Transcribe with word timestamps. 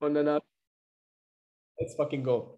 No, 0.00 0.08
no, 0.08 0.22
no. 0.22 0.40
Let's 1.80 1.94
fucking 1.96 2.22
go. 2.22 2.57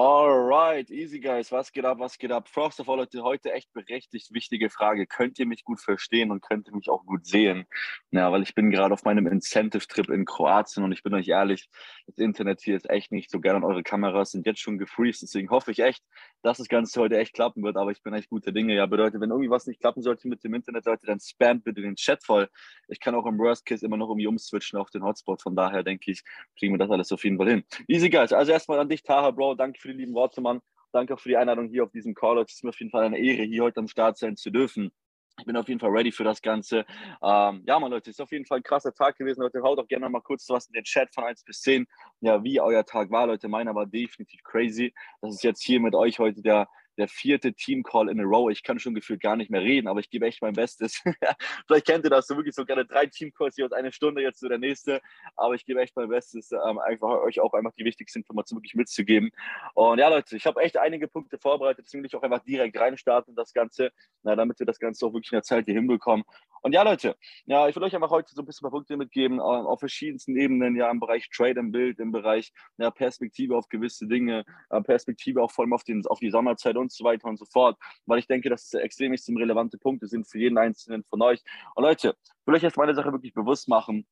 Alright, 0.00 0.92
easy 0.92 1.18
guys, 1.18 1.50
was 1.50 1.72
geht 1.72 1.84
ab, 1.84 1.98
was 1.98 2.16
geht 2.18 2.30
ab? 2.30 2.48
First 2.48 2.78
of 2.78 2.88
all, 2.88 2.98
Leute, 2.98 3.20
heute 3.24 3.52
echt 3.52 3.72
berechtigt 3.72 4.32
wichtige 4.32 4.70
Frage. 4.70 5.08
Könnt 5.08 5.40
ihr 5.40 5.46
mich 5.46 5.64
gut 5.64 5.80
verstehen 5.80 6.30
und 6.30 6.40
könnt 6.40 6.68
ihr 6.68 6.76
mich 6.76 6.88
auch 6.88 7.04
gut 7.04 7.26
sehen? 7.26 7.64
Ja, 8.12 8.30
weil 8.30 8.42
ich 8.42 8.54
bin 8.54 8.70
gerade 8.70 8.94
auf 8.94 9.02
meinem 9.02 9.26
Incentive-Trip 9.26 10.08
in 10.10 10.24
Kroatien 10.24 10.84
und 10.84 10.92
ich 10.92 11.02
bin 11.02 11.14
euch 11.14 11.26
ehrlich, 11.26 11.68
das 12.06 12.16
Internet 12.18 12.60
hier 12.60 12.76
ist 12.76 12.88
echt 12.88 13.10
nicht 13.10 13.28
so 13.28 13.40
geil 13.40 13.56
und 13.56 13.64
eure 13.64 13.82
Kameras 13.82 14.30
sind 14.30 14.46
jetzt 14.46 14.60
schon 14.60 14.78
gefreezed, 14.78 15.22
deswegen 15.22 15.50
hoffe 15.50 15.72
ich 15.72 15.80
echt, 15.80 16.04
dass 16.42 16.58
das 16.58 16.68
Ganze 16.68 17.00
heute 17.00 17.18
echt 17.18 17.34
klappen 17.34 17.64
wird, 17.64 17.76
aber 17.76 17.90
ich 17.90 18.00
bin 18.00 18.14
echt 18.14 18.30
guter 18.30 18.52
Dinge. 18.52 18.76
Ja, 18.76 18.86
bedeutet, 18.86 19.20
wenn 19.20 19.30
irgendwie 19.30 19.50
was 19.50 19.66
nicht 19.66 19.80
klappen 19.80 20.02
sollte 20.02 20.28
mit 20.28 20.44
dem 20.44 20.54
Internet, 20.54 20.86
Leute, 20.86 21.06
dann 21.06 21.18
spamt 21.18 21.64
bitte 21.64 21.82
den 21.82 21.96
Chat 21.96 22.22
voll. 22.22 22.48
Ich 22.86 23.00
kann 23.00 23.16
auch 23.16 23.26
im 23.26 23.36
Worst 23.36 23.66
Case 23.66 23.84
immer 23.84 23.96
noch 23.96 24.10
irgendwie 24.10 24.28
umswitchen 24.28 24.78
auf 24.78 24.90
den 24.90 25.02
Hotspot, 25.02 25.42
von 25.42 25.56
daher 25.56 25.82
denke 25.82 26.12
ich, 26.12 26.22
kriegen 26.56 26.74
wir 26.74 26.78
das 26.78 26.90
alles 26.92 27.10
auf 27.10 27.24
jeden 27.24 27.36
Fall 27.36 27.48
hin. 27.48 27.64
Easy 27.88 28.08
guys, 28.08 28.32
also 28.32 28.52
erstmal 28.52 28.78
an 28.78 28.88
dich, 28.88 29.02
Taha, 29.02 29.32
Bro, 29.32 29.56
danke 29.56 29.80
für 29.80 29.87
für 29.88 29.94
die 29.94 30.00
lieben 30.00 30.14
Worte, 30.14 30.42
Mann. 30.42 30.60
Danke 30.92 31.14
auch 31.14 31.20
für 31.20 31.30
die 31.30 31.36
Einladung 31.38 31.68
hier 31.68 31.84
auf 31.84 31.90
diesem 31.90 32.14
Call. 32.14 32.38
Es 32.42 32.52
ist 32.52 32.64
mir 32.64 32.70
auf 32.70 32.78
jeden 32.78 32.90
Fall 32.90 33.04
eine 33.04 33.18
Ehre, 33.18 33.42
hier 33.44 33.62
heute 33.62 33.80
am 33.80 33.88
Start 33.88 34.18
sein 34.18 34.36
zu 34.36 34.50
dürfen. 34.50 34.92
Ich 35.38 35.46
bin 35.46 35.56
auf 35.56 35.68
jeden 35.68 35.80
Fall 35.80 35.90
ready 35.90 36.12
für 36.12 36.24
das 36.24 36.42
Ganze. 36.42 36.84
Ähm, 37.22 37.62
ja, 37.66 37.78
mal 37.78 37.88
Leute, 37.88 38.10
ist 38.10 38.20
auf 38.20 38.30
jeden 38.30 38.44
Fall 38.44 38.58
ein 38.58 38.62
krasser 38.62 38.92
Tag 38.92 39.16
gewesen. 39.16 39.40
Leute, 39.40 39.62
haut 39.62 39.78
auch 39.78 39.86
gerne 39.86 40.08
mal 40.10 40.20
kurz 40.20 40.46
was 40.50 40.66
in 40.66 40.74
den 40.74 40.84
Chat 40.84 41.14
von 41.14 41.24
1 41.24 41.42
bis 41.44 41.62
10. 41.62 41.86
Ja, 42.20 42.42
wie 42.44 42.60
euer 42.60 42.84
Tag 42.84 43.10
war, 43.10 43.28
Leute. 43.28 43.48
Meiner 43.48 43.74
war 43.74 43.86
definitiv 43.86 44.42
crazy. 44.42 44.92
Das 45.22 45.34
ist 45.34 45.42
jetzt 45.42 45.62
hier 45.62 45.80
mit 45.80 45.94
euch 45.94 46.18
heute 46.18 46.42
der 46.42 46.68
der 46.98 47.08
vierte 47.08 47.54
Team-Call 47.54 48.08
in 48.08 48.20
a 48.20 48.24
row. 48.24 48.50
Ich 48.50 48.62
kann 48.62 48.78
schon 48.78 48.94
gefühlt 48.94 49.20
gar 49.20 49.36
nicht 49.36 49.50
mehr 49.50 49.62
reden, 49.62 49.88
aber 49.88 50.00
ich 50.00 50.10
gebe 50.10 50.26
echt 50.26 50.42
mein 50.42 50.54
Bestes. 50.54 51.02
Vielleicht 51.66 51.86
kennt 51.86 52.04
ihr 52.04 52.10
das, 52.10 52.26
so 52.26 52.36
wirklich 52.36 52.54
so 52.54 52.64
gerne 52.64 52.84
drei 52.84 53.06
Team-Calls 53.06 53.54
hier 53.54 53.66
aus 53.66 53.72
einer 53.72 53.92
Stunde, 53.92 54.22
jetzt 54.22 54.40
so 54.40 54.48
der 54.48 54.58
nächste. 54.58 55.00
Aber 55.36 55.54
ich 55.54 55.64
gebe 55.64 55.80
echt 55.80 55.96
mein 55.96 56.08
Bestes, 56.08 56.50
ähm, 56.52 56.78
einfach 56.78 57.08
euch 57.22 57.40
auch 57.40 57.54
einfach 57.54 57.72
die 57.78 57.84
wichtigsten 57.84 58.20
Informationen 58.20 58.58
wirklich 58.58 58.74
mitzugeben. 58.74 59.30
Und 59.74 59.98
ja, 59.98 60.08
Leute, 60.08 60.36
ich 60.36 60.46
habe 60.46 60.60
echt 60.60 60.76
einige 60.76 61.08
Punkte 61.08 61.38
vorbereitet, 61.38 61.84
deswegen 61.86 62.02
will 62.02 62.08
ich 62.08 62.16
auch 62.16 62.22
einfach 62.22 62.44
direkt 62.44 62.78
reinstarten, 62.78 63.34
das 63.34 63.52
Ganze, 63.52 63.92
na, 64.22 64.36
damit 64.36 64.58
wir 64.58 64.66
das 64.66 64.78
Ganze 64.78 65.06
auch 65.06 65.12
wirklich 65.12 65.32
in 65.32 65.36
der 65.36 65.42
Zeit 65.42 65.64
hier 65.66 65.74
hinbekommen. 65.74 66.24
Und 66.62 66.72
ja, 66.72 66.82
Leute, 66.82 67.16
ja, 67.46 67.68
ich 67.68 67.76
will 67.76 67.82
euch 67.84 67.94
einfach 67.94 68.10
heute 68.10 68.34
so 68.34 68.42
ein 68.42 68.46
bisschen 68.46 68.68
Punkte 68.70 68.96
mitgeben, 68.96 69.40
auf 69.40 69.78
verschiedensten 69.80 70.36
Ebenen, 70.36 70.76
ja, 70.76 70.90
im 70.90 71.00
Bereich 71.00 71.28
Trade 71.30 71.60
im 71.60 71.72
Bild, 71.72 72.00
im 72.00 72.12
Bereich 72.12 72.52
ja, 72.78 72.90
Perspektive 72.90 73.56
auf 73.56 73.68
gewisse 73.68 74.06
Dinge, 74.06 74.44
äh, 74.70 74.80
Perspektive 74.82 75.42
auch 75.42 75.50
vor 75.50 75.64
allem 75.64 75.72
auf, 75.72 75.84
den, 75.84 76.04
auf 76.06 76.18
die 76.18 76.30
Sommerzeit 76.30 76.76
und 76.76 76.87
so 76.92 77.04
weiter 77.04 77.28
und 77.28 77.38
so 77.38 77.44
fort, 77.44 77.78
weil 78.06 78.18
ich 78.18 78.26
denke, 78.26 78.48
dass 78.50 78.64
es 78.64 78.74
extrem 78.74 79.12
relevante 79.36 79.78
Punkte 79.78 80.06
sind 80.06 80.26
für 80.26 80.38
jeden 80.38 80.58
einzelnen 80.58 81.04
von 81.04 81.22
euch. 81.22 81.42
Und 81.74 81.84
Leute, 81.84 82.16
will 82.46 82.54
euch 82.54 82.62
jetzt 82.62 82.76
meine 82.76 82.94
Sache 82.94 83.12
wirklich 83.12 83.34
bewusst 83.34 83.68
machen. 83.68 84.06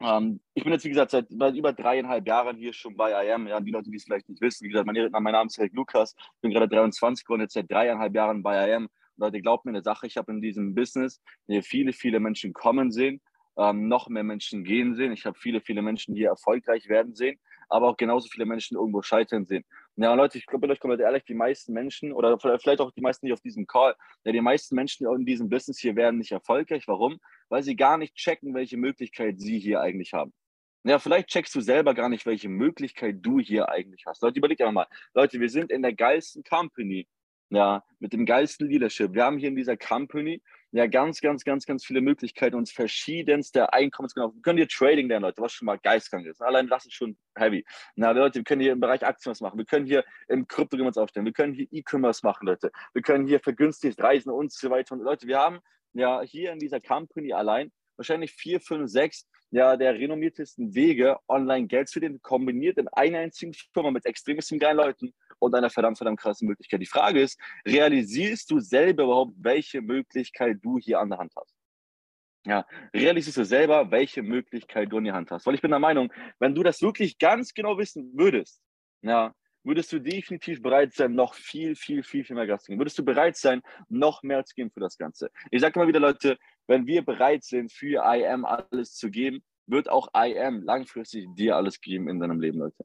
Ähm, 0.00 0.40
ich 0.54 0.62
bin 0.62 0.72
jetzt, 0.72 0.84
wie 0.84 0.90
gesagt, 0.90 1.10
seit, 1.10 1.30
über 1.30 1.72
dreieinhalb 1.72 2.26
Jahren 2.26 2.56
hier 2.56 2.72
schon 2.72 2.96
bei 2.96 3.26
IM. 3.26 3.46
Ja, 3.48 3.60
die 3.60 3.70
Leute, 3.70 3.90
die 3.90 3.96
es 3.96 4.04
vielleicht 4.04 4.28
nicht 4.28 4.40
wissen, 4.40 4.64
wie 4.64 4.68
gesagt, 4.68 4.86
mein, 4.86 5.10
mein 5.10 5.32
Name 5.32 5.46
ist 5.46 5.58
Herr 5.58 5.68
Lukas, 5.72 6.14
ich 6.16 6.40
bin 6.40 6.52
gerade 6.52 6.68
23 6.68 7.28
und 7.28 7.40
jetzt 7.40 7.54
seit 7.54 7.70
dreieinhalb 7.70 8.14
Jahren 8.14 8.42
bei 8.42 8.70
IM. 8.70 8.88
Leute, 9.16 9.40
glaubt 9.40 9.64
mir 9.64 9.72
eine 9.72 9.82
Sache, 9.82 10.06
ich 10.06 10.16
habe 10.16 10.30
in 10.30 10.40
diesem 10.40 10.74
Business 10.74 11.20
viele, 11.62 11.92
viele 11.92 12.20
Menschen 12.20 12.52
kommen 12.52 12.92
sehen, 12.92 13.20
ähm, 13.56 13.88
noch 13.88 14.08
mehr 14.08 14.22
Menschen 14.22 14.62
gehen 14.62 14.94
sehen. 14.94 15.12
Ich 15.12 15.26
habe 15.26 15.36
viele, 15.36 15.60
viele 15.60 15.82
Menschen 15.82 16.14
hier 16.14 16.28
erfolgreich 16.28 16.88
werden 16.88 17.16
sehen, 17.16 17.40
aber 17.68 17.88
auch 17.88 17.96
genauso 17.96 18.28
viele 18.28 18.46
Menschen 18.46 18.76
irgendwo 18.76 19.02
scheitern 19.02 19.46
sehen. 19.46 19.64
Ja, 20.00 20.14
Leute, 20.14 20.38
ich 20.38 20.46
glaube, 20.46 20.68
euch 20.68 20.78
komplett 20.78 21.00
ehrlich, 21.00 21.24
die 21.24 21.34
meisten 21.34 21.72
Menschen 21.72 22.12
oder 22.12 22.38
vielleicht 22.38 22.80
auch 22.80 22.92
die 22.92 23.00
meisten 23.00 23.26
nicht 23.26 23.32
auf 23.32 23.40
diesem 23.40 23.66
Call, 23.66 23.96
ja, 24.24 24.30
die 24.30 24.40
meisten 24.40 24.76
Menschen 24.76 25.08
in 25.12 25.26
diesem 25.26 25.48
Business 25.48 25.80
hier 25.80 25.96
werden 25.96 26.18
nicht 26.18 26.30
erfolgreich. 26.30 26.86
Warum? 26.86 27.18
Weil 27.48 27.64
sie 27.64 27.74
gar 27.74 27.98
nicht 27.98 28.14
checken, 28.14 28.54
welche 28.54 28.76
Möglichkeit 28.76 29.40
sie 29.40 29.58
hier 29.58 29.80
eigentlich 29.80 30.12
haben. 30.12 30.32
Ja, 30.84 31.00
vielleicht 31.00 31.30
checkst 31.30 31.52
du 31.52 31.60
selber 31.60 31.94
gar 31.94 32.08
nicht, 32.08 32.26
welche 32.26 32.48
Möglichkeit 32.48 33.16
du 33.22 33.40
hier 33.40 33.70
eigentlich 33.70 34.04
hast. 34.06 34.22
Leute, 34.22 34.38
überlegt 34.38 34.60
einfach 34.60 34.72
mal. 34.72 34.86
Leute, 35.14 35.40
wir 35.40 35.50
sind 35.50 35.72
in 35.72 35.82
der 35.82 35.94
geilsten 35.94 36.44
Company 36.44 37.08
ja, 37.50 37.82
mit 37.98 38.12
dem 38.12 38.26
geilsten 38.26 38.68
Leadership. 38.68 39.14
Wir 39.14 39.24
haben 39.24 39.38
hier 39.38 39.48
in 39.48 39.56
dieser 39.56 39.76
Company 39.76 40.42
ja 40.72 40.86
ganz, 40.86 41.20
ganz, 41.20 41.44
ganz, 41.44 41.66
ganz 41.66 41.84
viele 41.84 42.00
Möglichkeiten, 42.00 42.56
uns 42.56 42.70
verschiedenste 42.70 43.72
Einkommensgenau. 43.72 44.34
Wir 44.34 44.42
können 44.42 44.58
hier 44.58 44.68
Trading 44.68 45.08
lernen, 45.08 45.24
Leute, 45.24 45.40
was 45.40 45.52
schon 45.52 45.66
mal 45.66 45.78
geistkrank 45.78 46.26
ist. 46.26 46.42
Allein 46.42 46.68
das 46.68 46.86
ist 46.86 46.94
schon 46.94 47.16
heavy. 47.36 47.64
Na, 47.96 48.10
Leute, 48.10 48.36
wir 48.36 48.44
können 48.44 48.60
hier 48.60 48.72
im 48.72 48.80
Bereich 48.80 49.04
Aktien 49.04 49.30
was 49.30 49.40
machen. 49.40 49.58
Wir 49.58 49.64
können 49.64 49.86
hier 49.86 50.04
im 50.28 50.46
Krypto 50.46 50.76
uns 50.76 50.98
aufstellen. 50.98 51.26
Wir 51.26 51.32
können 51.32 51.54
hier 51.54 51.66
E-Commerce 51.70 52.20
machen, 52.22 52.46
Leute. 52.46 52.70
Wir 52.92 53.02
können 53.02 53.26
hier 53.26 53.40
vergünstigt 53.40 54.00
reisen 54.02 54.30
und 54.30 54.52
so 54.52 54.70
weiter. 54.70 54.94
Und 54.94 55.02
Leute, 55.02 55.26
wir 55.26 55.38
haben 55.38 55.60
ja 55.94 56.20
hier 56.22 56.52
in 56.52 56.58
dieser 56.58 56.80
Company 56.80 57.32
allein 57.32 57.72
wahrscheinlich 57.96 58.32
vier, 58.32 58.60
fünf, 58.60 58.90
sechs 58.90 59.26
ja, 59.50 59.76
der 59.76 59.94
renommiertesten 59.94 60.74
Wege, 60.74 61.18
online 61.26 61.66
Geld 61.66 61.88
zu 61.88 62.00
verdienen, 62.00 62.20
kombiniert 62.22 62.78
in 62.78 62.88
einer 62.88 63.18
einzigen 63.18 63.54
Firma 63.72 63.90
mit 63.90 64.04
extremsten 64.04 64.58
geilen 64.58 64.76
Leuten 64.76 65.14
und 65.38 65.54
einer 65.54 65.70
verdammt, 65.70 65.98
verdammt 65.98 66.20
krassen 66.20 66.48
Möglichkeit. 66.48 66.80
Die 66.80 66.86
Frage 66.86 67.20
ist, 67.20 67.38
realisierst 67.66 68.50
du 68.50 68.60
selber 68.60 69.04
überhaupt, 69.04 69.32
welche 69.36 69.80
Möglichkeit 69.80 70.58
du 70.62 70.78
hier 70.78 71.00
an 71.00 71.10
der 71.10 71.18
Hand 71.18 71.32
hast? 71.36 71.54
Ja, 72.46 72.66
realisierst 72.94 73.36
du 73.36 73.44
selber, 73.44 73.90
welche 73.90 74.22
Möglichkeit 74.22 74.90
du 74.90 74.98
in 74.98 75.04
der 75.04 75.14
Hand 75.14 75.30
hast? 75.30 75.46
Weil 75.46 75.54
ich 75.54 75.60
bin 75.60 75.70
der 75.70 75.80
Meinung, 75.80 76.12
wenn 76.38 76.54
du 76.54 76.62
das 76.62 76.80
wirklich 76.80 77.18
ganz 77.18 77.52
genau 77.52 77.76
wissen 77.78 78.12
würdest, 78.16 78.62
ja, 79.02 79.34
würdest 79.64 79.92
du 79.92 79.98
definitiv 79.98 80.62
bereit 80.62 80.94
sein, 80.94 81.14
noch 81.14 81.34
viel, 81.34 81.76
viel, 81.76 82.02
viel, 82.02 82.24
viel 82.24 82.36
mehr 82.36 82.46
Gas 82.46 82.64
zu 82.64 82.72
geben. 82.72 82.80
Würdest 82.80 82.98
du 82.98 83.04
bereit 83.04 83.36
sein, 83.36 83.60
noch 83.88 84.22
mehr 84.22 84.44
zu 84.44 84.54
geben 84.54 84.70
für 84.70 84.80
das 84.80 84.96
Ganze? 84.96 85.30
Ich 85.50 85.60
sage 85.60 85.78
immer 85.78 85.88
wieder, 85.88 86.00
Leute, 86.00 86.38
wenn 86.66 86.86
wir 86.86 87.04
bereit 87.04 87.44
sind, 87.44 87.72
für 87.72 88.02
IM 88.14 88.44
alles 88.44 88.94
zu 88.94 89.10
geben, 89.10 89.42
wird 89.66 89.90
auch 89.90 90.08
IM 90.14 90.62
langfristig 90.62 91.26
dir 91.34 91.56
alles 91.56 91.80
geben 91.80 92.08
in 92.08 92.18
deinem 92.18 92.40
Leben, 92.40 92.58
Leute. 92.58 92.84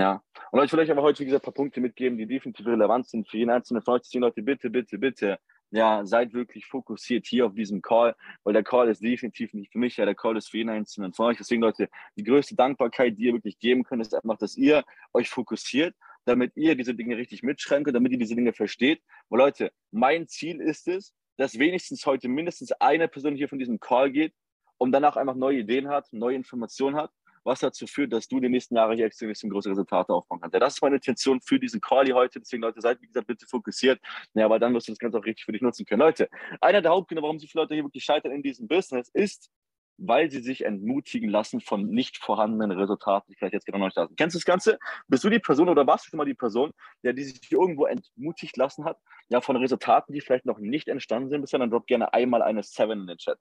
Ja. 0.00 0.22
Und 0.50 0.60
euch 0.60 0.70
vielleicht 0.70 0.90
aber 0.90 1.02
heute, 1.02 1.20
wie 1.20 1.26
gesagt, 1.26 1.42
ein 1.42 1.52
paar 1.52 1.52
Punkte 1.52 1.78
mitgeben, 1.82 2.16
die 2.16 2.24
definitiv 2.24 2.66
relevant 2.66 3.06
sind 3.06 3.28
für 3.28 3.36
jeden 3.36 3.50
einzelnen 3.50 3.82
von 3.82 3.96
euch. 3.96 4.02
Deswegen, 4.02 4.22
Leute, 4.22 4.42
bitte, 4.42 4.70
bitte, 4.70 4.98
bitte, 4.98 5.38
ja, 5.70 6.06
seid 6.06 6.32
wirklich 6.32 6.64
fokussiert 6.64 7.26
hier 7.26 7.44
auf 7.44 7.52
diesem 7.52 7.82
Call, 7.82 8.16
weil 8.42 8.54
der 8.54 8.64
Call 8.64 8.88
ist 8.88 9.02
definitiv 9.02 9.52
nicht 9.52 9.70
für 9.70 9.78
mich, 9.78 9.98
ja, 9.98 10.06
der 10.06 10.14
Call 10.14 10.38
ist 10.38 10.48
für 10.48 10.56
jeden 10.56 10.70
einzelnen 10.70 11.12
von 11.12 11.26
euch. 11.26 11.36
Deswegen, 11.36 11.60
Leute, 11.60 11.90
die 12.16 12.24
größte 12.24 12.54
Dankbarkeit, 12.54 13.18
die 13.18 13.24
ihr 13.24 13.34
wirklich 13.34 13.58
geben 13.58 13.84
könnt, 13.84 14.00
ist 14.00 14.14
einfach, 14.14 14.38
dass 14.38 14.56
ihr 14.56 14.84
euch 15.12 15.28
fokussiert, 15.28 15.94
damit 16.24 16.56
ihr 16.56 16.74
diese 16.76 16.94
Dinge 16.94 17.18
richtig 17.18 17.42
mitschreiben 17.42 17.84
könnt, 17.84 17.94
damit 17.94 18.12
ihr 18.12 18.18
diese 18.18 18.34
Dinge 18.34 18.54
versteht. 18.54 19.02
Weil, 19.28 19.40
Leute, 19.40 19.70
mein 19.90 20.26
Ziel 20.28 20.62
ist 20.62 20.88
es, 20.88 21.12
dass 21.36 21.58
wenigstens 21.58 22.06
heute 22.06 22.28
mindestens 22.28 22.72
eine 22.72 23.06
Person 23.06 23.36
hier 23.36 23.50
von 23.50 23.58
diesem 23.58 23.78
Call 23.78 24.10
geht 24.10 24.32
und 24.78 24.92
danach 24.92 25.16
einfach 25.16 25.34
neue 25.34 25.58
Ideen 25.58 25.88
hat, 25.88 26.10
neue 26.10 26.36
Informationen 26.36 26.96
hat 26.96 27.12
was 27.50 27.60
dazu 27.60 27.86
führt, 27.86 28.12
dass 28.12 28.28
du 28.28 28.38
die 28.38 28.48
nächsten 28.48 28.76
Jahre 28.76 28.94
hier 28.94 29.06
extrem 29.06 29.50
große 29.50 29.70
Resultate 29.70 30.12
aufbauen 30.12 30.40
kannst. 30.40 30.54
Ja, 30.54 30.60
das 30.60 30.74
ist 30.74 30.82
meine 30.82 30.96
Intention 30.96 31.40
für 31.40 31.58
diesen 31.58 31.80
Call 31.80 32.04
hier 32.04 32.14
heute. 32.14 32.38
Deswegen, 32.38 32.62
Leute, 32.62 32.80
seid, 32.80 33.02
wie 33.02 33.08
gesagt, 33.08 33.26
bitte 33.26 33.46
fokussiert. 33.46 34.00
Ja, 34.34 34.48
weil 34.48 34.60
dann 34.60 34.72
wirst 34.72 34.86
du 34.86 34.92
das 34.92 35.00
Ganze 35.00 35.18
auch 35.18 35.24
richtig 35.24 35.44
für 35.44 35.52
dich 35.52 35.60
nutzen 35.60 35.84
können. 35.84 36.00
Leute, 36.00 36.28
einer 36.60 36.80
der 36.80 36.92
Hauptgründe, 36.92 37.22
warum 37.22 37.40
so 37.40 37.48
viele 37.48 37.62
Leute 37.62 37.74
hier 37.74 37.84
wirklich 37.84 38.04
scheitern 38.04 38.30
in 38.30 38.42
diesem 38.42 38.68
Business, 38.68 39.10
ist, 39.12 39.50
weil 39.98 40.30
sie 40.30 40.40
sich 40.40 40.64
entmutigen 40.64 41.28
lassen 41.28 41.60
von 41.60 41.90
nicht 41.90 42.18
vorhandenen 42.18 42.70
Resultaten, 42.70 43.30
die 43.30 43.36
vielleicht 43.36 43.54
jetzt 43.54 43.66
genau 43.66 43.78
noch 43.78 43.86
nicht 43.86 43.96
da 43.96 44.06
sind. 44.06 44.16
Kennst 44.16 44.34
du 44.34 44.38
das 44.38 44.46
Ganze? 44.46 44.78
Bist 45.08 45.24
du 45.24 45.28
die 45.28 45.40
Person 45.40 45.68
oder 45.68 45.86
warst 45.86 46.06
du 46.06 46.10
schon 46.10 46.18
mal 46.18 46.24
die 46.24 46.34
Person, 46.34 46.70
der 47.02 47.12
die 47.12 47.24
sich 47.24 47.50
irgendwo 47.50 47.86
entmutigt 47.86 48.56
lassen 48.56 48.84
hat, 48.84 48.98
ja, 49.28 49.40
von 49.40 49.56
Resultaten, 49.56 50.12
die 50.12 50.20
vielleicht 50.20 50.46
noch 50.46 50.58
nicht 50.58 50.88
entstanden 50.88 51.28
sind 51.28 51.40
bisher? 51.40 51.58
Dann 51.58 51.70
drop 51.70 51.86
gerne 51.86 52.14
einmal 52.14 52.42
eine 52.42 52.62
Seven 52.62 53.00
in 53.00 53.06
den 53.08 53.18
Chat. 53.18 53.38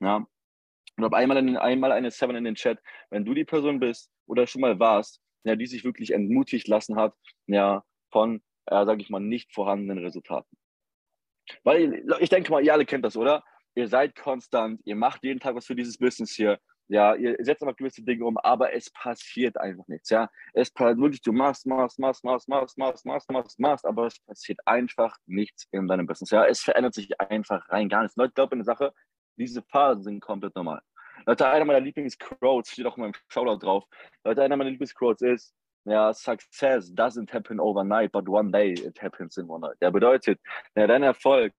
Ja, 0.00 0.26
und 0.96 1.04
habe 1.04 1.16
einmal, 1.16 1.36
in, 1.36 1.56
einmal 1.56 1.92
eine 1.92 2.10
Seven 2.10 2.36
in 2.36 2.44
den 2.44 2.54
Chat, 2.54 2.78
wenn 3.10 3.24
du 3.24 3.34
die 3.34 3.44
Person 3.44 3.80
bist 3.80 4.10
oder 4.26 4.46
schon 4.46 4.62
mal 4.62 4.78
warst, 4.78 5.20
ja, 5.44 5.56
die 5.56 5.66
sich 5.66 5.84
wirklich 5.84 6.12
entmutigt 6.12 6.68
lassen 6.68 6.96
hat, 6.96 7.14
ja, 7.46 7.84
von, 8.10 8.42
äh, 8.66 8.84
sage 8.84 9.02
ich 9.02 9.10
mal, 9.10 9.20
nicht 9.20 9.54
vorhandenen 9.54 10.02
Resultaten. 10.04 10.56
Weil 11.62 12.04
ich 12.20 12.28
denke 12.28 12.50
mal, 12.50 12.64
ihr 12.64 12.72
alle 12.72 12.86
kennt 12.86 13.04
das, 13.04 13.16
oder? 13.16 13.44
Ihr 13.74 13.88
seid 13.88 14.16
konstant, 14.16 14.80
ihr 14.84 14.96
macht 14.96 15.22
jeden 15.22 15.38
Tag 15.38 15.54
was 15.54 15.66
für 15.66 15.76
dieses 15.76 15.98
Business 15.98 16.32
hier. 16.32 16.58
Ja, 16.88 17.14
ihr 17.14 17.36
setzt 17.40 17.62
aber 17.62 17.74
gewisse 17.74 18.02
Dinge 18.02 18.24
um, 18.24 18.38
aber 18.38 18.72
es 18.72 18.90
passiert 18.90 19.56
einfach 19.58 19.86
nichts. 19.88 20.08
Ja, 20.08 20.30
es 20.54 20.70
passiert 20.70 20.98
wirklich, 20.98 21.20
du 21.20 21.32
machst, 21.32 21.66
machst, 21.66 21.98
machst, 21.98 22.24
machst, 22.24 22.48
machst, 22.48 22.78
machst, 22.78 23.04
machst, 23.04 23.30
machst, 23.30 23.58
machst, 23.58 23.84
aber 23.84 24.06
es 24.06 24.20
passiert 24.20 24.60
einfach 24.64 25.16
nichts 25.26 25.66
in 25.72 25.88
deinem 25.88 26.06
Business. 26.06 26.30
Ja, 26.30 26.46
es 26.46 26.60
verändert 26.60 26.94
sich 26.94 27.20
einfach 27.20 27.68
rein 27.68 27.88
gar 27.88 28.02
nichts. 28.02 28.16
Leute, 28.16 28.34
glaubt 28.34 28.52
eine 28.52 28.64
Sache, 28.64 28.92
diese 29.36 29.62
Phasen 29.62 30.02
sind 30.02 30.20
komplett 30.20 30.54
normal. 30.54 30.80
Leute, 31.24 31.48
einer 31.48 31.64
meiner 31.64 31.80
Lieblingsquotes, 31.80 32.72
steht 32.72 32.86
auch 32.86 32.96
in 32.96 33.02
meinem 33.02 33.14
Shoutout 33.28 33.64
drauf. 33.64 33.84
Leute, 34.24 34.42
einer 34.42 34.56
meiner 34.56 34.70
Lieblingsquotes 34.70 35.22
ist, 35.22 35.54
ja, 35.84 36.12
Success 36.12 36.92
doesn't 36.92 37.32
happen 37.32 37.60
overnight, 37.60 38.12
but 38.12 38.28
one 38.28 38.50
day 38.50 38.72
it 38.72 39.00
happens 39.00 39.36
in 39.36 39.48
one 39.48 39.60
night. 39.60 39.76
Der 39.80 39.90
bedeutet, 39.90 40.40
ja, 40.74 40.86
dein 40.86 41.02
Erfolg 41.02 41.52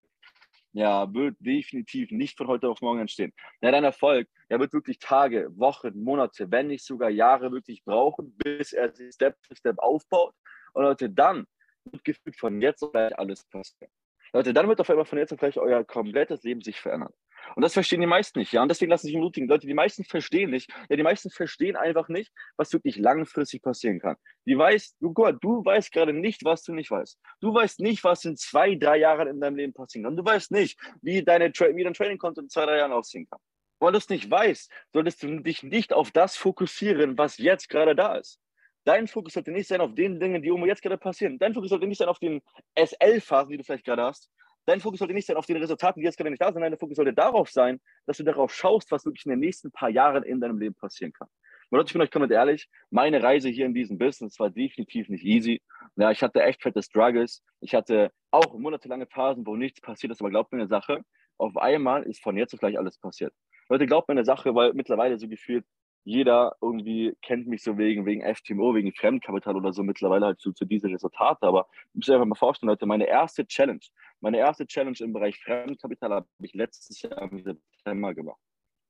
ja, 0.73 1.11
wird 1.11 1.35
definitiv 1.39 2.11
nicht 2.11 2.37
von 2.37 2.47
heute 2.47 2.69
auf 2.69 2.81
morgen 2.81 2.99
entstehen. 2.99 3.33
Ja, 3.61 3.71
dein 3.71 3.83
Erfolg, 3.83 4.27
er 4.47 4.59
wird 4.59 4.73
wirklich 4.73 4.99
Tage, 4.99 5.49
Wochen, 5.57 6.03
Monate, 6.03 6.51
wenn 6.51 6.67
nicht 6.67 6.85
sogar 6.85 7.09
Jahre 7.09 7.51
wirklich 7.51 7.83
brauchen, 7.83 8.35
bis 8.37 8.73
er 8.73 8.93
sich 8.93 9.13
Step 9.13 9.35
für 9.41 9.55
Step 9.55 9.79
aufbaut. 9.79 10.35
Und 10.73 10.83
Leute, 10.83 11.09
dann 11.09 11.47
wird 11.85 12.03
gefühlt 12.03 12.37
von 12.37 12.61
jetzt 12.61 12.85
gleich 12.91 13.17
alles 13.17 13.43
passieren. 13.45 13.91
Leute, 14.37 14.53
dann 14.53 14.67
wird 14.67 14.79
auf 14.79 14.89
einmal 14.91 15.05
von 15.05 15.17
jetzt 15.17 15.33
auf 15.33 15.39
gleich 15.39 15.57
euer 15.57 15.83
komplettes 15.83 16.43
Leben 16.43 16.61
sich 16.61 16.79
verändern. 16.79 17.11
Und 17.55 17.63
das 17.63 17.73
verstehen 17.73 18.01
die 18.01 18.07
meisten 18.07 18.37
nicht, 18.37 18.51
ja. 18.51 18.61
Und 18.61 18.69
deswegen 18.69 18.91
lassen 18.91 19.07
sich 19.07 19.15
ermutigen. 19.15 19.49
Leute, 19.49 19.65
die 19.65 19.73
meisten 19.73 20.03
verstehen 20.03 20.51
nicht. 20.51 20.69
Ja, 20.89 20.95
die 20.95 21.01
meisten 21.01 21.31
verstehen 21.31 21.75
einfach 21.75 22.07
nicht, 22.07 22.31
was 22.55 22.71
wirklich 22.71 22.97
langfristig 22.97 23.63
passieren 23.63 23.99
kann. 23.99 24.15
Die 24.45 24.55
weiß, 24.55 24.95
du, 24.99 25.11
Gott, 25.11 25.37
du 25.41 25.65
weißt 25.65 25.91
gerade 25.91 26.13
nicht, 26.13 26.45
was 26.45 26.61
du 26.61 26.73
nicht 26.73 26.91
weißt. 26.91 27.19
Du 27.41 27.51
weißt 27.51 27.79
nicht, 27.79 28.03
was 28.03 28.25
in 28.25 28.37
zwei, 28.37 28.75
drei 28.75 28.97
Jahren 28.97 29.27
in 29.27 29.39
deinem 29.39 29.55
Leben 29.55 29.73
passieren 29.73 30.03
kann. 30.03 30.15
Du 30.15 30.23
weißt 30.23 30.51
nicht, 30.51 30.79
wie, 31.01 31.23
deine, 31.23 31.47
wie 31.49 31.83
dein 31.83 31.95
Trading-Konto 31.95 32.41
in 32.41 32.49
zwei, 32.49 32.67
drei 32.67 32.77
Jahren 32.77 32.91
aussehen 32.91 33.25
kann. 33.27 33.39
Weil 33.79 33.93
du 33.93 33.97
es 33.97 34.09
nicht 34.09 34.29
weißt, 34.29 34.71
solltest 34.93 35.23
du 35.23 35.39
dich 35.39 35.63
nicht 35.63 35.93
auf 35.93 36.11
das 36.11 36.37
fokussieren, 36.37 37.17
was 37.17 37.39
jetzt 37.39 37.69
gerade 37.69 37.95
da 37.95 38.17
ist. 38.17 38.39
Dein 38.87 39.07
Fokus 39.07 39.33
sollte 39.33 39.51
nicht 39.51 39.67
sein 39.67 39.81
auf 39.81 39.93
den 39.95 40.19
Dingen, 40.19 40.41
die 40.41 40.47
irgendwo 40.47 40.65
jetzt 40.65 40.81
gerade 40.81 40.97
passieren. 40.97 41.37
Dein 41.37 41.53
Fokus 41.53 41.71
sollte 41.71 41.87
nicht 41.87 41.97
sein 41.97 42.07
auf 42.07 42.19
den 42.19 42.41
SL-Phasen, 42.75 43.51
die 43.51 43.57
du 43.57 43.63
vielleicht 43.63 43.85
gerade 43.85 44.03
hast, 44.03 44.31
Dein 44.67 44.81
Fokus 44.81 44.99
sollte 44.99 45.13
nicht 45.13 45.25
sein 45.25 45.37
auf 45.37 45.45
den 45.45 45.55
Resultaten, 45.55 46.01
die 46.01 46.05
jetzt 46.05 46.17
gerade 46.17 46.29
nicht 46.29 46.41
da 46.41 46.51
sind. 46.51 46.61
Dein 46.61 46.77
Fokus 46.77 46.97
sollte 46.97 47.13
darauf 47.13 47.49
sein, 47.49 47.79
dass 48.05 48.17
du 48.17 48.23
darauf 48.23 48.53
schaust, 48.53 48.91
was 48.91 49.05
wirklich 49.05 49.25
in 49.25 49.29
den 49.29 49.39
nächsten 49.39 49.71
paar 49.71 49.87
Jahren 49.87 50.23
in 50.23 50.41
deinem 50.41 50.59
Leben 50.59 50.75
passieren 50.75 51.13
kann. 51.13 51.29
Und 51.69 51.77
Leute, 51.77 51.87
ich 51.87 51.93
bin 51.93 52.01
euch 52.01 52.11
komplett 52.11 52.31
ehrlich, 52.31 52.67
meine 52.89 53.23
Reise 53.23 53.47
hier 53.47 53.65
in 53.65 53.73
diesem 53.73 53.97
Business 53.97 54.37
war 54.39 54.49
definitiv 54.49 55.07
nicht 55.07 55.23
easy. 55.23 55.61
Ja, 55.95 56.11
ich 56.11 56.21
hatte 56.21 56.43
echt 56.43 56.61
fette 56.61 56.83
Struggles. 56.83 57.41
Ich 57.61 57.73
hatte 57.73 58.11
auch 58.29 58.57
monatelange 58.57 59.07
Phasen, 59.07 59.47
wo 59.47 59.55
nichts 59.55 59.79
passiert 59.79 60.11
ist, 60.11 60.19
aber 60.19 60.31
glaubt 60.31 60.51
mir 60.51 60.59
eine 60.59 60.67
Sache, 60.67 61.01
auf 61.37 61.55
einmal 61.55 62.03
ist 62.03 62.21
von 62.21 62.35
jetzt 62.35 62.53
auf 62.53 62.59
gleich 62.59 62.77
alles 62.77 62.97
passiert. 62.97 63.33
Leute, 63.69 63.85
glaubt 63.85 64.09
mir 64.09 64.15
eine 64.15 64.25
Sache, 64.25 64.53
weil 64.53 64.73
mittlerweile 64.73 65.17
so 65.17 65.29
gefühlt 65.29 65.65
jeder 66.07 66.55
irgendwie 66.61 67.17
kennt 67.21 67.47
mich 67.47 67.63
so 67.63 67.77
wegen, 67.77 68.05
wegen 68.05 68.21
FTMO, 68.21 68.73
wegen 68.73 68.93
Fremdkapital 68.93 69.57
oder 69.57 69.73
so 69.73 69.83
mittlerweile 69.83 70.27
halt 70.27 70.39
zu, 70.39 70.53
zu 70.53 70.63
diese 70.63 70.87
Resultate. 70.87 71.45
Aber 71.45 71.67
ich 71.89 71.95
muss 71.95 72.09
einfach 72.09 72.25
mal 72.25 72.35
vorstellen, 72.35 72.69
Leute, 72.69 72.85
meine 72.85 73.05
erste 73.05 73.45
Challenge, 73.45 73.81
meine 74.21 74.37
erste 74.37 74.65
Challenge 74.65 74.95
im 75.01 75.11
Bereich 75.11 75.37
Fremdkapital 75.43 76.11
habe 76.11 76.27
ich 76.39 76.53
letztes 76.53 77.01
Jahr 77.01 77.21
im 77.21 77.43
September 77.43 78.13
gemacht. 78.13 78.39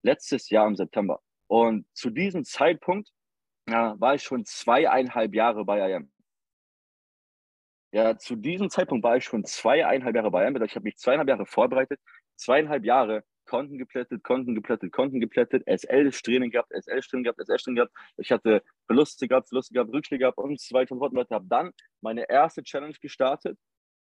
Letztes 0.03 0.51
Jahr 0.51 0.67
im 0.67 0.75
September. 0.75 1.19
Und 1.47 1.87
zu 1.93 2.11
diesem 2.11 2.45
Zeitpunkt 2.45 3.09
ja, 3.67 3.99
war 3.99 4.13
ich 4.13 4.21
schon 4.21 4.45
zweieinhalb 4.45 5.33
Jahre 5.33 5.65
bei 5.65 5.91
IM. 5.91 6.11
Ja, 7.93 8.15
zu 8.15 8.35
diesem 8.35 8.69
Zeitpunkt 8.69 9.03
war 9.03 9.17
ich 9.17 9.25
schon 9.25 9.43
zweieinhalb 9.43 10.15
Jahre 10.15 10.29
bei 10.29 10.45
IM. 10.45 10.61
Ich 10.61 10.75
habe 10.75 10.83
mich 10.83 10.97
zweieinhalb 10.97 11.29
Jahre 11.29 11.47
vorbereitet, 11.47 11.99
zweieinhalb 12.35 12.85
Jahre 12.85 13.23
Konten 13.47 13.77
geplättet, 13.77 14.23
Konten 14.23 14.53
geplättet, 14.53 14.91
Konten 14.91 15.19
geplättet, 15.19 15.63
SL-Training 15.65 16.51
gehabt, 16.51 16.71
SL-Training 16.71 17.23
gehabt, 17.23 17.39
SL-Training 17.39 17.75
gehabt. 17.75 17.93
Ich 18.17 18.31
hatte 18.31 18.63
Verluste 18.85 19.27
gehabt, 19.27 19.49
Verluste 19.49 19.73
gehabt, 19.73 19.91
Rückschläge 19.91 20.21
gehabt 20.21 20.37
und 20.37 20.59
so 20.59 20.75
weiter 20.75 20.91
und 20.91 20.99
fort. 20.99 21.13
Leute, 21.13 21.33
habe 21.33 21.47
dann 21.47 21.71
meine 22.01 22.29
erste 22.29 22.63
Challenge 22.63 22.95
gestartet. 23.01 23.57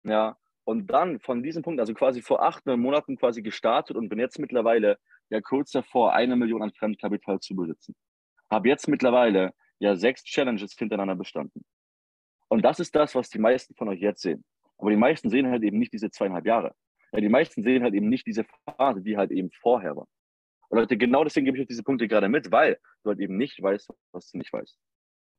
Ja, 0.04 0.38
und 0.64 0.88
dann 0.88 1.20
von 1.20 1.42
diesem 1.42 1.64
Punkt, 1.64 1.80
also 1.80 1.94
quasi 1.96 2.22
vor 2.22 2.44
acht, 2.44 2.66
neun 2.68 2.80
Monaten 2.80 3.18
quasi 3.18 3.42
gestartet 3.42 3.98
und 3.98 4.08
bin 4.08 4.20
jetzt 4.20 4.38
mittlerweile 4.38 5.00
ja 5.30 5.42
kurz 5.42 5.72
davor, 5.72 6.14
eine 6.14 6.36
Million 6.36 6.62
an 6.62 6.72
Fremdkapital 6.72 7.40
zu 7.40 7.56
besitzen. 7.56 7.96
Habe 8.52 8.70
jetzt 8.70 8.88
mittlerweile 8.88 9.54
ja 9.80 9.96
sechs 9.96 10.24
Challenges 10.24 10.76
hintereinander 10.78 11.16
bestanden. 11.16 11.66
Und 12.50 12.64
das 12.64 12.80
ist 12.80 12.96
das, 12.96 13.16
was 13.16 13.30
die 13.30 13.40
meisten 13.40 13.74
von 13.76 13.90
euch 13.90 14.00
jetzt 14.00 14.22
sehen. 14.22 14.44
Aber 14.78 14.92
die 14.92 14.98
meisten 14.98 15.30
sehen 15.30 15.50
halt 15.50 15.64
eben 15.64 15.80
nicht 15.80 15.94
diese 15.94 16.10
zweieinhalb 16.10 16.46
Jahre. 16.46 16.76
Ja, 17.12 17.22
die 17.22 17.30
meisten 17.30 17.64
sehen 17.64 17.84
halt 17.84 17.94
eben 17.94 18.10
nicht 18.10 18.28
diese 18.28 18.46
Phase, 18.78 19.02
die 19.02 19.18
halt 19.18 19.32
eben 19.32 19.50
vorher 19.52 19.96
war. 19.96 20.08
Und 20.70 20.78
Leute, 20.78 20.98
genau 20.98 21.24
deswegen 21.24 21.46
gebe 21.46 21.58
ich 21.58 21.62
euch 21.62 21.68
diese 21.68 21.84
Punkte 21.84 22.08
gerade 22.08 22.30
mit, 22.30 22.52
weil 22.52 22.78
du 23.04 23.10
halt 23.10 23.20
eben 23.20 23.38
nicht 23.38 23.62
weißt, 23.62 23.92
was 24.12 24.30
du 24.30 24.38
nicht 24.38 24.54
weißt. 24.54 24.78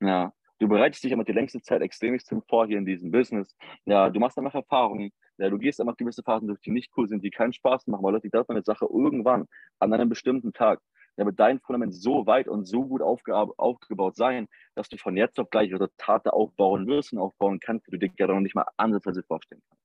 Ja, 0.01 0.33
du 0.59 0.69
bereitest 0.69 1.05
dich 1.05 1.13
immer 1.13 1.25
die 1.25 1.33
längste 1.33 1.63
Zeit 1.63 1.83
extremst 1.83 2.35
vor 2.49 2.67
hier 2.67 2.79
in 2.79 2.87
diesem 2.87 3.11
Business. 3.13 3.57
Ja, 3.85 4.11
du 4.11 4.19
machst 4.19 4.39
einfach 4.39 4.55
Erfahrungen. 4.55 5.13
Ja, 5.39 5.49
du 5.49 5.59
gehst 5.59 5.81
einfach 5.81 5.97
gewisse 5.97 6.23
Phasen 6.23 6.49
durch, 6.49 6.61
die 6.61 6.71
nicht 6.71 6.91
cool 6.97 7.09
sind, 7.09 7.23
die 7.23 7.31
keinen 7.31 7.53
Spaß 7.53 7.87
machen. 7.87 8.01
Aber 8.01 8.13
Leute, 8.13 8.27
ich 8.27 8.33
glaube, 8.33 8.51
eine 8.51 8.63
Sache 8.63 8.87
irgendwann, 8.91 9.47
an 9.79 9.93
einem 9.93 10.09
bestimmten 10.09 10.53
Tag, 10.53 10.81
ja, 11.17 11.25
wird 11.25 11.39
dein 11.39 11.61
Fundament 11.61 11.95
so 11.95 12.27
weit 12.27 12.49
und 12.49 12.67
so 12.67 12.87
gut 12.87 13.03
aufgebaut 13.03 14.17
sein, 14.17 14.49
dass 14.75 14.89
du 14.89 14.97
von 14.97 15.17
jetzt 15.17 15.39
auf 15.39 15.51
gleich 15.51 15.73
Resultate 15.73 16.33
aufbauen 16.33 16.87
wirst 16.87 17.13
und 17.13 17.19
aufbauen 17.21 17.61
kannst, 17.61 17.87
die 17.87 17.93
du 17.93 17.99
dir 17.99 18.09
gerade 18.09 18.35
noch 18.35 18.41
nicht 18.41 18.55
mal 18.55 18.67
ansatzweise 18.77 19.23
vorstellen 19.23 19.63
kannst. 19.69 19.80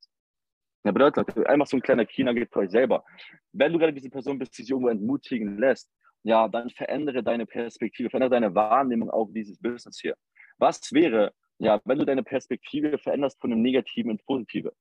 Ja, 0.86 0.92
bedeutet, 0.92 1.36
einfach 1.48 1.66
so 1.66 1.76
ein 1.76 1.82
kleiner 1.82 2.06
China 2.06 2.32
für 2.32 2.60
euch 2.60 2.70
selber. 2.70 3.04
Wenn 3.50 3.72
du 3.72 3.78
gerade 3.80 3.92
diese 3.92 4.08
Person 4.08 4.38
bist, 4.38 4.56
die 4.56 4.62
sich 4.62 4.70
irgendwo 4.70 4.88
entmutigen 4.88 5.58
lässt, 5.58 5.90
ja, 6.22 6.46
dann 6.46 6.70
verändere 6.70 7.24
deine 7.24 7.44
Perspektive, 7.44 8.08
verändere 8.08 8.30
deine 8.30 8.54
Wahrnehmung 8.54 9.10
auf 9.10 9.32
dieses 9.32 9.58
Business 9.58 9.98
hier. 10.00 10.14
Was 10.58 10.92
wäre, 10.92 11.32
ja, 11.58 11.80
wenn 11.86 11.98
du 11.98 12.04
deine 12.04 12.22
Perspektive 12.22 12.98
veränderst 12.98 13.40
von 13.40 13.50
einem 13.50 13.62
Negativen 13.62 14.12
ins 14.12 14.22
Positive? 14.22 14.72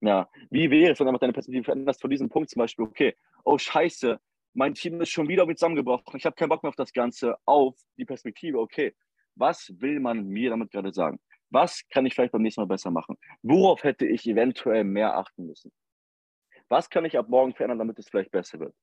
Ja, 0.00 0.28
wie 0.50 0.68
wäre 0.68 0.94
es, 0.94 0.98
wenn 0.98 1.06
du 1.06 1.18
deine 1.18 1.32
Perspektive 1.32 1.62
veränderst 1.62 2.00
von 2.00 2.10
diesem 2.10 2.28
Punkt 2.28 2.50
zum 2.50 2.58
Beispiel, 2.58 2.84
okay, 2.84 3.14
oh 3.44 3.56
Scheiße, 3.56 4.18
mein 4.54 4.74
Team 4.74 5.00
ist 5.00 5.10
schon 5.10 5.28
wieder 5.28 5.46
zusammengebrochen, 5.46 6.16
ich 6.16 6.26
habe 6.26 6.34
keinen 6.34 6.48
Bock 6.48 6.64
mehr 6.64 6.70
auf 6.70 6.76
das 6.76 6.92
Ganze, 6.92 7.36
auf 7.44 7.76
die 7.96 8.04
Perspektive, 8.04 8.58
okay, 8.58 8.96
was 9.36 9.72
will 9.78 10.00
man 10.00 10.26
mir 10.26 10.50
damit 10.50 10.72
gerade 10.72 10.92
sagen? 10.92 11.20
Was 11.52 11.86
kann 11.90 12.06
ich 12.06 12.14
vielleicht 12.14 12.32
beim 12.32 12.40
nächsten 12.40 12.62
Mal 12.62 12.66
besser 12.66 12.90
machen? 12.90 13.18
Worauf 13.42 13.84
hätte 13.84 14.06
ich 14.06 14.26
eventuell 14.26 14.84
mehr 14.84 15.16
achten 15.16 15.46
müssen? 15.46 15.70
Was 16.68 16.88
kann 16.88 17.04
ich 17.04 17.18
ab 17.18 17.28
morgen 17.28 17.54
verändern, 17.54 17.78
damit 17.78 17.98
es 17.98 18.08
vielleicht 18.08 18.30
besser 18.30 18.58
wird? 18.58 18.74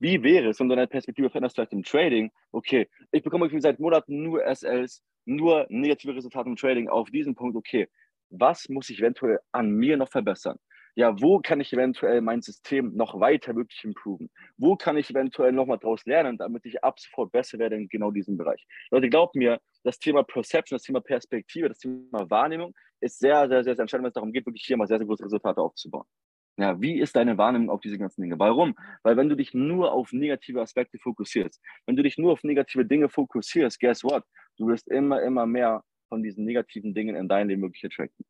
Wie 0.00 0.20
wäre 0.24 0.48
es, 0.48 0.56
du 0.56 0.66
deine 0.66 0.88
Perspektive 0.88 1.30
veränderst, 1.30 1.54
vielleicht 1.54 1.72
im 1.72 1.84
Trading? 1.84 2.32
Okay, 2.50 2.88
ich 3.12 3.22
bekomme 3.22 3.48
seit 3.60 3.78
Monaten 3.78 4.24
nur 4.24 4.44
SLs, 4.44 5.00
nur 5.26 5.66
negative 5.68 6.16
Resultate 6.16 6.48
im 6.48 6.56
Trading 6.56 6.88
auf 6.88 7.08
diesen 7.10 7.36
Punkt. 7.36 7.56
Okay, 7.56 7.88
was 8.30 8.68
muss 8.68 8.90
ich 8.90 8.98
eventuell 8.98 9.38
an 9.52 9.70
mir 9.70 9.96
noch 9.96 10.10
verbessern? 10.10 10.58
Ja, 10.98 11.14
wo 11.20 11.38
kann 11.38 11.60
ich 11.60 11.72
eventuell 11.72 12.20
mein 12.20 12.42
System 12.42 12.96
noch 12.96 13.20
weiter 13.20 13.54
wirklich 13.54 13.84
improven? 13.84 14.30
Wo 14.56 14.74
kann 14.74 14.96
ich 14.96 15.10
eventuell 15.10 15.52
nochmal 15.52 15.78
daraus 15.78 16.04
lernen, 16.06 16.36
damit 16.36 16.66
ich 16.66 16.82
ab 16.82 16.98
sofort 16.98 17.30
besser 17.30 17.60
werde 17.60 17.76
in 17.76 17.88
genau 17.88 18.10
diesem 18.10 18.36
Bereich? 18.36 18.66
Leute, 18.90 19.08
glaubt 19.08 19.36
mir, 19.36 19.60
das 19.84 20.00
Thema 20.00 20.24
Perception, 20.24 20.74
das 20.74 20.82
Thema 20.82 21.00
Perspektive, 21.00 21.68
das 21.68 21.78
Thema 21.78 22.28
Wahrnehmung 22.28 22.74
ist 23.00 23.20
sehr, 23.20 23.48
sehr, 23.48 23.62
sehr, 23.62 23.76
sehr 23.76 23.82
entscheidend, 23.82 24.06
wenn 24.06 24.08
es 24.08 24.14
darum 24.14 24.32
geht, 24.32 24.44
wirklich 24.44 24.64
hier 24.66 24.76
mal 24.76 24.88
sehr, 24.88 24.98
sehr 24.98 25.06
große 25.06 25.24
Resultate 25.24 25.60
aufzubauen. 25.60 26.04
Ja, 26.56 26.80
wie 26.80 26.98
ist 26.98 27.14
deine 27.14 27.38
Wahrnehmung 27.38 27.70
auf 27.70 27.80
diese 27.80 27.96
ganzen 27.96 28.22
Dinge? 28.22 28.36
Warum? 28.40 28.74
Weil 29.04 29.16
wenn 29.16 29.28
du 29.28 29.36
dich 29.36 29.54
nur 29.54 29.92
auf 29.92 30.12
negative 30.12 30.60
Aspekte 30.60 30.98
fokussierst, 30.98 31.62
wenn 31.86 31.94
du 31.94 32.02
dich 32.02 32.18
nur 32.18 32.32
auf 32.32 32.42
negative 32.42 32.84
Dinge 32.84 33.08
fokussierst, 33.08 33.78
guess 33.78 34.02
what? 34.02 34.24
Du 34.56 34.66
wirst 34.66 34.88
immer, 34.88 35.22
immer 35.22 35.46
mehr 35.46 35.84
von 36.08 36.24
diesen 36.24 36.44
negativen 36.44 36.92
Dingen 36.92 37.14
in 37.14 37.28
dein 37.28 37.46
Leben 37.46 37.62
wirklich 37.62 37.84
attracten. 37.84 38.24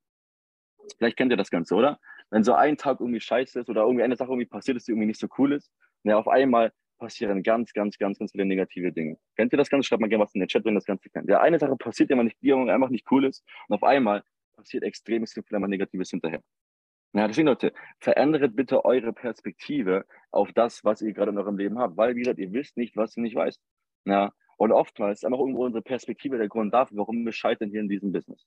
Vielleicht 0.96 1.16
kennt 1.16 1.32
ihr 1.32 1.36
das 1.36 1.50
Ganze, 1.50 1.74
oder? 1.74 1.98
Wenn 2.30 2.44
so 2.44 2.54
ein 2.54 2.76
Tag 2.76 3.00
irgendwie 3.00 3.20
scheiße 3.20 3.60
ist 3.60 3.68
oder 3.68 3.82
irgendwie 3.82 4.04
eine 4.04 4.16
Sache 4.16 4.30
irgendwie 4.30 4.46
passiert 4.46 4.76
ist, 4.76 4.86
die 4.86 4.92
irgendwie 4.92 5.06
nicht 5.06 5.20
so 5.20 5.28
cool 5.38 5.52
ist, 5.52 5.70
ja, 6.04 6.16
auf 6.16 6.28
einmal 6.28 6.72
passieren 6.98 7.42
ganz, 7.42 7.72
ganz, 7.72 7.96
ganz, 7.96 8.18
ganz 8.18 8.32
viele 8.32 8.44
negative 8.44 8.92
Dinge. 8.92 9.18
Kennt 9.36 9.52
ihr 9.52 9.56
das 9.56 9.70
Ganze? 9.70 9.86
Schreibt 9.86 10.00
mal 10.00 10.08
gerne 10.08 10.24
was 10.24 10.34
in 10.34 10.40
den 10.40 10.48
Chat, 10.48 10.64
wenn 10.64 10.74
das 10.74 10.84
Ganze 10.84 11.08
kennt. 11.10 11.28
Ja, 11.28 11.40
eine 11.40 11.58
Sache 11.58 11.76
passiert 11.76 12.10
immer 12.10 12.24
nicht, 12.24 12.36
die 12.42 12.52
einfach 12.52 12.90
nicht 12.90 13.10
cool 13.10 13.24
ist 13.24 13.44
und 13.68 13.76
auf 13.76 13.82
einmal 13.82 14.22
passiert 14.56 14.82
extrem 14.82 15.24
viel 15.26 15.42
Negatives 15.60 16.10
hinterher. 16.10 16.42
Ja, 17.14 17.26
deswegen 17.26 17.46
Leute, 17.46 17.72
verändert 18.00 18.54
bitte 18.54 18.84
eure 18.84 19.12
Perspektive 19.12 20.04
auf 20.30 20.52
das, 20.52 20.84
was 20.84 21.00
ihr 21.00 21.12
gerade 21.12 21.30
in 21.30 21.38
eurem 21.38 21.56
Leben 21.56 21.78
habt, 21.78 21.96
weil, 21.96 22.14
wie 22.14 22.20
gesagt, 22.20 22.38
ihr 22.38 22.52
wisst 22.52 22.76
nicht, 22.76 22.96
was 22.96 23.16
ihr 23.16 23.22
nicht 23.22 23.34
weißt. 23.34 23.60
Ja, 24.04 24.32
und 24.58 24.72
oftmals 24.72 25.20
ist 25.20 25.24
einfach 25.24 25.38
irgendwo 25.38 25.64
unsere 25.64 25.82
Perspektive 25.82 26.36
der 26.36 26.48
Grund 26.48 26.74
dafür, 26.74 26.98
warum 26.98 27.24
wir 27.24 27.32
scheitern 27.32 27.70
hier 27.70 27.80
in 27.80 27.88
diesem 27.88 28.12
Business. 28.12 28.46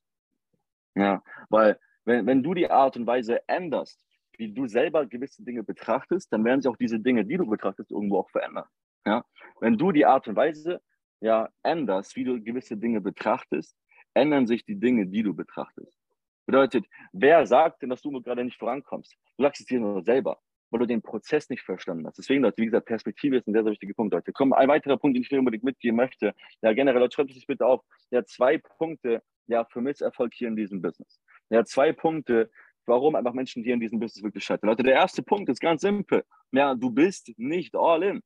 Ja, 0.95 1.23
weil 1.49 1.79
wenn, 2.05 2.25
wenn 2.25 2.43
du 2.43 2.53
die 2.53 2.69
Art 2.69 2.97
und 2.97 3.07
Weise 3.07 3.47
änderst, 3.47 4.03
wie 4.37 4.51
du 4.51 4.67
selber 4.67 5.05
gewisse 5.05 5.43
Dinge 5.43 5.63
betrachtest, 5.63 6.31
dann 6.33 6.43
werden 6.43 6.61
sich 6.61 6.71
auch 6.71 6.77
diese 6.77 6.99
Dinge, 6.99 7.25
die 7.25 7.37
du 7.37 7.45
betrachtest, 7.45 7.91
irgendwo 7.91 8.19
auch 8.19 8.29
verändern. 8.29 8.65
Ja? 9.05 9.23
Wenn 9.59 9.77
du 9.77 9.91
die 9.91 10.05
Art 10.05 10.27
und 10.27 10.35
Weise 10.35 10.81
ja, 11.21 11.49
änderst, 11.63 12.15
wie 12.15 12.23
du 12.23 12.41
gewisse 12.41 12.77
Dinge 12.77 13.01
betrachtest, 13.01 13.77
ändern 14.13 14.47
sich 14.47 14.65
die 14.65 14.79
Dinge, 14.79 15.05
die 15.05 15.23
du 15.23 15.33
betrachtest. 15.33 15.97
Bedeutet, 16.45 16.85
wer 17.13 17.45
sagt 17.45 17.81
denn, 17.81 17.89
dass 17.89 18.01
du 18.01 18.11
gerade 18.21 18.43
nicht 18.43 18.57
vorankommst? 18.57 19.15
Du 19.37 19.43
sagst 19.43 19.61
es 19.61 19.67
dir 19.67 19.79
nur 19.79 20.03
selber, 20.03 20.39
weil 20.71 20.79
du 20.79 20.87
den 20.87 21.01
Prozess 21.01 21.49
nicht 21.49 21.61
verstanden 21.61 22.05
hast. 22.07 22.17
Deswegen, 22.17 22.41
Leute, 22.41 22.57
wie 22.57 22.65
gesagt, 22.65 22.87
Perspektive 22.87 23.37
ist 23.37 23.47
ein 23.47 23.53
sehr, 23.53 23.63
sehr 23.63 23.71
wichtiger 23.71 23.93
Punkt, 23.93 24.13
Leute. 24.13 24.33
Komm, 24.33 24.51
ein 24.53 24.67
weiterer 24.67 24.97
Punkt, 24.97 25.15
den 25.15 25.21
ich 25.21 25.29
dir 25.29 25.39
unbedingt 25.39 25.63
mitgeben 25.63 25.95
möchte. 25.95 26.33
Ja, 26.61 26.73
generell, 26.73 26.99
Leute, 26.99 27.15
schreibt 27.15 27.31
sich 27.31 27.47
bitte 27.47 27.65
auf. 27.65 27.81
Ja, 28.09 28.25
zwei 28.25 28.57
Punkte, 28.57 29.21
ja, 29.47 29.65
für 29.65 29.81
Misserfolg 29.81 30.33
hier 30.33 30.47
in 30.47 30.55
diesem 30.55 30.81
Business. 30.81 31.20
Ja, 31.51 31.65
zwei 31.65 31.91
Punkte, 31.91 32.49
warum 32.85 33.15
einfach 33.15 33.33
Menschen 33.33 33.63
hier 33.63 33.73
in 33.73 33.81
diesem 33.81 33.99
Business 33.99 34.23
wirklich 34.23 34.45
scheitern. 34.45 34.69
Leute, 34.69 34.83
der 34.83 34.93
erste 34.93 35.21
Punkt 35.21 35.49
ist 35.49 35.59
ganz 35.59 35.81
simpel. 35.81 36.23
Ja, 36.51 36.75
du 36.75 36.89
bist 36.89 37.33
nicht 37.37 37.75
all 37.75 38.03
in. 38.03 38.23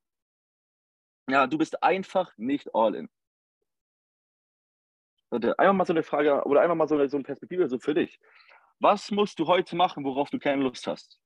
Ja, 1.28 1.48
du 1.48 1.58
bist 1.58 1.82
einfach 1.82 2.32
nicht 2.38 2.74
all 2.76 2.94
in. 2.94 3.10
Leute, 5.32 5.58
einmal 5.58 5.74
mal 5.74 5.86
so 5.86 5.94
eine 5.94 6.04
Frage 6.04 6.44
oder 6.46 6.62
einmal 6.62 6.78
mal 6.78 6.88
so 6.88 6.96
eine, 6.96 7.10
so 7.10 7.18
eine 7.18 7.24
Perspektive 7.24 7.68
so 7.68 7.80
für 7.80 7.96
dich. 7.96 8.20
Was 8.80 9.10
musst 9.10 9.40
du 9.40 9.48
heute 9.48 9.76
machen, 9.76 10.04
worauf 10.04 10.30
du 10.30 10.38
keine 10.38 10.62
Lust 10.62 10.86
hast? 10.86 11.20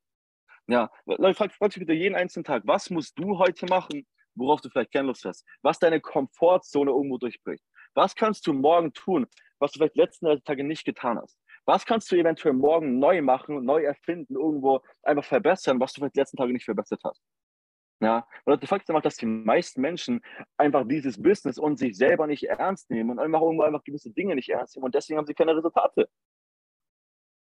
Ja, 0.67 0.89
Leute, 1.05 1.33
frag, 1.33 1.51
frag 1.51 1.71
dich 1.71 1.79
bitte 1.79 1.93
jeden 1.93 2.15
einzelnen 2.15 2.45
Tag, 2.45 2.63
was 2.65 2.89
musst 2.89 3.19
du 3.19 3.39
heute 3.39 3.65
machen, 3.65 4.07
worauf 4.35 4.61
du 4.61 4.69
vielleicht 4.69 4.93
keine 4.93 5.07
Lust 5.07 5.25
hast? 5.25 5.45
Was 5.63 5.79
deine 5.79 5.99
Komfortzone 5.99 6.91
irgendwo 6.91 7.17
durchbricht? 7.17 7.63
Was 7.93 8.15
kannst 8.15 8.47
du 8.47 8.53
morgen 8.53 8.93
tun, 8.93 9.27
was 9.57 9.71
du 9.71 9.79
vielleicht 9.79 9.97
letzten 9.97 10.41
Tage 10.45 10.63
nicht 10.63 10.85
getan 10.85 11.19
hast? 11.19 11.38
Was 11.69 11.85
kannst 11.85 12.11
du 12.11 12.15
eventuell 12.15 12.55
morgen 12.55 12.97
neu 12.97 13.21
machen, 13.21 13.63
neu 13.63 13.83
erfinden, 13.83 14.35
irgendwo 14.35 14.81
einfach 15.03 15.23
verbessern, 15.23 15.79
was 15.79 15.93
du 15.93 16.01
vielleicht 16.01 16.15
die 16.15 16.19
letzten 16.21 16.37
Tage 16.37 16.51
nicht 16.51 16.65
verbessert 16.65 16.99
hast? 17.03 17.21
Ja, 18.01 18.25
und 18.45 18.59
der 18.59 18.67
Fakt 18.67 18.85
ist 18.85 18.89
einfach, 18.89 19.03
dass 19.03 19.17
die 19.17 19.27
meisten 19.27 19.79
Menschen 19.79 20.21
einfach 20.57 20.87
dieses 20.87 21.21
Business 21.21 21.59
und 21.59 21.77
sich 21.77 21.95
selber 21.95 22.25
nicht 22.25 22.41
ernst 22.41 22.89
nehmen 22.89 23.11
und 23.11 23.19
einfach 23.19 23.41
irgendwo 23.41 23.61
einfach 23.61 23.83
gewisse 23.83 24.09
Dinge 24.09 24.33
nicht 24.33 24.49
ernst 24.49 24.75
nehmen 24.75 24.85
und 24.85 24.95
deswegen 24.95 25.19
haben 25.19 25.27
sie 25.27 25.35
keine 25.35 25.55
Resultate. 25.55 26.09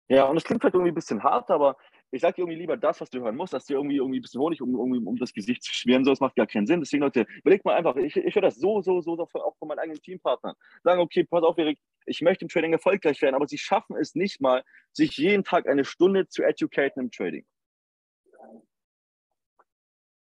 Ja, 0.09 0.26
und 0.26 0.37
es 0.37 0.44
klingt 0.44 0.61
vielleicht 0.61 0.75
irgendwie 0.75 0.92
ein 0.92 0.94
bisschen 0.94 1.25
hart, 1.25 1.50
aber 1.50 1.76
ich 2.12 2.21
sage 2.21 2.35
dir 2.35 2.42
irgendwie 2.42 2.59
lieber 2.59 2.76
das, 2.76 3.00
was 3.00 3.11
du 3.11 3.21
hören 3.21 3.35
musst, 3.35 3.52
dass 3.52 3.64
dir 3.64 3.75
irgendwie, 3.75 3.97
irgendwie 3.97 4.21
ein 4.21 4.23
bisschen 4.23 4.40
Honig 4.40 4.62
um, 4.62 4.76
um, 4.76 5.09
um 5.09 5.16
das 5.16 5.33
Gesicht 5.33 5.64
zu 5.64 5.75
schmieren. 5.75 6.04
So, 6.04 6.12
das 6.12 6.21
macht 6.21 6.37
gar 6.37 6.47
keinen 6.47 6.68
Sinn. 6.68 6.78
Deswegen, 6.78 7.02
Leute, 7.02 7.26
überlegt 7.38 7.64
mal 7.64 7.75
einfach, 7.75 7.97
ich, 7.97 8.14
ich 8.14 8.35
höre 8.37 8.42
das 8.42 8.56
so, 8.56 8.80
so, 8.80 9.00
so 9.00 9.18
auch 9.18 9.56
von 9.59 9.66
meinen 9.66 9.80
eigenen 9.80 10.00
Teampartnern. 10.00 10.54
Sagen, 10.85 11.00
okay, 11.00 11.25
pass 11.25 11.42
auf, 11.42 11.59
Erik, 11.59 11.80
ich 12.06 12.20
möchte 12.20 12.44
im 12.44 12.49
Trading 12.49 12.73
erfolgreich 12.73 13.20
werden, 13.23 13.34
aber 13.34 13.46
sie 13.46 13.58
schaffen 13.58 13.96
es 13.96 14.14
nicht 14.14 14.40
mal, 14.40 14.62
sich 14.92 15.16
jeden 15.16 15.44
Tag 15.44 15.68
eine 15.68 15.84
Stunde 15.84 16.28
zu 16.28 16.42
educaten 16.42 17.02
im 17.02 17.11
Trading. 17.11 17.46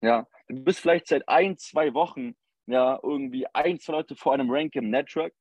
Ja, 0.00 0.26
du 0.49 0.62
bist 0.62 0.80
vielleicht 0.80 1.08
seit 1.08 1.28
ein, 1.28 1.58
zwei 1.58 1.92
Wochen 1.94 2.37
ja, 2.68 3.00
irgendwie 3.02 3.47
ein, 3.54 3.80
zwei 3.80 3.94
Leute 3.94 4.14
vor 4.14 4.35
einem 4.35 4.50
Rank 4.50 4.75
im 4.76 4.90
Network, 4.90 5.32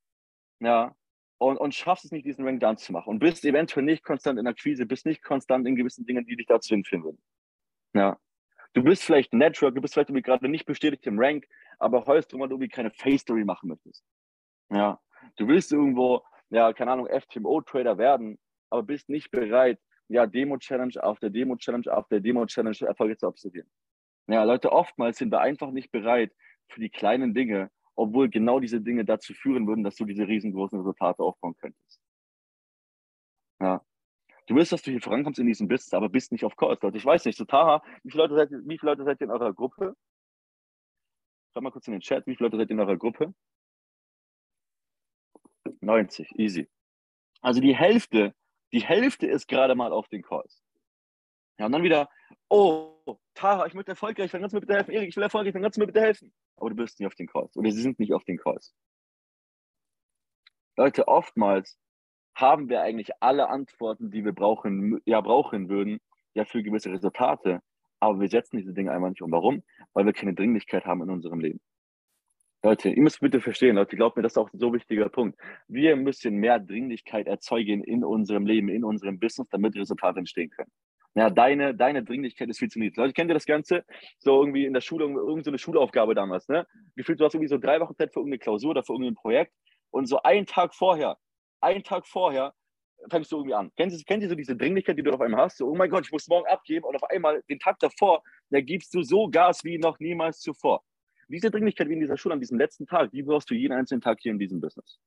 ja, 0.60 0.96
und, 1.40 1.58
und 1.58 1.76
schaffst 1.76 2.06
es 2.06 2.12
nicht, 2.12 2.26
diesen 2.26 2.46
Rank 2.46 2.62
dann 2.62 2.78
zu 2.78 2.92
machen 2.94 3.10
und 3.10 3.20
bist 3.20 3.46
eventuell 3.46 3.86
nicht 3.86 4.04
konstant 4.04 4.40
in 4.40 4.46
der 4.46 4.54
Krise, 4.54 4.86
bist 4.86 5.06
nicht 5.06 5.22
konstant 5.22 5.68
in 5.68 5.76
gewissen 5.76 6.06
Dingen, 6.06 6.26
die 6.26 6.36
dich 6.36 6.48
dazu 6.48 6.70
hinführen 6.70 7.04
würden. 7.04 7.22
Ja. 7.94 8.18
Du 8.74 8.84
bist 8.84 9.04
vielleicht 9.04 9.34
Network, 9.34 9.76
du 9.76 9.82
bist 9.82 9.94
vielleicht 9.94 10.10
irgendwie 10.10 10.24
gerade 10.24 10.48
nicht 10.48 10.66
bestätigt 10.66 11.06
im 11.06 11.20
Rank, 11.20 11.46
aber 11.80 12.06
heulst 12.06 12.32
drum, 12.32 12.42
weil 12.42 12.50
du 12.50 12.56
irgendwie 12.56 12.70
keine 12.70 12.92
Face-Story 12.92 13.44
machen 13.44 13.70
möchtest. 13.70 14.04
Ja. 14.70 15.00
Du 15.38 15.48
willst 15.48 15.72
irgendwo, 15.72 16.24
ja, 16.50 16.74
keine 16.74 16.92
Ahnung, 16.92 17.08
FTMO-Trader 17.08 17.98
werden, 17.98 18.38
aber 18.70 18.84
bist 18.84 19.10
nicht 19.10 19.32
bereit, 19.32 19.80
ja, 20.10 20.26
Demo-Challenge 20.26 21.04
auf 21.04 21.20
der 21.20 21.30
Demo-Challenge 21.30 21.96
auf 21.96 22.08
der 22.08 22.20
Demo-Challenge 22.20 22.78
Erfolge 22.82 23.18
zu 23.18 23.28
absolvieren. 23.28 23.70
Ja, 24.28 24.44
Leute, 24.44 24.72
oftmals 24.72 25.18
sind 25.18 25.32
wir 25.32 25.40
einfach 25.40 25.72
nicht 25.72 25.92
bereit 25.92 26.34
für 26.70 26.82
die 26.82 26.90
kleinen 26.90 27.34
Dinge, 27.34 27.72
obwohl 27.96 28.30
genau 28.30 28.60
diese 28.60 28.82
Dinge 28.82 29.06
dazu 29.06 29.34
führen 29.34 29.68
würden, 29.68 29.84
dass 29.84 29.96
du 29.96 30.06
diese 30.06 30.28
riesengroßen 30.28 30.78
Resultate 30.80 31.24
aufbauen 31.24 31.56
könntest. 31.58 32.02
Ja. 33.60 33.82
Du 34.48 34.56
willst, 34.56 34.72
dass 34.72 34.82
du 34.82 34.92
hier 34.92 35.02
vorankommst 35.02 35.40
in 35.40 35.48
diesem 35.48 35.68
Business, 35.68 35.94
aber 35.94 36.10
bist 36.10 36.32
nicht 36.32 36.46
auf 36.46 36.56
Calls, 36.56 36.82
Leute. 36.82 36.98
Ich 36.98 37.06
weiß 37.06 37.26
nicht, 37.26 37.38
so 37.38 37.46
Taha, 37.46 37.84
wie 38.04 38.12
viele 38.12 38.24
Leute 38.24 38.36
seid 38.36 38.52
wie 38.52 38.78
viele 38.80 38.92
Leute 38.92 39.04
seid 39.04 39.20
ihr 39.20 39.26
in 39.26 39.32
eurer 39.32 39.54
Gruppe? 39.54 39.96
Schau 41.54 41.62
mal 41.62 41.72
kurz 41.72 41.88
in 41.88 41.94
den 41.94 42.02
Chat, 42.02 42.26
wie 42.28 42.36
viele 42.36 42.48
Leute 42.48 42.58
seid 42.58 42.70
ihr 42.70 42.76
in 42.76 42.80
eurer 42.80 42.98
Gruppe? 42.98 43.34
90, 45.82 46.38
easy. 46.38 46.70
Also 47.42 47.62
die 47.62 47.76
Hälfte, 47.76 48.34
die 48.74 48.84
Hälfte 48.84 49.28
ist 49.28 49.48
gerade 49.48 49.76
mal 49.76 49.92
auf 49.92 50.08
den 50.10 50.22
Calls. 50.22 50.62
Ja, 51.60 51.66
und 51.66 51.72
dann 51.72 51.84
wieder, 51.84 52.10
oh, 52.50 53.18
Tara, 53.34 53.66
ich 53.66 53.74
möchte 53.74 53.92
erfolgreich 53.92 54.32
sein, 54.32 54.42
kannst 54.42 54.54
du 54.54 54.58
mir 54.58 54.62
bitte 54.62 54.76
helfen? 54.76 54.92
Erik, 54.92 55.10
ich 55.10 55.16
will 55.16 55.24
erfolgreich 55.24 55.54
sein, 55.54 55.62
kannst 55.62 55.78
du 55.78 55.82
mir 55.82 55.88
bitte 55.88 56.02
helfen? 56.02 56.34
Aber 56.58 56.70
du 56.70 56.76
bist 56.76 57.00
nicht 57.00 57.08
auf 57.08 57.16
den 57.16 57.28
Calls 57.28 57.56
oder 57.56 57.72
sie 57.72 57.82
sind 57.82 58.00
nicht 58.00 58.14
auf 58.14 58.24
den 58.24 58.38
Calls. 58.38 58.76
Leute, 60.76 61.08
oftmals 61.08 61.80
haben 62.36 62.70
wir 62.70 62.82
eigentlich 62.82 63.12
alle 63.20 63.50
Antworten, 63.50 64.12
die 64.12 64.24
wir 64.24 64.34
brauchen, 64.34 65.02
ja, 65.06 65.22
brauchen 65.22 65.70
würden, 65.70 66.00
ja, 66.36 66.46
für 66.46 66.62
gewisse 66.62 66.92
Resultate. 66.92 67.62
Aber 68.00 68.20
wir 68.20 68.30
setzen 68.30 68.58
diese 68.58 68.74
Dinge 68.74 68.92
einmal 68.92 69.10
nicht 69.10 69.24
um. 69.24 69.32
Warum? 69.32 69.64
Weil 69.94 70.06
wir 70.06 70.14
keine 70.14 70.36
Dringlichkeit 70.36 70.86
haben 70.86 71.02
in 71.02 71.10
unserem 71.10 71.40
Leben. 71.40 71.60
Leute, 72.64 72.90
ihr 72.90 73.02
müsst 73.02 73.20
bitte 73.20 73.40
verstehen, 73.40 73.76
Leute, 73.76 73.96
glaubt 73.96 74.18
mir, 74.18 74.24
das 74.24 74.34
ist 74.34 74.38
auch 74.38 74.52
ein 74.52 74.60
so 74.60 74.74
wichtiger 74.74 75.10
Punkt. 75.10 75.40
Wir 75.68 75.96
müssen 75.96 76.36
mehr 76.38 76.60
Dringlichkeit 76.60 77.28
erzeugen 77.28 77.84
in 77.84 78.04
unserem 78.04 78.46
Leben, 78.46 78.70
in 78.70 78.84
unserem 78.84 79.20
Business, 79.20 79.48
damit 79.50 79.76
Resultate 79.76 80.20
entstehen 80.20 80.50
können. 80.50 80.72
Ja, 81.14 81.30
deine, 81.30 81.76
deine 81.76 82.04
Dringlichkeit 82.04 82.50
ist 82.50 82.60
viel 82.60 82.70
zu 82.70 82.80
niedrig. 82.80 82.98
Leute, 82.98 83.14
kennt 83.14 83.32
ihr 83.32 83.36
das 83.36 83.46
Ganze? 83.46 83.86
So 84.20 84.42
irgendwie 84.42 84.66
in 84.66 84.74
der 84.74 84.82
Schule, 84.82 85.06
irgendeine 85.06 85.58
Schulaufgabe 85.58 86.16
damals, 86.16 86.48
ne? 86.48 86.68
Gefühlt, 86.96 87.20
du 87.20 87.26
hast 87.26 87.34
irgendwie 87.34 87.50
so 87.50 87.58
drei 87.58 87.80
Wochen 87.80 87.96
Zeit 87.96 88.12
für 88.14 88.20
irgendeine 88.20 88.40
Klausur 88.40 88.72
oder 88.72 88.84
für 88.84 88.94
irgendein 88.94 89.16
Projekt 89.16 89.54
und 89.92 90.08
so 90.08 90.22
einen 90.24 90.46
Tag 90.46 90.76
vorher, 90.76 91.18
einen 91.62 91.84
Tag 91.84 92.06
vorher 92.08 92.54
fängst 93.10 93.32
du 93.32 93.38
irgendwie 93.38 93.54
an. 93.54 93.72
Kennt 93.78 93.94
ihr, 93.94 94.04
kennt 94.04 94.24
ihr 94.24 94.30
so 94.30 94.36
diese 94.36 94.56
Dringlichkeit, 94.56 94.98
die 94.98 95.04
du 95.04 95.12
auf 95.12 95.22
einmal 95.22 95.42
hast? 95.42 95.58
So, 95.58 95.68
oh 95.68 95.76
mein 95.76 95.90
Gott, 95.90 96.06
ich 96.06 96.12
muss 96.12 96.28
morgen 96.28 96.48
abgeben 96.48 96.86
und 96.86 96.96
auf 96.96 97.04
einmal 97.10 97.44
den 97.50 97.60
Tag 97.60 97.80
davor, 97.80 98.24
da 98.50 98.62
gibst 98.62 98.94
du 98.94 99.04
so 99.04 99.30
Gas 99.30 99.64
wie 99.64 99.78
noch 99.78 100.00
niemals 100.00 100.40
zuvor. 100.40 100.84
Diese 101.30 101.52
Dringlichkeit 101.52 101.90
wie 101.90 101.94
in 101.94 102.00
dieser 102.00 102.18
Schule 102.18 102.34
an 102.34 102.40
diesem 102.40 102.58
letzten 102.58 102.86
Tag, 102.86 103.12
die 103.12 103.24
brauchst 103.24 103.50
du 103.50 103.54
jeden 103.54 103.74
einzelnen 103.74 104.02
Tag 104.02 104.20
hier 104.22 104.32
in 104.32 104.40
diesem 104.40 104.62
Business. 104.62 105.00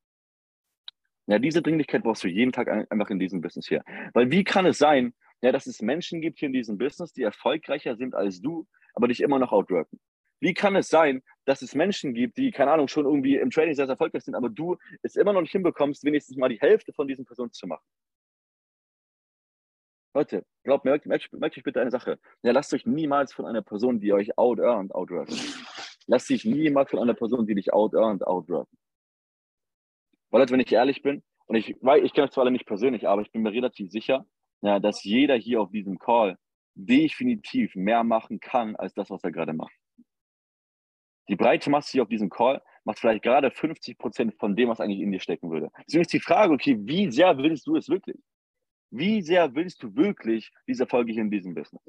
Ja, 1.27 1.39
diese 1.39 1.63
Dringlichkeit 1.63 2.03
brauchst 2.03 2.25
du 2.25 2.29
jeden 2.29 2.53
Tag 2.53 2.69
einfach 2.69 3.11
in 3.11 3.19
diesem 3.19 3.41
Business 3.41 3.69
hier. 3.69 3.83
Weil 4.13 4.31
wie 4.31 4.45
kann 4.45 4.67
es 4.67 4.79
sein, 4.79 5.15
ja, 5.43 5.53
dass 5.53 5.67
es 5.67 5.81
Menschen 5.81 6.21
gibt 6.21 6.39
hier 6.39 6.49
in 6.49 6.53
diesem 6.53 6.77
Business, 6.77 7.13
die 7.13 7.23
erfolgreicher 7.23 7.97
sind 7.97 8.15
als 8.15 8.41
du, 8.41 8.67
aber 8.95 9.09
dich 9.09 9.21
immer 9.21 9.39
noch 9.39 9.53
outworken. 9.53 9.99
Wie 10.41 10.55
kann 10.55 10.75
es 10.75 10.89
sein, 10.89 11.23
dass 11.45 11.63
es 11.63 11.75
Menschen 11.75 12.15
gibt, 12.15 12.37
die, 12.39 12.51
keine 12.51 12.73
Ahnung, 12.73 12.89
schon 12.89 13.05
irgendwie 13.05 13.37
im 13.37 13.51
Trading 13.51 13.75
sehr, 13.75 13.87
sehr 13.87 13.93
erfolgreich 13.93 14.25
sind, 14.25 14.35
aber 14.35 14.49
du 14.49 14.77
es 15.03 15.17
immer 15.17 15.33
noch 15.33 15.43
nicht 15.43 15.53
hinbekommst, 15.53 16.05
wenigstens 16.05 16.37
mal 16.37 16.49
die 16.49 16.61
Hälfte 16.61 16.93
von 16.93 17.07
diesen 17.07 17.25
Personen 17.25 17.53
zu 17.53 17.67
machen? 17.67 17.85
Leute, 20.15 20.45
glaubt 20.65 20.85
mir, 20.85 21.01
merkt, 21.05 21.33
euch 21.33 21.63
bitte 21.63 21.81
eine 21.81 21.91
Sache. 21.91 22.19
Ja, 22.43 22.53
lasst 22.53 22.75
euch 22.75 22.85
niemals 22.85 23.33
von 23.33 23.47
einer 23.47 23.63
Person, 23.63 24.01
die 24.01 24.13
euch 24.13 24.37
out-earned, 24.37 24.93
outworken. 24.93 25.37
Lasst 26.07 26.29
dich 26.31 26.45
niemals 26.45 26.91
von 26.91 26.99
einer 26.99 27.15
Person, 27.15 27.47
die 27.47 27.55
dich 27.55 27.73
out-earned, 27.73 28.27
outworken. 28.27 28.77
Weil, 30.31 30.49
wenn 30.49 30.61
ich 30.61 30.73
ehrlich 30.73 31.03
bin, 31.03 31.23
und 31.47 31.57
ich, 31.57 31.71
ich 31.71 31.79
kenne 31.79 32.25
euch 32.25 32.31
zwar 32.31 32.43
alle 32.43 32.53
nicht 32.53 32.67
persönlich, 32.67 33.09
aber 33.09 33.23
ich 33.23 33.33
bin 33.33 33.43
mir 33.43 33.53
relativ 33.53 33.91
sicher, 33.91 34.25
ja, 34.63 34.79
dass 34.79 35.03
jeder 35.03 35.35
hier 35.35 35.61
auf 35.61 35.71
diesem 35.71 35.99
Call 35.99 36.39
definitiv 36.75 37.75
mehr 37.75 38.05
machen 38.05 38.41
kann, 38.41 38.77
als 38.77 38.95
das, 38.95 39.11
was 39.11 39.25
er 39.25 39.33
gerade 39.33 39.53
macht. 39.53 39.75
Die 41.29 41.37
breite 41.37 41.71
Masse 41.71 41.93
hier 41.93 42.03
auf 42.03 42.09
diesem 42.09 42.31
Call 42.31 42.63
macht 42.85 42.99
vielleicht 42.99 43.23
gerade 43.23 43.51
50 43.51 43.99
Prozent 43.99 44.35
von 44.39 44.57
dem, 44.57 44.69
was 44.69 44.81
eigentlich 44.81 45.01
in 45.01 45.13
dir 45.13 45.21
stecken 45.21 45.51
würde. 45.51 45.71
Deswegen 45.87 46.03
ist 46.03 46.13
die 46.13 46.21
Frage, 46.21 46.53
okay, 46.53 46.77
wie 46.81 47.11
sehr 47.11 47.37
willst 47.39 47.67
du 47.67 47.77
es 47.77 47.89
wirklich? 47.89 48.21
Wie 48.91 49.23
sehr 49.23 49.55
willst 49.55 49.83
du 49.83 49.95
wirklich 49.95 50.51
diese 50.67 50.85
Erfolge 50.85 51.13
hier 51.13 51.23
in 51.23 51.31
diesem 51.31 51.55
Business? 51.55 51.83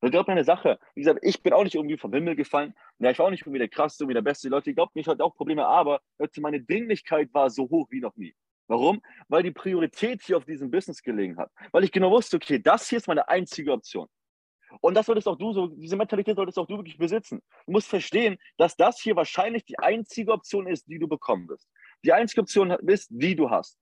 Das 0.00 0.10
glaubt 0.12 0.28
mir 0.28 0.32
eine 0.32 0.44
Sache. 0.44 0.78
Wie 0.94 1.00
gesagt, 1.00 1.20
ich 1.22 1.42
bin 1.42 1.52
auch 1.52 1.64
nicht 1.64 1.74
irgendwie 1.74 1.96
vom 1.96 2.12
Himmel 2.12 2.36
gefallen. 2.36 2.74
Ja, 2.98 3.10
ich 3.10 3.18
war 3.18 3.26
auch 3.26 3.30
nicht 3.30 3.42
irgendwie 3.42 3.58
der 3.58 3.68
krasseste, 3.68 4.04
irgendwie 4.04 4.14
der 4.14 4.22
beste. 4.22 4.48
Leute, 4.48 4.72
glaubt 4.72 4.94
mir, 4.94 5.00
ich 5.00 5.08
hatte 5.08 5.24
auch 5.24 5.34
Probleme, 5.34 5.66
aber 5.66 6.00
meine 6.38 6.62
Dringlichkeit 6.62 7.34
war 7.34 7.50
so 7.50 7.68
hoch 7.68 7.88
wie 7.90 8.00
noch 8.00 8.16
nie. 8.16 8.34
Warum? 8.68 9.02
Weil 9.28 9.42
die 9.42 9.50
Priorität 9.50 10.22
hier 10.22 10.36
auf 10.36 10.44
diesem 10.44 10.70
Business 10.70 11.02
gelegen 11.02 11.36
hat. 11.36 11.50
Weil 11.72 11.84
ich 11.84 11.90
genau 11.90 12.10
wusste, 12.10 12.36
okay, 12.36 12.60
das 12.60 12.88
hier 12.88 12.98
ist 12.98 13.08
meine 13.08 13.28
einzige 13.28 13.72
Option. 13.72 14.06
Und 14.80 14.94
das 14.94 15.06
solltest 15.06 15.26
auch 15.26 15.38
du, 15.38 15.52
so, 15.52 15.68
diese 15.68 15.96
Mentalität 15.96 16.36
solltest 16.36 16.58
auch 16.58 16.66
du 16.66 16.76
wirklich 16.76 16.98
besitzen. 16.98 17.40
Du 17.66 17.72
musst 17.72 17.88
verstehen, 17.88 18.38
dass 18.58 18.76
das 18.76 19.00
hier 19.00 19.16
wahrscheinlich 19.16 19.64
die 19.64 19.78
einzige 19.78 20.32
Option 20.32 20.66
ist, 20.66 20.86
die 20.86 20.98
du 20.98 21.08
bekommen 21.08 21.48
wirst. 21.48 21.68
Die 22.04 22.12
einzige 22.12 22.42
Option 22.42 22.70
ist, 22.70 23.08
die 23.10 23.34
du 23.34 23.50
hast. 23.50 23.78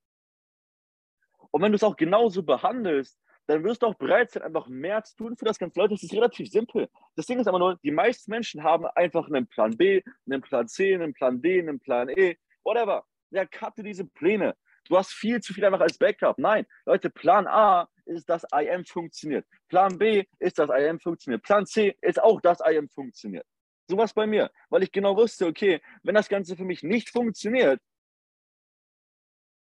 Und 1.50 1.62
wenn 1.62 1.72
du 1.72 1.76
es 1.76 1.84
auch 1.84 1.96
genauso 1.96 2.42
behandelst, 2.42 3.18
dann 3.46 3.62
wirst 3.64 3.82
du 3.82 3.86
auch 3.86 3.94
bereit 3.94 4.30
sein, 4.30 4.42
einfach 4.42 4.68
mehr 4.68 5.02
zu 5.04 5.16
tun 5.16 5.36
für 5.36 5.44
das 5.44 5.58
ganze 5.58 5.78
Leute. 5.78 5.94
Das 5.94 6.02
ist 6.02 6.12
relativ 6.12 6.50
simpel. 6.50 6.88
Das 7.14 7.26
Ding 7.26 7.38
ist 7.38 7.46
aber 7.46 7.58
nur, 7.58 7.78
die 7.82 7.92
meisten 7.92 8.30
Menschen 8.30 8.62
haben 8.62 8.86
einfach 8.94 9.28
einen 9.28 9.46
Plan 9.46 9.76
B, 9.76 10.02
einen 10.26 10.42
Plan 10.42 10.66
C, 10.68 10.94
einen 10.94 11.14
Plan 11.14 11.40
D, 11.40 11.60
einen 11.60 11.78
Plan 11.78 12.08
E, 12.08 12.36
whatever. 12.64 13.04
Ja, 13.30 13.44
cutte 13.46 13.82
diese 13.82 14.04
Pläne. 14.04 14.56
Du 14.88 14.96
hast 14.96 15.12
viel 15.12 15.40
zu 15.40 15.52
viel 15.52 15.64
einfach 15.64 15.80
als 15.80 15.98
Backup. 15.98 16.38
Nein, 16.38 16.66
Leute, 16.84 17.10
Plan 17.10 17.46
A 17.46 17.88
ist, 18.04 18.28
dass 18.28 18.44
IM 18.52 18.84
funktioniert. 18.84 19.46
Plan 19.68 19.98
B 19.98 20.24
ist, 20.38 20.58
dass 20.58 20.70
IM 20.70 21.00
funktioniert. 21.00 21.42
Plan 21.42 21.66
C 21.66 21.96
ist 22.00 22.22
auch, 22.22 22.40
dass 22.40 22.60
IM 22.60 22.88
funktioniert. 22.88 23.46
So 23.88 23.96
was 23.96 24.12
bei 24.12 24.26
mir, 24.26 24.50
weil 24.68 24.82
ich 24.82 24.92
genau 24.92 25.16
wusste, 25.16 25.46
okay, 25.46 25.80
wenn 26.02 26.14
das 26.14 26.28
Ganze 26.28 26.56
für 26.56 26.64
mich 26.64 26.82
nicht 26.82 27.10
funktioniert, 27.10 27.80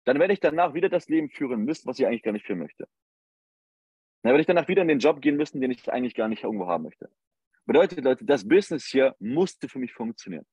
dann 0.05 0.19
werde 0.19 0.33
ich 0.33 0.39
danach 0.39 0.73
wieder 0.73 0.89
das 0.89 1.07
Leben 1.07 1.29
führen 1.29 1.63
müssen, 1.63 1.87
was 1.87 1.99
ich 1.99 2.05
eigentlich 2.05 2.23
gar 2.23 2.31
nicht 2.31 2.45
führen 2.45 2.59
möchte. 2.59 2.87
Dann 4.21 4.31
werde 4.31 4.41
ich 4.41 4.47
danach 4.47 4.67
wieder 4.67 4.81
in 4.81 4.87
den 4.87 4.99
Job 4.99 5.21
gehen 5.21 5.35
müssen, 5.35 5.61
den 5.61 5.71
ich 5.71 5.91
eigentlich 5.91 6.15
gar 6.15 6.27
nicht 6.27 6.43
irgendwo 6.43 6.67
haben 6.67 6.83
möchte. 6.83 7.09
Bedeutet, 7.65 8.03
Leute, 8.03 8.25
das 8.25 8.47
Business 8.47 8.85
hier 8.85 9.15
musste 9.19 9.67
für 9.67 9.79
mich 9.79 9.93
funktionieren. 9.93 10.45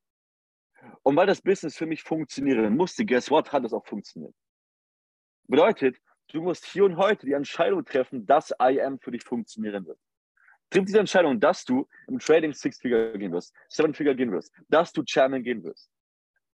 Und 1.02 1.16
weil 1.16 1.26
das 1.26 1.42
Business 1.42 1.76
für 1.76 1.86
mich 1.86 2.02
funktionieren 2.02 2.76
musste, 2.76 3.04
guess 3.04 3.30
what, 3.30 3.52
hat 3.52 3.64
es 3.64 3.72
auch 3.72 3.86
funktioniert. 3.86 4.34
Bedeutet, 5.48 5.98
du 6.28 6.42
musst 6.42 6.66
hier 6.66 6.84
und 6.84 6.96
heute 6.96 7.26
die 7.26 7.32
Entscheidung 7.32 7.84
treffen, 7.84 8.26
dass 8.26 8.52
IM 8.58 8.98
für 9.00 9.10
dich 9.10 9.24
funktionieren 9.24 9.86
wird. 9.86 9.98
Triff 10.70 10.84
diese 10.84 11.00
Entscheidung, 11.00 11.40
dass 11.40 11.64
du 11.64 11.88
im 12.08 12.18
Trading 12.18 12.52
Six-Figure 12.52 13.18
gehen 13.18 13.32
wirst, 13.32 13.54
Seven-Figure 13.68 14.14
gehen 14.14 14.30
wirst, 14.32 14.52
dass 14.68 14.92
du 14.92 15.02
Chairman 15.02 15.42
gehen 15.42 15.64
wirst. 15.64 15.90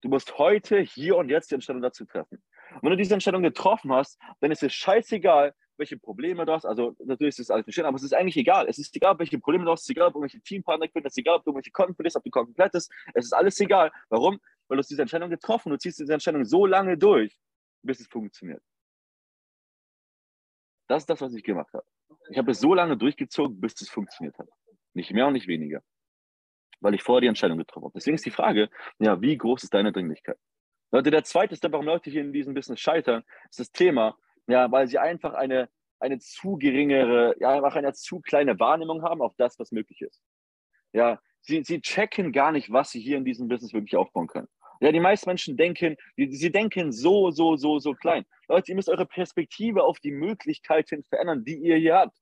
Du 0.02 0.08
musst 0.08 0.38
heute, 0.38 0.80
hier 0.80 1.16
und 1.16 1.30
jetzt 1.30 1.50
die 1.50 1.54
Entscheidung 1.54 1.82
dazu 1.82 2.04
treffen. 2.04 2.42
Und 2.74 2.82
wenn 2.82 2.90
du 2.90 2.96
diese 2.96 3.14
Entscheidung 3.14 3.42
getroffen 3.42 3.92
hast, 3.92 4.20
dann 4.40 4.52
ist 4.52 4.62
es 4.62 4.72
scheißegal, 4.72 5.54
welche 5.76 5.98
Probleme 5.98 6.44
du 6.46 6.52
hast. 6.52 6.64
Also 6.64 6.96
natürlich 7.04 7.38
ist 7.38 7.48
das 7.48 7.50
alles 7.50 7.66
nicht 7.66 7.74
schön, 7.74 7.84
aber 7.84 7.96
es 7.96 8.02
ist 8.02 8.14
eigentlich 8.14 8.36
egal. 8.36 8.66
Es 8.68 8.78
ist 8.78 8.94
egal, 8.96 9.18
welche 9.18 9.38
Probleme 9.38 9.64
du 9.64 9.70
hast, 9.70 9.80
es 9.80 9.86
ist 9.86 9.90
egal, 9.90 10.08
ob 10.08 10.14
du 10.14 10.20
welche 10.20 10.40
Teampartner 10.40 10.86
findest, 10.92 11.12
es 11.12 11.14
ist 11.14 11.18
egal, 11.18 11.36
ob 11.36 11.44
du 11.44 11.54
welche 11.54 11.70
Konten 11.70 11.94
findest, 11.94 12.16
ob 12.16 12.24
du 12.24 12.30
Konten 12.30 12.54
plättest. 12.54 12.92
Es 13.14 13.26
ist 13.26 13.32
alles 13.32 13.58
egal. 13.60 13.92
Warum? 14.08 14.40
Weil 14.68 14.76
du 14.76 14.78
hast 14.80 14.90
diese 14.90 15.02
Entscheidung 15.02 15.30
getroffen, 15.30 15.70
du 15.70 15.78
ziehst 15.78 15.98
diese 15.98 16.12
Entscheidung 16.12 16.44
so 16.44 16.66
lange 16.66 16.96
durch, 16.96 17.38
bis 17.82 18.00
es 18.00 18.06
funktioniert. 18.06 18.62
Das 20.88 21.02
ist 21.02 21.10
das, 21.10 21.20
was 21.20 21.34
ich 21.34 21.42
gemacht 21.42 21.72
habe. 21.72 21.84
Ich 22.30 22.38
habe 22.38 22.50
es 22.50 22.60
so 22.60 22.74
lange 22.74 22.96
durchgezogen, 22.96 23.60
bis 23.60 23.80
es 23.80 23.88
funktioniert 23.88 24.38
hat. 24.38 24.48
Nicht 24.94 25.12
mehr 25.12 25.26
und 25.26 25.32
nicht 25.32 25.48
weniger. 25.48 25.82
Weil 26.80 26.94
ich 26.94 27.02
vorher 27.02 27.22
die 27.22 27.26
Entscheidung 27.26 27.58
getroffen 27.58 27.86
habe. 27.86 27.94
Deswegen 27.94 28.14
ist 28.14 28.26
die 28.26 28.30
Frage, 28.30 28.70
ja, 28.98 29.20
wie 29.20 29.36
groß 29.36 29.64
ist 29.64 29.74
deine 29.74 29.92
Dringlichkeit? 29.92 30.38
Leute, 30.92 31.10
der 31.10 31.24
zweite 31.24 31.56
Step, 31.56 31.72
warum 31.72 31.86
Leute 31.86 32.10
hier 32.10 32.20
in 32.20 32.32
diesem 32.32 32.54
Business 32.54 32.78
scheitern, 32.78 33.24
ist 33.50 33.58
das 33.58 33.72
Thema, 33.72 34.16
ja, 34.46 34.70
weil 34.70 34.88
sie 34.88 34.98
einfach 34.98 35.34
eine, 35.34 35.68
eine 36.00 36.18
zu 36.18 36.56
geringere, 36.56 37.34
ja, 37.40 37.50
einfach 37.50 37.76
eine 37.76 37.92
zu 37.92 38.20
kleine 38.20 38.58
Wahrnehmung 38.58 39.02
haben 39.02 39.22
auf 39.22 39.34
das, 39.36 39.58
was 39.58 39.72
möglich 39.72 40.02
ist. 40.02 40.22
Ja, 40.92 41.20
sie, 41.40 41.62
sie 41.64 41.80
checken 41.80 42.32
gar 42.32 42.52
nicht, 42.52 42.72
was 42.72 42.90
sie 42.90 43.00
hier 43.00 43.16
in 43.16 43.24
diesem 43.24 43.48
Business 43.48 43.72
wirklich 43.72 43.96
aufbauen 43.96 44.26
können. 44.26 44.48
Ja, 44.80 44.92
die 44.92 45.00
meisten 45.00 45.30
Menschen 45.30 45.56
denken, 45.56 45.96
die, 46.16 46.34
sie 46.34 46.50
denken 46.50 46.92
so, 46.92 47.30
so, 47.30 47.56
so, 47.56 47.78
so 47.78 47.94
klein. 47.94 48.26
Leute, 48.48 48.72
ihr 48.72 48.76
müsst 48.76 48.88
eure 48.88 49.06
Perspektive 49.06 49.84
auf 49.84 49.98
die 50.00 50.10
Möglichkeiten 50.10 51.04
verändern, 51.04 51.44
die 51.44 51.56
ihr 51.56 51.76
hier 51.76 51.94
habt. 51.96 52.18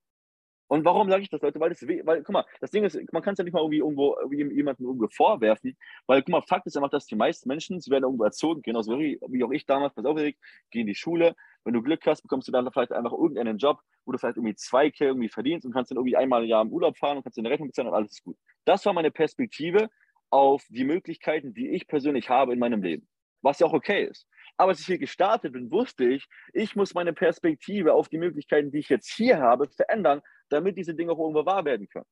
Und 0.73 0.87
warum 0.87 1.11
sage 1.11 1.23
ich 1.23 1.29
das, 1.29 1.43
Leute? 1.43 1.61
Weil 1.61 1.69
das, 1.69 1.87
weil, 1.87 2.23
guck 2.23 2.33
mal, 2.33 2.47
das 2.63 2.71
Ding 2.71 2.83
ist, 2.83 2.99
man 3.13 3.21
kann 3.21 3.35
es 3.35 3.39
ja 3.39 3.45
nicht 3.45 3.53
mal 3.53 3.61
irgendwie 3.61 3.81
irgendwo 3.81 4.17
jemanden 4.31 4.85
irgendwo 4.85 5.07
vorwerfen, 5.09 5.77
weil, 6.07 6.23
guck 6.23 6.31
mal, 6.31 6.41
Fakt 6.41 6.67
ist 6.67 6.79
einfach, 6.79 6.89
dass 6.89 7.05
die 7.05 7.15
meisten 7.15 7.47
Menschen, 7.47 7.79
sie 7.79 7.91
werden 7.91 8.05
irgendwo 8.05 8.25
erzogen, 8.25 8.63
genauso 8.63 8.99
wie, 8.99 9.21
wie 9.29 9.45
auch 9.45 9.51
ich 9.51 9.67
damals, 9.67 9.93
pass 9.93 10.07
auf, 10.07 10.17
Erik, 10.17 10.39
geh 10.71 10.81
in 10.81 10.87
die 10.87 10.95
Schule. 10.95 11.37
Wenn 11.65 11.75
du 11.75 11.83
Glück 11.83 12.01
hast, 12.07 12.23
bekommst 12.23 12.49
du 12.49 12.53
dann 12.53 12.73
vielleicht 12.73 12.91
einfach 12.91 13.13
irgendeinen 13.13 13.59
Job, 13.59 13.81
wo 14.07 14.13
du 14.13 14.19
vielleicht 14.19 14.39
irgendwie 14.39 14.55
2K 14.55 15.05
irgendwie 15.05 15.29
verdienst 15.29 15.67
und 15.67 15.75
kannst 15.75 15.91
dann 15.91 15.99
irgendwie 15.99 16.17
einmal 16.17 16.43
im 16.43 16.49
Jahr 16.49 16.63
im 16.63 16.73
Urlaub 16.73 16.97
fahren 16.97 17.19
und 17.19 17.23
kannst 17.23 17.39
eine 17.39 17.51
Rechnung 17.51 17.69
bezahlen 17.69 17.89
und 17.89 17.95
alles 17.95 18.13
ist 18.13 18.25
gut. 18.25 18.39
Das 18.65 18.87
war 18.87 18.95
meine 18.95 19.11
Perspektive 19.11 19.91
auf 20.31 20.65
die 20.71 20.85
Möglichkeiten, 20.85 21.53
die 21.53 21.69
ich 21.69 21.87
persönlich 21.87 22.31
habe 22.31 22.55
in 22.55 22.59
meinem 22.59 22.83
Leben. 22.83 23.07
Was 23.43 23.59
ja 23.59 23.67
auch 23.67 23.75
okay 23.75 24.05
ist. 24.05 24.27
Aber 24.57 24.71
als 24.71 24.81
ich 24.81 24.87
hier 24.87 24.99
gestartet 24.99 25.53
bin, 25.53 25.71
wusste 25.71 26.05
ich, 26.05 26.29
ich 26.55 26.77
muss 26.77 26.95
meine 26.95 27.13
Perspektive 27.13 27.93
auf 27.93 28.09
die 28.09 28.19
Möglichkeiten, 28.19 28.71
die 28.71 28.79
ich 28.79 28.89
jetzt 28.89 29.11
hier 29.11 29.39
habe, 29.39 29.69
verändern, 29.69 30.23
damit 30.53 30.77
diese 30.77 30.95
Dinge 30.95 31.13
auch 31.13 31.19
irgendwo 31.19 31.45
wahr 31.47 31.65
werden 31.65 31.89
können. 31.89 32.07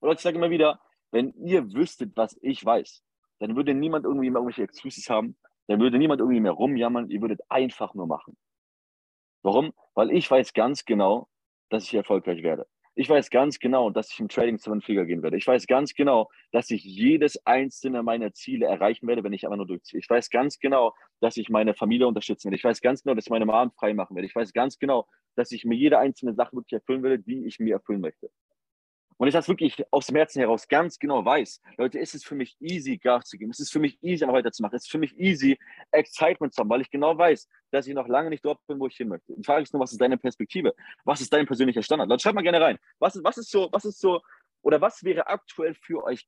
Und 0.00 0.12
ich 0.12 0.20
sage 0.20 0.36
immer 0.36 0.50
wieder, 0.50 0.80
wenn 1.10 1.32
ihr 1.34 1.72
wüsstet, 1.72 2.16
was 2.16 2.36
ich 2.42 2.64
weiß, 2.64 3.02
dann 3.38 3.56
würde 3.56 3.74
niemand 3.74 4.04
irgendwie 4.04 4.30
mehr 4.30 4.40
irgendwelche 4.40 4.64
Excuses 4.64 5.08
haben, 5.08 5.36
dann 5.66 5.80
würde 5.80 5.98
niemand 5.98 6.20
irgendwie 6.20 6.40
mehr 6.40 6.52
rumjammern, 6.52 7.08
ihr 7.08 7.20
würdet 7.20 7.40
einfach 7.48 7.94
nur 7.94 8.06
machen. 8.06 8.36
Warum? 9.42 9.72
Weil 9.94 10.10
ich 10.10 10.30
weiß 10.30 10.52
ganz 10.52 10.84
genau, 10.84 11.28
dass 11.70 11.84
ich 11.84 11.94
erfolgreich 11.94 12.42
werde. 12.42 12.66
Ich 12.96 13.08
weiß 13.08 13.30
ganz 13.30 13.58
genau, 13.58 13.90
dass 13.90 14.12
ich 14.12 14.20
im 14.20 14.28
Trading 14.28 14.58
zu 14.58 14.72
Figure 14.80 15.04
gehen 15.04 15.22
werde. 15.22 15.36
Ich 15.36 15.46
weiß 15.46 15.66
ganz 15.66 15.94
genau, 15.94 16.30
dass 16.52 16.70
ich 16.70 16.84
jedes 16.84 17.44
einzelne 17.44 18.04
meiner 18.04 18.32
Ziele 18.32 18.66
erreichen 18.66 19.08
werde, 19.08 19.24
wenn 19.24 19.32
ich 19.32 19.44
einfach 19.44 19.56
nur 19.56 19.66
durchziehe. 19.66 19.98
Ich 19.98 20.08
weiß 20.08 20.30
ganz 20.30 20.60
genau, 20.60 20.94
dass 21.20 21.36
ich 21.36 21.48
meine 21.48 21.74
Familie 21.74 22.06
unterstützen 22.06 22.46
werde. 22.46 22.56
Ich 22.56 22.64
weiß 22.64 22.80
ganz 22.80 23.02
genau, 23.02 23.14
dass 23.14 23.26
ich 23.26 23.30
meine 23.30 23.46
Mom 23.46 23.72
frei 23.72 23.94
machen 23.94 24.14
werde. 24.14 24.28
Ich 24.28 24.34
weiß 24.36 24.52
ganz 24.52 24.78
genau, 24.78 25.08
dass 25.34 25.50
ich 25.50 25.64
mir 25.64 25.74
jede 25.74 25.98
einzelne 25.98 26.34
Sache 26.34 26.52
wirklich 26.54 26.74
erfüllen 26.74 27.02
werde, 27.02 27.18
die 27.18 27.44
ich 27.44 27.58
mir 27.58 27.74
erfüllen 27.74 28.00
möchte. 28.00 28.30
Und 29.16 29.28
ich 29.28 29.34
das 29.34 29.48
wirklich 29.48 29.82
aus 29.92 30.06
dem 30.06 30.16
Herzen 30.16 30.40
heraus 30.40 30.66
ganz 30.66 30.98
genau 30.98 31.24
weiß, 31.24 31.60
Leute, 31.78 31.98
ist 31.98 32.14
es 32.14 32.24
für 32.24 32.34
mich 32.34 32.56
easy, 32.60 32.98
Gas 32.98 33.26
zu 33.26 33.38
geben. 33.38 33.50
Es 33.50 33.60
ist 33.60 33.72
für 33.72 33.78
mich 33.78 33.98
easy, 34.02 34.24
einfach 34.24 34.36
weiterzumachen. 34.36 34.76
Es 34.76 34.84
ist 34.84 34.90
für 34.90 34.98
mich 34.98 35.16
easy, 35.18 35.58
Excitement 35.92 36.52
zu 36.52 36.60
haben, 36.60 36.68
weil 36.68 36.80
ich 36.80 36.90
genau 36.90 37.16
weiß, 37.16 37.48
dass 37.70 37.86
ich 37.86 37.94
noch 37.94 38.08
lange 38.08 38.30
nicht 38.30 38.44
dort 38.44 38.58
bin, 38.66 38.80
wo 38.80 38.86
ich 38.86 38.96
hin 38.96 39.08
möchte. 39.08 39.34
Die 39.36 39.44
Frage 39.44 39.62
ist 39.62 39.72
nur, 39.72 39.82
was 39.82 39.92
ist 39.92 40.00
deine 40.00 40.18
Perspektive? 40.18 40.74
Was 41.04 41.20
ist 41.20 41.32
dein 41.32 41.46
persönlicher 41.46 41.82
Standard? 41.82 42.08
Leute, 42.08 42.22
schreibt 42.22 42.34
mal 42.34 42.42
gerne 42.42 42.60
rein. 42.60 42.78
Was 42.98 43.16
ist, 43.16 43.24
was 43.24 43.38
ist 43.38 43.50
so, 43.50 43.68
was 43.72 43.84
ist 43.84 44.00
so, 44.00 44.20
oder 44.62 44.80
was 44.80 45.04
wäre 45.04 45.26
aktuell 45.26 45.74
für 45.74 46.02
euch 46.04 46.26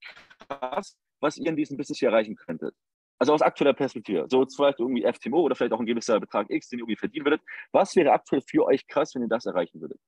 krass, 0.48 0.96
was 1.20 1.38
ihr 1.38 1.48
in 1.48 1.56
diesem 1.56 1.76
Business 1.76 1.98
hier 1.98 2.10
erreichen 2.10 2.36
könntet? 2.36 2.74
Also 3.18 3.32
aus 3.32 3.40
aktueller 3.40 3.72
Perspektive. 3.72 4.26
So 4.28 4.46
vielleicht 4.46 4.78
irgendwie 4.78 5.10
FTMO 5.10 5.40
oder 5.40 5.54
vielleicht 5.54 5.72
auch 5.72 5.80
ein 5.80 5.86
gewisser 5.86 6.20
Betrag 6.20 6.50
X, 6.50 6.68
den 6.68 6.78
ihr 6.78 6.82
irgendwie 6.82 6.96
verdienen 6.96 7.24
würdet. 7.24 7.40
Was 7.72 7.96
wäre 7.96 8.12
aktuell 8.12 8.42
für 8.42 8.66
euch 8.66 8.86
krass, 8.86 9.14
wenn 9.14 9.22
ihr 9.22 9.28
das 9.28 9.46
erreichen 9.46 9.80
würdet? 9.80 9.98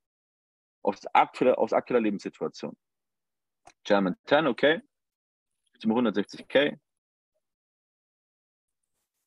Aus 0.83 1.01
aktueller, 1.13 1.59
aus 1.59 1.73
aktueller 1.73 2.03
Lebenssituation. 2.03 2.77
German 3.85 4.17
10, 4.27 4.47
okay. 4.47 4.81
Zum 5.81 5.93
160k. 5.93 6.79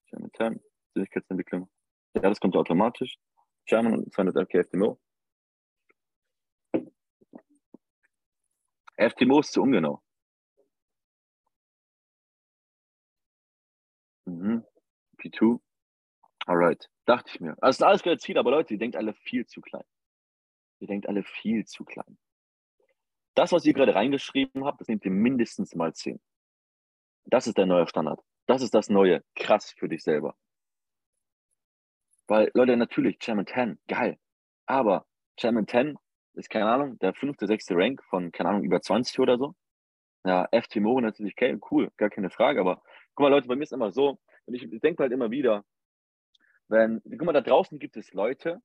German 0.09 0.31
10, 0.37 0.63
Sicherheitsentwicklung. 0.95 1.69
Ja, 2.15 2.21
das 2.21 2.39
kommt 2.39 2.55
automatisch. 2.55 3.17
German 3.65 4.05
211k 4.05 4.63
FTMO. 4.65 4.99
FTMO 8.97 9.39
ist 9.39 9.53
zu 9.53 9.61
ungenau. 9.61 10.01
Mhm. 14.25 14.65
P2. 15.17 15.59
Alright. 16.45 16.89
Dachte 17.05 17.31
ich 17.33 17.39
mir. 17.39 17.51
Also, 17.61 17.61
das 17.61 17.77
ist 17.77 17.83
alles 17.83 18.03
geile 18.03 18.17
Ziel, 18.17 18.37
aber 18.37 18.51
Leute, 18.51 18.73
ihr 18.73 18.79
denkt 18.79 18.95
alle 18.95 19.13
viel 19.13 19.45
zu 19.45 19.61
klein. 19.61 19.83
Ihr 20.81 20.87
denkt 20.87 21.07
alle 21.07 21.23
viel 21.23 21.65
zu 21.65 21.85
klein. 21.85 22.17
Das, 23.35 23.51
was 23.51 23.65
ihr 23.65 23.73
gerade 23.73 23.95
reingeschrieben 23.95 24.65
habt, 24.65 24.81
das 24.81 24.87
nehmt 24.87 25.05
ihr 25.05 25.11
mindestens 25.11 25.75
mal 25.75 25.93
10. 25.93 26.19
Das 27.25 27.47
ist 27.47 27.57
der 27.57 27.67
neue 27.67 27.87
Standard. 27.87 28.19
Das 28.47 28.61
ist 28.61 28.73
das 28.73 28.89
neue 28.89 29.23
krass 29.35 29.71
für 29.77 29.87
dich 29.87 30.03
selber. 30.03 30.35
Weil, 32.27 32.49
Leute, 32.55 32.75
natürlich, 32.75 33.19
Chairman 33.19 33.45
10, 33.45 33.79
geil. 33.87 34.17
Aber 34.65 35.05
Chairman 35.37 35.67
10 35.67 35.97
ist, 36.33 36.49
keine 36.49 36.69
Ahnung, 36.69 36.97
der 36.99 37.13
fünfte, 37.13 37.45
sechste 37.45 37.75
Rank 37.75 38.03
von, 38.05 38.31
keine 38.31 38.49
Ahnung, 38.49 38.63
über 38.63 38.81
20 38.81 39.19
oder 39.19 39.37
so. 39.37 39.53
Ja, 40.25 40.47
FTMO 40.51 40.99
natürlich, 40.99 41.33
okay, 41.33 41.57
cool, 41.69 41.91
gar 41.97 42.09
keine 42.09 42.29
Frage. 42.31 42.59
Aber 42.59 42.81
guck 43.13 43.23
mal, 43.23 43.29
Leute, 43.29 43.47
bei 43.47 43.55
mir 43.55 43.63
ist 43.63 43.73
immer 43.73 43.91
so, 43.91 44.19
und 44.45 44.53
ich 44.55 44.67
denke 44.81 45.03
halt 45.03 45.11
immer 45.11 45.29
wieder, 45.29 45.63
wenn, 46.67 47.01
guck 47.03 47.23
mal, 47.23 47.33
da 47.33 47.41
draußen 47.41 47.77
gibt 47.77 47.97
es 47.97 48.13
Leute, 48.13 48.61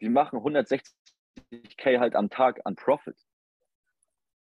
die 0.00 0.08
machen 0.08 0.36
160 0.36 0.94
160k 1.52 1.98
halt 1.98 2.14
am 2.14 2.30
Tag 2.30 2.60
an 2.64 2.76
Profit. 2.76 3.16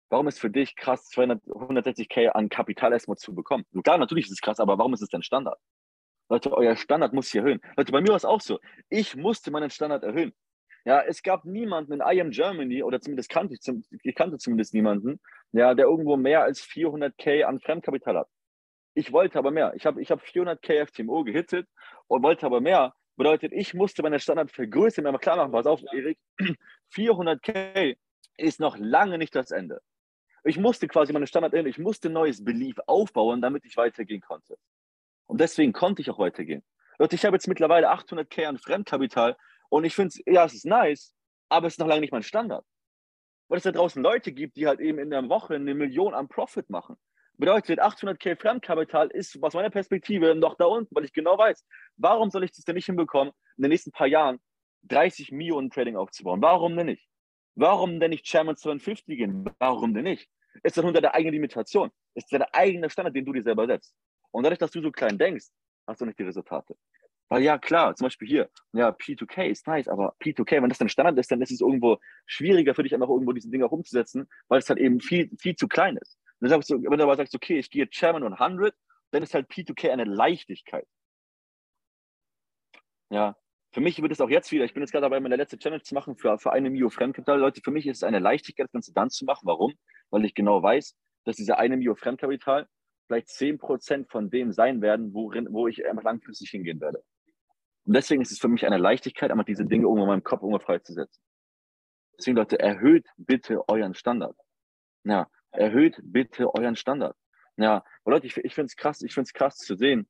Warum 0.09 0.27
ist 0.27 0.39
für 0.39 0.49
dich 0.49 0.75
krass, 0.75 1.05
200, 1.09 1.43
160k 1.43 2.29
an 2.29 2.49
Kapital 2.49 2.93
erstmal 2.93 3.17
zu 3.17 3.35
bekommen? 3.35 3.65
So, 3.71 3.81
klar, 3.81 3.97
natürlich 3.97 4.25
ist 4.25 4.31
es 4.31 4.41
krass, 4.41 4.59
aber 4.59 4.77
warum 4.77 4.93
ist 4.93 5.01
es 5.01 5.09
denn 5.09 5.21
Standard? 5.21 5.59
Leute, 6.29 6.51
euer 6.51 6.75
Standard 6.75 7.13
muss 7.13 7.27
sich 7.29 7.35
erhöhen. 7.35 7.61
Leute, 7.75 7.91
bei 7.91 8.01
mir 8.01 8.09
war 8.09 8.15
es 8.15 8.25
auch 8.25 8.41
so. 8.41 8.59
Ich 8.89 9.15
musste 9.15 9.51
meinen 9.51 9.69
Standard 9.69 10.03
erhöhen. 10.03 10.33
Ja, 10.85 11.01
es 11.01 11.21
gab 11.21 11.45
niemanden 11.45 11.93
in 11.93 11.99
I 11.99 12.21
Am 12.21 12.31
Germany, 12.31 12.83
oder 12.83 13.01
zumindest 13.01 13.29
kannte 13.29 13.53
ich, 13.53 13.99
ich 14.03 14.15
kannte 14.15 14.37
zumindest 14.37 14.73
niemanden, 14.73 15.19
ja, 15.51 15.73
der 15.73 15.85
irgendwo 15.85 16.17
mehr 16.17 16.43
als 16.43 16.61
400k 16.61 17.43
an 17.43 17.59
Fremdkapital 17.59 18.17
hat. 18.17 18.29
Ich 18.93 19.11
wollte 19.11 19.37
aber 19.37 19.51
mehr. 19.51 19.73
Ich 19.75 19.85
habe 19.85 20.01
ich 20.01 20.11
hab 20.11 20.21
400k 20.21 20.87
FTMO 20.87 21.23
gehittet 21.23 21.67
und 22.07 22.23
wollte 22.23 22.45
aber 22.45 22.61
mehr. 22.61 22.93
Bedeutet, 23.19 23.51
ich 23.51 23.73
musste 23.73 24.01
meine 24.01 24.17
Standard 24.17 24.49
vergrößern, 24.49 25.03
mir 25.03 25.11
mal 25.11 25.17
klar 25.17 25.35
machen, 25.35 25.51
pass 25.51 25.65
auf, 25.65 25.83
Erik, 25.91 26.17
400k 26.95 27.97
ist 28.37 28.61
noch 28.61 28.77
lange 28.77 29.17
nicht 29.17 29.35
das 29.35 29.51
Ende. 29.51 29.81
Ich 30.45 30.57
musste 30.57 30.87
quasi 30.87 31.11
meine 31.11 31.27
Standard 31.27 31.53
ich 31.53 31.77
musste 31.77 32.09
neues 32.09 32.41
Belief 32.41 32.77
aufbauen, 32.87 33.41
damit 33.41 33.65
ich 33.65 33.75
weitergehen 33.75 34.21
konnte. 34.21 34.57
Und 35.25 35.41
deswegen 35.41 35.73
konnte 35.73 36.01
ich 36.01 36.09
auch 36.09 36.17
weitergehen. 36.17 36.63
Leute, 36.97 37.17
ich 37.17 37.25
habe 37.25 37.35
jetzt 37.35 37.49
mittlerweile 37.49 37.91
800k 37.91 38.45
an 38.45 38.57
Fremdkapital 38.57 39.35
und 39.67 39.83
ich 39.83 39.95
finde 39.95 40.13
es, 40.15 40.21
ja, 40.25 40.45
es 40.45 40.53
ist 40.53 40.65
nice, 40.65 41.13
aber 41.49 41.67
es 41.67 41.73
ist 41.73 41.79
noch 41.79 41.87
lange 41.87 41.99
nicht 41.99 42.13
mein 42.13 42.23
Standard. 42.23 42.65
Weil 43.49 43.57
es 43.57 43.65
da 43.65 43.73
draußen 43.73 44.01
Leute 44.01 44.31
gibt, 44.31 44.55
die 44.55 44.65
halt 44.65 44.79
eben 44.79 44.97
in 44.97 45.09
der 45.09 45.27
Woche 45.27 45.55
eine 45.55 45.75
Million 45.75 46.13
an 46.13 46.29
Profit 46.29 46.69
machen. 46.69 46.95
Bedeutet, 47.39 47.81
800k 47.81 48.35
Fremdkapital 48.35 49.07
ist 49.11 49.41
aus 49.41 49.53
meiner 49.53 49.69
Perspektive 49.69 50.35
noch 50.35 50.55
da 50.55 50.65
unten, 50.65 50.93
weil 50.93 51.05
ich 51.05 51.13
genau 51.13 51.37
weiß, 51.37 51.65
warum 51.95 52.29
soll 52.29 52.43
ich 52.43 52.51
das 52.51 52.65
denn 52.65 52.75
nicht 52.75 52.87
hinbekommen, 52.87 53.31
in 53.55 53.63
den 53.63 53.69
nächsten 53.69 53.93
paar 53.93 54.07
Jahren 54.07 54.41
30 54.83 55.31
Millionen 55.31 55.69
Trading 55.69 55.95
aufzubauen? 55.95 56.41
Warum 56.41 56.75
denn 56.75 56.87
nicht? 56.87 57.07
Warum 57.55 58.01
denn 58.01 58.09
nicht 58.09 58.25
Chairman 58.25 58.57
250 58.57 59.17
gehen? 59.17 59.49
Warum 59.57 59.93
denn 59.93 60.03
nicht? 60.03 60.29
Ist 60.63 60.75
das 60.75 60.83
unter 60.83 60.99
der 60.99 61.15
eigenen 61.15 61.35
Limitation? 61.35 61.91
Ist 62.13 62.29
das 62.29 62.39
der 62.39 62.53
eigene 62.53 62.89
Standard, 62.89 63.15
den 63.15 63.23
du 63.23 63.31
dir 63.31 63.41
selber 63.41 63.67
setzt? 63.67 63.95
Und 64.31 64.43
dadurch, 64.43 64.59
dass 64.59 64.71
du 64.71 64.81
so 64.81 64.91
klein 64.91 65.17
denkst, 65.17 65.45
hast 65.87 66.01
du 66.01 66.05
nicht 66.05 66.19
die 66.19 66.23
Resultate. 66.23 66.75
Weil 67.29 67.43
ja, 67.43 67.57
klar, 67.57 67.95
zum 67.95 68.07
Beispiel 68.07 68.27
hier, 68.27 68.49
ja, 68.73 68.89
P2K 68.89 69.45
ist 69.45 69.65
nice, 69.65 69.87
aber 69.87 70.13
P2K, 70.21 70.61
wenn 70.61 70.67
das 70.67 70.79
dein 70.79 70.89
Standard 70.89 71.17
ist, 71.17 71.31
dann 71.31 71.41
ist 71.41 71.51
es 71.51 71.61
irgendwo 71.61 71.99
schwieriger 72.25 72.75
für 72.75 72.83
dich 72.83 72.93
einfach 72.93 73.07
irgendwo 73.07 73.31
diese 73.31 73.49
Dinge 73.49 73.65
auch 73.65 73.71
umzusetzen, 73.71 74.27
weil 74.49 74.59
es 74.59 74.67
halt 74.67 74.79
eben 74.79 74.99
viel, 74.99 75.31
viel 75.39 75.55
zu 75.55 75.69
klein 75.69 75.95
ist. 75.95 76.18
Wenn 76.39 76.49
du, 76.49 76.55
sagst, 76.55 76.69
wenn 76.69 76.97
du 76.97 77.03
aber 77.03 77.15
sagst, 77.15 77.35
okay, 77.35 77.59
ich 77.59 77.69
gehe 77.69 77.89
Chairman 77.89 78.23
und 78.23 78.33
100, 78.33 78.73
dann 79.11 79.23
ist 79.23 79.33
halt 79.33 79.49
P2K 79.49 79.91
eine 79.91 80.05
Leichtigkeit. 80.05 80.87
Ja, 83.09 83.35
für 83.71 83.81
mich 83.81 84.01
wird 84.01 84.11
es 84.11 84.21
auch 84.21 84.29
jetzt 84.29 84.51
wieder, 84.51 84.65
ich 84.65 84.73
bin 84.73 84.81
jetzt 84.81 84.91
gerade 84.91 85.03
dabei, 85.03 85.19
meine 85.19 85.35
letzte 85.35 85.57
Challenge 85.57 85.81
zu 85.81 85.93
machen 85.93 86.15
für, 86.15 86.37
für 86.39 86.51
eine 86.51 86.69
Mio 86.69 86.89
Fremdkapital. 86.89 87.39
Leute, 87.39 87.61
für 87.63 87.71
mich 87.71 87.85
ist 87.85 87.97
es 87.97 88.03
eine 88.03 88.19
Leichtigkeit, 88.19 88.65
das 88.65 88.71
Ganze 88.71 88.93
dann 88.93 89.09
zu 89.09 89.25
machen. 89.25 89.45
Warum? 89.45 89.73
Weil 90.09 90.25
ich 90.25 90.33
genau 90.33 90.61
weiß, 90.61 90.95
dass 91.25 91.35
diese 91.35 91.57
eine 91.57 91.77
Mio 91.77 91.95
Fremdkapital 91.95 92.67
vielleicht 93.07 93.27
10% 93.27 94.09
von 94.09 94.29
dem 94.29 94.51
sein 94.51 94.81
werden, 94.81 95.13
worin, 95.13 95.47
wo 95.51 95.67
ich 95.67 95.85
einfach 95.85 96.03
langfristig 96.03 96.49
hingehen 96.49 96.79
werde. 96.79 97.03
Und 97.85 97.95
deswegen 97.95 98.21
ist 98.21 98.31
es 98.31 98.39
für 98.39 98.47
mich 98.47 98.65
eine 98.65 98.77
Leichtigkeit, 98.77 99.31
einfach 99.31 99.45
diese 99.45 99.65
Dinge 99.65 99.83
irgendwo 99.83 100.03
in 100.03 100.09
meinem 100.09 100.23
Kopf 100.23 100.41
irgendwo 100.41 100.59
freizusetzen. 100.59 101.21
Deswegen, 102.17 102.37
Leute, 102.37 102.59
erhöht 102.59 103.07
bitte 103.17 103.67
euren 103.67 103.93
Standard. 103.93 104.35
Ja, 105.03 105.27
erhöht 105.51 105.99
bitte 106.03 106.53
euren 106.53 106.75
Standard. 106.75 107.15
Ja, 107.57 107.83
Leute, 108.05 108.27
ich, 108.27 108.37
ich 108.37 108.53
finde 108.55 108.67
es 108.67 108.75
krass, 108.75 109.01
ich 109.01 109.13
finde 109.13 109.27
es 109.27 109.33
krass 109.33 109.57
zu 109.57 109.75
sehen. 109.75 110.07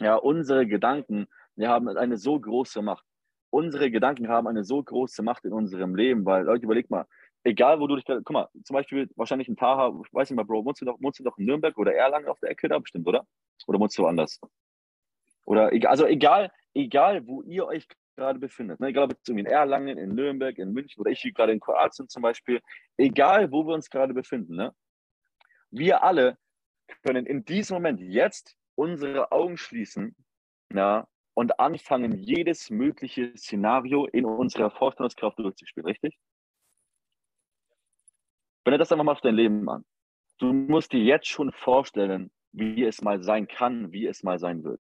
Ja, 0.00 0.16
unsere 0.16 0.66
Gedanken, 0.66 1.26
wir 1.56 1.68
haben 1.68 1.88
eine 1.88 2.16
so 2.18 2.38
große 2.38 2.82
Macht. 2.82 3.04
unsere 3.50 3.90
Gedanken 3.90 4.28
haben 4.28 4.46
eine 4.48 4.64
so 4.64 4.82
große 4.82 5.22
Macht 5.22 5.44
in 5.44 5.52
unserem 5.52 5.94
Leben, 5.94 6.24
weil, 6.24 6.44
Leute, 6.44 6.64
überleg 6.64 6.90
mal, 6.90 7.06
egal 7.44 7.80
wo 7.80 7.86
du 7.86 7.96
dich, 7.96 8.04
guck 8.06 8.30
mal, 8.30 8.48
zum 8.64 8.74
Beispiel 8.74 9.10
wahrscheinlich 9.16 9.48
ein 9.48 9.56
Taha, 9.56 9.92
weiß 10.12 10.30
nicht 10.30 10.36
mal, 10.36 10.44
Bro, 10.44 10.64
wohnst 10.64 10.80
du 10.80 10.86
doch, 10.86 10.96
wohnst 11.00 11.20
du 11.20 11.24
doch 11.24 11.36
in 11.38 11.44
Nürnberg 11.44 11.76
oder 11.76 11.94
Erlangen 11.94 12.28
auf 12.28 12.40
der 12.40 12.50
Ecke 12.50 12.68
da 12.68 12.78
bestimmt, 12.78 13.06
oder? 13.06 13.26
Oder 13.66 13.78
wohnst 13.78 13.98
du 13.98 14.02
woanders? 14.04 14.40
Oder, 15.44 15.70
also 15.88 16.06
egal, 16.06 16.50
egal, 16.74 17.26
wo 17.26 17.42
ihr 17.42 17.66
euch 17.66 17.86
gerade 18.16 18.38
befindet, 18.38 18.80
ne? 18.80 18.88
egal 18.88 19.04
ob 19.04 19.12
es 19.12 19.28
in 19.28 19.46
Erlangen, 19.46 19.98
in 19.98 20.14
Nürnberg, 20.14 20.58
in 20.58 20.72
München 20.72 21.00
oder 21.00 21.10
ich 21.10 21.22
gerade 21.34 21.52
in 21.52 21.60
Kroatien 21.60 22.08
zum 22.08 22.22
Beispiel, 22.22 22.60
egal 22.96 23.50
wo 23.50 23.66
wir 23.66 23.74
uns 23.74 23.90
gerade 23.90 24.14
befinden, 24.14 24.56
ne? 24.56 24.74
wir 25.70 26.02
alle 26.02 26.38
können 27.02 27.26
in 27.26 27.44
diesem 27.44 27.76
Moment 27.76 28.00
jetzt 28.00 28.56
unsere 28.74 29.32
Augen 29.32 29.56
schließen 29.56 30.14
ja, 30.72 31.06
und 31.34 31.58
anfangen, 31.58 32.12
jedes 32.18 32.70
mögliche 32.70 33.36
Szenario 33.36 34.06
in 34.06 34.24
unserer 34.24 34.70
Vorstellungskraft 34.70 35.38
durchzuspielen, 35.38 35.86
richtig? 35.86 36.18
Wenn 38.64 38.72
du 38.72 38.78
das 38.78 38.92
einfach 38.92 39.04
mal 39.04 39.12
auf 39.12 39.20
dein 39.20 39.34
Leben 39.34 39.68
an. 39.68 39.84
Du 40.38 40.52
musst 40.52 40.92
dir 40.92 41.02
jetzt 41.02 41.28
schon 41.28 41.52
vorstellen, 41.52 42.30
wie 42.52 42.84
es 42.84 43.02
mal 43.02 43.22
sein 43.22 43.48
kann, 43.48 43.92
wie 43.92 44.06
es 44.06 44.22
mal 44.22 44.38
sein 44.38 44.62
wird. 44.62 44.80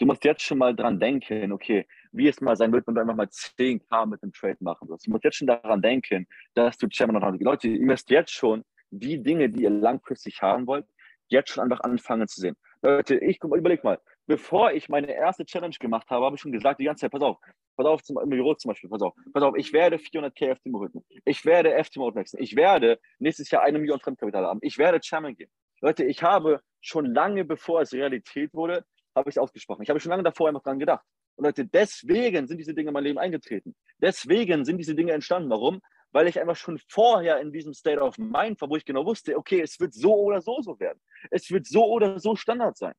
Du 0.00 0.06
musst 0.06 0.24
jetzt 0.24 0.42
schon 0.42 0.56
mal 0.56 0.74
dran 0.74 0.98
denken, 0.98 1.52
okay, 1.52 1.86
wie 2.12 2.26
es 2.26 2.40
mal 2.40 2.56
sein 2.56 2.72
wird, 2.72 2.86
wenn 2.86 2.94
du 2.94 3.02
einfach 3.02 3.14
mal 3.14 3.26
10k 3.26 4.06
mit 4.06 4.22
dem 4.22 4.32
Trade 4.32 4.56
machen 4.60 4.88
wirst. 4.88 5.06
Du 5.06 5.10
musst 5.10 5.24
jetzt 5.24 5.36
schon 5.36 5.46
daran 5.46 5.82
denken, 5.82 6.26
dass 6.54 6.78
du 6.78 6.88
Chairman 6.88 7.20
noch 7.20 7.38
Leute, 7.38 7.68
ihr 7.68 7.84
müsst 7.84 8.08
jetzt 8.08 8.32
schon 8.32 8.64
die 8.88 9.22
Dinge, 9.22 9.50
die 9.50 9.64
ihr 9.64 9.70
langfristig 9.70 10.40
haben 10.40 10.66
wollt, 10.66 10.86
jetzt 11.28 11.50
schon 11.50 11.62
einfach 11.62 11.80
anfangen 11.80 12.26
zu 12.28 12.40
sehen. 12.40 12.56
Leute, 12.80 13.16
ich 13.16 13.44
überleg 13.44 13.84
mal, 13.84 14.00
bevor 14.26 14.72
ich 14.72 14.88
meine 14.88 15.12
erste 15.12 15.44
Challenge 15.44 15.76
gemacht 15.78 16.08
habe, 16.08 16.24
habe 16.24 16.36
ich 16.36 16.40
schon 16.40 16.52
gesagt, 16.52 16.80
die 16.80 16.84
ganze 16.84 17.02
Zeit, 17.02 17.12
pass 17.12 17.20
auf, 17.20 17.36
pass 17.76 17.84
auf, 17.84 18.02
zum, 18.02 18.18
im 18.22 18.30
Büro 18.30 18.54
zum 18.54 18.70
Beispiel, 18.70 18.88
pass 18.88 19.02
auf, 19.02 19.12
pass 19.34 19.42
auf, 19.42 19.54
ich 19.54 19.70
werde 19.74 19.96
400k 19.96 20.56
FTMO 20.56 20.78
rücken. 20.78 21.04
Ich 21.26 21.44
werde 21.44 21.76
FTMO 21.84 22.14
wechseln. 22.14 22.42
Ich 22.42 22.56
werde 22.56 22.98
nächstes 23.18 23.50
Jahr 23.50 23.64
eine 23.64 23.78
Million 23.78 24.00
Fremdkapital 24.00 24.46
haben. 24.46 24.60
Ich 24.62 24.78
werde 24.78 24.98
Chairman 25.00 25.36
gehen. 25.36 25.50
Leute, 25.82 26.04
ich 26.04 26.22
habe 26.22 26.62
schon 26.80 27.12
lange, 27.12 27.44
bevor 27.44 27.82
es 27.82 27.92
Realität 27.92 28.54
wurde, 28.54 28.86
habe 29.14 29.28
ich 29.28 29.36
es 29.36 29.38
ausgesprochen. 29.38 29.82
Ich 29.82 29.90
habe 29.90 30.00
schon 30.00 30.10
lange 30.10 30.22
davor 30.22 30.48
einfach 30.48 30.62
dran 30.62 30.78
gedacht. 30.78 31.04
Und 31.36 31.44
Leute, 31.44 31.64
deswegen 31.64 32.46
sind 32.46 32.58
diese 32.58 32.74
Dinge 32.74 32.88
in 32.88 32.94
mein 32.94 33.04
Leben 33.04 33.18
eingetreten. 33.18 33.74
Deswegen 33.98 34.64
sind 34.64 34.78
diese 34.78 34.94
Dinge 34.94 35.12
entstanden. 35.12 35.50
Warum? 35.50 35.80
Weil 36.12 36.28
ich 36.28 36.40
einfach 36.40 36.56
schon 36.56 36.78
vorher 36.88 37.40
in 37.40 37.52
diesem 37.52 37.72
State 37.72 38.00
of 38.00 38.18
Mind 38.18 38.60
war, 38.60 38.68
wo 38.68 38.76
ich 38.76 38.84
genau 38.84 39.04
wusste, 39.06 39.36
okay, 39.36 39.60
es 39.60 39.78
wird 39.80 39.94
so 39.94 40.14
oder 40.14 40.40
so 40.40 40.60
so 40.60 40.78
werden. 40.80 41.00
Es 41.30 41.50
wird 41.50 41.66
so 41.66 41.86
oder 41.86 42.18
so 42.18 42.36
Standard 42.36 42.76
sein. 42.76 42.94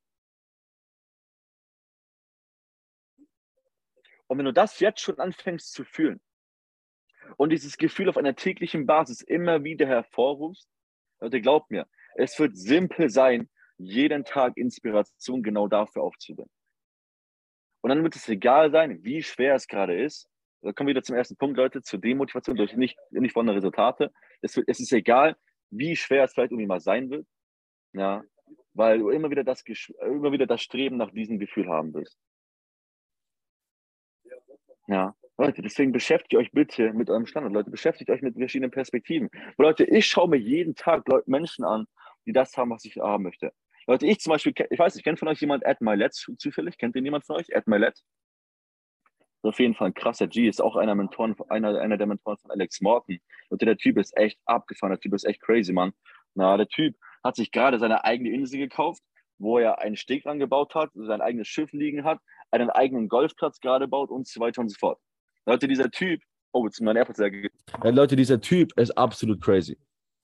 Und 4.28 4.38
wenn 4.38 4.46
du 4.46 4.54
das 4.54 4.80
jetzt 4.80 5.02
schon 5.02 5.20
anfängst 5.20 5.74
zu 5.74 5.84
fühlen 5.84 6.22
und 7.36 7.50
dieses 7.50 7.78
Gefühl 7.78 8.08
auf 8.08 8.16
einer 8.16 8.36
täglichen 8.36 8.86
Basis 8.86 9.22
immer 9.22 9.66
wieder 9.66 9.86
hervorrufst, 9.86 10.70
Leute, 11.20 11.42
glaubt 11.42 11.70
mir, 11.70 11.86
es 12.16 12.40
wird 12.40 12.58
simpel 12.58 13.10
sein, 13.10 13.50
jeden 13.84 14.24
Tag 14.26 14.58
Inspiration 14.58 15.44
genau 15.44 15.68
dafür 15.68 16.04
aufzubauen. 16.04 16.50
Und 17.82 17.90
dann 17.90 18.04
wird 18.04 18.16
es 18.16 18.30
egal 18.30 18.72
sein, 18.72 19.04
wie 19.04 19.24
schwer 19.24 19.56
es 19.56 19.68
gerade 19.68 20.00
ist. 20.00 20.28
Da 20.62 20.72
kommen 20.72 20.88
wir 20.88 20.92
wieder 20.92 21.04
zum 21.04 21.16
ersten 21.16 21.36
Punkt, 21.38 21.58
Leute, 21.58 21.82
zur 21.82 22.00
Demotivation 22.00 22.56
durch 22.56 22.76
nicht, 22.76 22.98
nicht 23.10 23.34
von 23.34 23.50
Resultate. 23.50 24.12
Es, 24.42 24.56
es 24.68 24.80
ist 24.80 24.94
egal, 24.94 25.36
wie 25.72 25.96
schwer 25.96 26.24
es 26.24 26.34
vielleicht 26.34 26.52
irgendwie 26.52 26.68
mal 26.68 26.80
sein 26.80 27.10
wird. 27.10 27.26
Ja, 27.94 28.24
weil 28.74 29.00
du 29.00 29.10
immer 29.10 29.32
wieder 29.32 29.44
das, 29.44 29.64
immer 29.64 30.32
wieder 30.32 30.46
das 30.46 30.62
Streben 30.62 30.98
nach 30.98 31.12
diesem 31.12 31.40
Gefühl 31.40 31.68
haben 31.68 31.94
wirst. 31.94 32.18
Ja, 34.88 35.16
Leute, 35.38 35.62
deswegen 35.62 35.92
beschäftigt 35.92 36.36
euch 36.36 36.52
bitte 36.52 36.94
mit 36.94 37.10
eurem 37.10 37.26
Standard, 37.26 37.54
Leute, 37.54 37.72
beschäftigt 37.72 38.10
euch 38.10 38.22
mit 38.22 38.36
verschiedenen 38.36 38.72
Perspektiven. 38.72 39.30
Leute, 39.58 39.86
ich 39.86 40.06
schaue 40.06 40.30
mir 40.30 40.38
jeden 40.38 40.76
Tag 40.76 41.08
Leute, 41.08 41.30
Menschen 41.30 41.66
an, 41.66 41.88
die 42.26 42.34
das 42.34 42.56
haben, 42.58 42.70
was 42.70 42.86
ich 42.86 42.98
haben 42.98 43.24
möchte. 43.24 43.52
Leute, 43.88 44.06
ich 44.06 44.20
zum 44.20 44.32
Beispiel, 44.32 44.54
ich 44.70 44.80
weiß 44.80 44.96
nicht, 44.96 45.04
kennt 45.04 45.20
von 45.20 45.28
euch 45.28 45.42
jemand 45.42 45.64
Ed 45.64 45.82
Milet 45.82 46.14
zufällig? 46.14 46.78
Kennt 46.78 46.96
den 46.96 47.06
jemand 47.06 47.26
von 47.26 47.38
euch? 47.38 47.50
Ed 47.50 47.68
Milet? 47.68 48.00
Auf 49.44 49.60
jeden 49.60 49.74
Fall 49.74 49.88
ein 49.88 49.94
krasser 49.94 50.28
G, 50.28 50.48
ist 50.48 50.62
auch 50.62 50.76
einer, 50.76 50.94
Mentoren, 50.94 51.36
einer, 51.50 51.80
einer 51.80 51.98
der 51.98 52.06
Mentoren 52.06 52.38
von 52.38 52.52
Alex 52.52 52.80
Morton. 52.82 53.20
Und 53.50 53.62
der 53.62 53.76
Typ 53.76 53.98
ist 53.98 54.16
echt 54.16 54.40
abgefahren, 54.46 54.92
der 54.92 55.00
Typ 55.00 55.14
ist 55.14 55.26
echt 55.26 55.42
crazy, 55.42 55.74
Mann. 55.74 55.94
Na, 56.36 56.58
der 56.58 56.68
Typ 56.68 56.96
hat 57.24 57.36
sich 57.36 57.52
gerade 57.52 57.80
seine 57.80 58.04
eigene 58.04 58.30
Insel 58.30 58.60
gekauft, 58.60 59.02
wo 59.40 59.58
er 59.58 59.80
einen 59.80 59.98
Steg 59.98 60.24
dran 60.24 60.38
gebaut 60.38 60.76
hat, 60.76 60.92
sein 60.94 61.22
eigenes 61.22 61.48
Schiff 61.48 61.72
liegen 61.72 62.04
hat, 62.04 62.20
einen 62.52 62.70
eigenen 62.70 63.10
Golfplatz 63.10 63.60
gerade 63.60 63.88
baut 63.88 64.12
und 64.12 64.28
so 64.28 64.40
weiter 64.40 64.62
und 64.62 64.70
so 64.70 64.76
fort. 64.80 65.00
Leute, 65.48 65.68
dieser 65.68 65.90
Typ, 65.90 66.22
oh, 66.52 66.66
jetzt 66.66 66.80
mein 66.82 66.96
AirPods 66.96 67.20
ja, 67.20 67.90
Leute, 67.90 68.16
dieser 68.16 68.40
Typ 68.40 68.72
ist 68.78 68.92
absolut 68.92 69.42
crazy. 69.42 69.78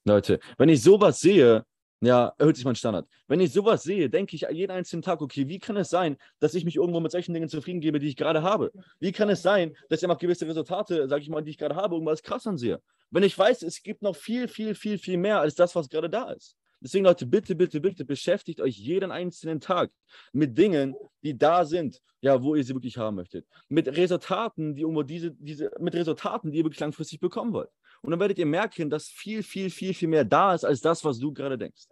Leute, 0.05 0.39
wenn 0.57 0.69
ich 0.69 0.83
sowas 0.83 1.19
sehe, 1.19 1.65
ja, 2.01 2.33
erhöht 2.37 2.55
sich 2.55 2.65
mein 2.65 2.75
Standard. 2.75 3.07
Wenn 3.27 3.39
ich 3.39 3.51
sowas 3.51 3.83
sehe, 3.83 4.09
denke 4.09 4.35
ich 4.35 4.45
jeden 4.51 4.71
einzelnen 4.71 5.01
Tag, 5.01 5.21
okay, 5.21 5.47
wie 5.47 5.59
kann 5.59 5.77
es 5.77 5.89
sein, 5.89 6.17
dass 6.39 6.53
ich 6.53 6.63
mich 6.63 6.75
irgendwo 6.75 6.99
mit 6.99 7.11
solchen 7.11 7.33
Dingen 7.33 7.49
zufrieden 7.49 7.81
gebe, 7.81 7.99
die 7.99 8.07
ich 8.07 8.15
gerade 8.15 8.43
habe? 8.43 8.71
Wie 8.99 9.11
kann 9.11 9.29
es 9.29 9.41
sein, 9.41 9.75
dass 9.89 10.01
ich 10.01 10.05
einfach 10.05 10.19
gewisse 10.19 10.47
Resultate, 10.47 11.07
sage 11.07 11.23
ich 11.23 11.29
mal, 11.29 11.41
die 11.41 11.51
ich 11.51 11.57
gerade 11.57 11.75
habe, 11.75 11.95
irgendwas 11.95 12.21
krass 12.21 12.45
ansehe? 12.45 12.81
Wenn 13.09 13.23
ich 13.23 13.37
weiß, 13.37 13.63
es 13.63 13.81
gibt 13.81 14.01
noch 14.01 14.15
viel, 14.15 14.47
viel, 14.47 14.75
viel, 14.75 14.97
viel 14.97 15.17
mehr 15.17 15.39
als 15.39 15.55
das, 15.55 15.75
was 15.75 15.89
gerade 15.89 16.09
da 16.09 16.31
ist. 16.31 16.55
Deswegen, 16.79 17.05
Leute, 17.05 17.25
bitte, 17.25 17.55
bitte, 17.55 17.81
bitte 17.81 18.05
beschäftigt 18.05 18.61
euch 18.61 18.77
jeden 18.77 19.11
einzelnen 19.11 19.59
Tag 19.59 19.91
mit 20.31 20.57
Dingen, 20.57 20.95
die 21.23 21.35
da 21.35 21.65
sind, 21.65 22.01
ja, 22.21 22.43
wo 22.43 22.53
ihr 22.53 22.63
sie 22.63 22.75
wirklich 22.75 22.97
haben 22.97 23.15
möchtet. 23.15 23.47
Mit 23.67 23.87
Resultaten, 23.87 24.75
die 24.75 24.81
irgendwo 24.81 25.01
diese, 25.01 25.31
diese, 25.31 25.71
mit 25.79 25.95
Resultaten, 25.95 26.51
die 26.51 26.59
ihr 26.59 26.63
wirklich 26.63 26.79
langfristig 26.79 27.19
bekommen 27.19 27.53
wollt. 27.53 27.69
Und 28.01 28.11
dann 28.11 28.19
werdet 28.19 28.37
ihr 28.37 28.45
merken, 28.45 28.89
dass 28.89 29.07
viel, 29.07 29.43
viel, 29.43 29.69
viel, 29.69 29.93
viel 29.93 30.07
mehr 30.07 30.25
da 30.25 30.53
ist 30.53 30.63
als 30.63 30.81
das, 30.81 31.03
was 31.03 31.19
du 31.19 31.33
gerade 31.33 31.57
denkst. 31.57 31.87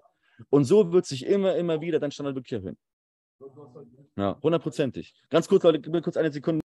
Und 0.50 0.66
so 0.66 0.92
wird 0.92 1.06
sich 1.06 1.26
immer, 1.26 1.56
immer 1.56 1.82
wieder 1.82 2.00
dein 2.00 2.12
Standard 2.12 2.36
wirklich 2.36 2.54
erhöhen. 2.54 2.78
Ja, 4.18 4.38
hundertprozentig. 4.42 5.14
Ganz 5.30 5.48
kurz, 5.48 5.64
Leute, 5.64 5.82
kurz 6.02 6.18
eine 6.18 6.32
Sekunde. 6.32 6.65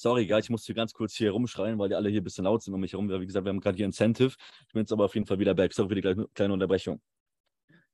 Sorry, 0.00 0.28
guys, 0.28 0.44
ich 0.44 0.50
musste 0.50 0.74
ganz 0.74 0.94
kurz 0.94 1.14
hier 1.14 1.32
rumschreien, 1.32 1.76
weil 1.76 1.88
die 1.88 1.96
alle 1.96 2.08
hier 2.08 2.20
ein 2.20 2.24
bisschen 2.24 2.44
laut 2.44 2.62
sind 2.62 2.72
um 2.72 2.78
mich 2.78 2.92
herum. 2.92 3.08
Wie 3.08 3.26
gesagt, 3.26 3.44
wir 3.44 3.50
haben 3.50 3.58
gerade 3.58 3.76
hier 3.76 3.84
Incentive. 3.84 4.36
Ich 4.68 4.72
bin 4.72 4.82
jetzt 4.82 4.92
aber 4.92 5.04
auf 5.04 5.14
jeden 5.16 5.26
Fall 5.26 5.40
wieder 5.40 5.54
back. 5.54 5.72
Sorry 5.72 5.88
für 5.88 5.94
die 5.96 6.26
kleine 6.34 6.52
Unterbrechung. 6.52 7.00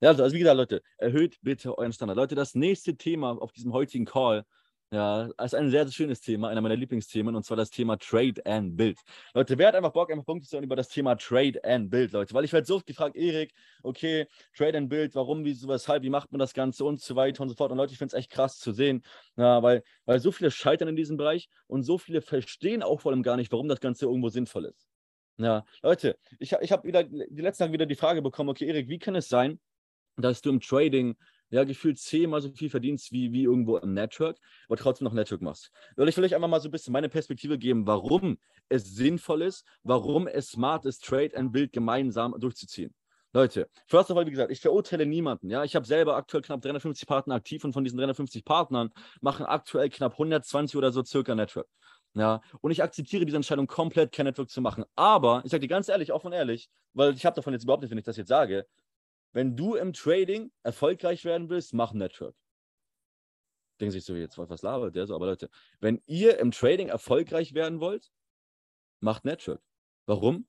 Ja, 0.02 0.10
also, 0.10 0.22
also 0.22 0.34
wie 0.34 0.40
gesagt, 0.40 0.58
Leute, 0.58 0.82
erhöht 0.98 1.38
bitte 1.40 1.78
euren 1.78 1.94
Standard. 1.94 2.18
Leute, 2.18 2.34
das 2.34 2.54
nächste 2.54 2.94
Thema 2.94 3.30
auf 3.40 3.52
diesem 3.52 3.72
heutigen 3.72 4.04
Call 4.04 4.44
ja, 4.94 5.24
ist 5.42 5.56
ein 5.56 5.70
sehr, 5.70 5.84
sehr 5.84 5.92
schönes 5.92 6.20
Thema, 6.20 6.48
einer 6.48 6.60
meiner 6.60 6.76
Lieblingsthemen, 6.76 7.34
und 7.34 7.44
zwar 7.44 7.56
das 7.56 7.70
Thema 7.70 7.96
Trade 7.96 8.40
and 8.46 8.76
Build. 8.76 9.00
Leute, 9.34 9.58
wer 9.58 9.68
hat 9.68 9.74
einfach 9.74 9.92
Bock, 9.92 10.12
einfach 10.12 10.24
Punkte 10.24 10.48
zu 10.48 10.54
hören 10.54 10.62
über 10.62 10.76
das 10.76 10.88
Thema 10.88 11.16
Trade 11.16 11.58
and 11.64 11.90
Build, 11.90 12.12
Leute? 12.12 12.32
Weil 12.32 12.44
ich 12.44 12.52
werde 12.52 12.64
so 12.64 12.76
oft 12.76 12.86
gefragt, 12.86 13.16
Erik, 13.16 13.52
okay, 13.82 14.28
Trade 14.56 14.78
and 14.78 14.88
Build, 14.88 15.16
warum, 15.16 15.44
wieso, 15.44 15.66
weshalb, 15.66 16.04
wie 16.04 16.10
macht 16.10 16.30
man 16.30 16.38
das 16.38 16.54
Ganze 16.54 16.84
und 16.84 17.00
so 17.00 17.16
weiter 17.16 17.42
und 17.42 17.48
so 17.48 17.56
fort. 17.56 17.72
Und 17.72 17.78
Leute, 17.78 17.92
ich 17.92 17.98
finde 17.98 18.14
es 18.14 18.18
echt 18.18 18.30
krass 18.30 18.60
zu 18.60 18.70
sehen, 18.70 19.02
ja, 19.36 19.60
weil, 19.64 19.82
weil 20.04 20.20
so 20.20 20.30
viele 20.30 20.52
scheitern 20.52 20.86
in 20.86 20.94
diesem 20.94 21.16
Bereich 21.16 21.48
und 21.66 21.82
so 21.82 21.98
viele 21.98 22.22
verstehen 22.22 22.84
auch 22.84 23.00
vor 23.00 23.10
allem 23.10 23.24
gar 23.24 23.36
nicht, 23.36 23.50
warum 23.50 23.68
das 23.68 23.80
Ganze 23.80 24.06
irgendwo 24.06 24.28
sinnvoll 24.28 24.66
ist. 24.66 24.86
Ja, 25.38 25.64
Leute, 25.82 26.16
ich, 26.38 26.52
ich 26.52 26.70
habe 26.70 26.86
wieder 26.86 27.02
die 27.02 27.42
letzten 27.42 27.64
Tage 27.64 27.72
wieder 27.72 27.86
die 27.86 27.96
Frage 27.96 28.22
bekommen, 28.22 28.50
okay, 28.50 28.68
Erik, 28.68 28.88
wie 28.88 29.00
kann 29.00 29.16
es 29.16 29.28
sein, 29.28 29.58
dass 30.16 30.40
du 30.40 30.50
im 30.50 30.60
Trading 30.60 31.16
ja, 31.54 31.62
gefühlt 31.62 32.00
zehnmal 32.00 32.40
so 32.40 32.50
viel 32.50 32.68
verdienst 32.68 33.12
wie, 33.12 33.32
wie 33.32 33.44
irgendwo 33.44 33.76
im 33.76 33.94
Network, 33.94 34.38
aber 34.66 34.76
trotzdem 34.76 35.04
noch 35.04 35.12
Network 35.12 35.40
machst. 35.40 35.70
Und 35.96 36.08
ich 36.08 36.16
will 36.16 36.24
euch 36.24 36.34
einfach 36.34 36.48
mal 36.48 36.60
so 36.60 36.66
ein 36.68 36.72
bisschen 36.72 36.92
meine 36.92 37.08
Perspektive 37.08 37.58
geben, 37.58 37.86
warum 37.86 38.38
es 38.68 38.96
sinnvoll 38.96 39.42
ist, 39.42 39.64
warum 39.84 40.26
es 40.26 40.48
smart 40.48 40.84
ist, 40.84 41.04
Trade 41.04 41.36
and 41.36 41.52
Build 41.52 41.72
gemeinsam 41.72 42.34
durchzuziehen. 42.40 42.92
Leute, 43.32 43.68
first 43.86 44.10
of 44.10 44.16
all, 44.16 44.26
wie 44.26 44.32
gesagt, 44.32 44.50
ich 44.50 44.60
verurteile 44.60 45.06
niemanden. 45.06 45.48
Ja, 45.48 45.62
ich 45.62 45.76
habe 45.76 45.86
selber 45.86 46.16
aktuell 46.16 46.42
knapp 46.42 46.60
350 46.60 47.06
Partner 47.06 47.36
aktiv 47.36 47.62
und 47.62 47.72
von 47.72 47.84
diesen 47.84 47.98
350 47.98 48.44
Partnern 48.44 48.90
machen 49.20 49.46
aktuell 49.46 49.90
knapp 49.90 50.14
120 50.14 50.76
oder 50.76 50.90
so 50.90 51.04
circa 51.04 51.36
Network. 51.36 51.68
Ja, 52.14 52.40
und 52.62 52.72
ich 52.72 52.82
akzeptiere 52.82 53.24
diese 53.26 53.36
Entscheidung 53.36 53.68
komplett, 53.68 54.10
kein 54.10 54.26
Network 54.26 54.50
zu 54.50 54.60
machen. 54.60 54.84
Aber 54.96 55.42
ich 55.44 55.52
sage 55.52 55.60
dir 55.60 55.68
ganz 55.68 55.88
ehrlich, 55.88 56.12
offen 56.12 56.28
und 56.28 56.32
ehrlich, 56.32 56.68
weil 56.94 57.14
ich 57.14 57.24
habe 57.24 57.36
davon 57.36 57.52
jetzt 57.52 57.62
überhaupt 57.62 57.82
nicht, 57.82 57.90
wenn 57.92 57.98
ich 57.98 58.04
das 58.04 58.16
jetzt 58.16 58.28
sage, 58.28 58.66
wenn 59.34 59.56
du 59.56 59.74
im 59.74 59.92
Trading 59.92 60.50
erfolgreich 60.62 61.24
werden 61.24 61.50
willst, 61.50 61.74
mach 61.74 61.92
Network. 61.92 62.36
Denken 63.80 63.90
sich 63.90 64.04
so, 64.04 64.14
jetzt 64.14 64.38
was 64.38 64.62
labert 64.62 64.94
der 64.94 65.06
so, 65.06 65.14
aber 65.14 65.26
Leute, 65.26 65.50
wenn 65.80 66.00
ihr 66.06 66.38
im 66.38 66.52
Trading 66.52 66.88
erfolgreich 66.88 67.52
werden 67.52 67.80
wollt, 67.80 68.12
macht 69.00 69.24
Network. 69.24 69.60
Warum? 70.06 70.46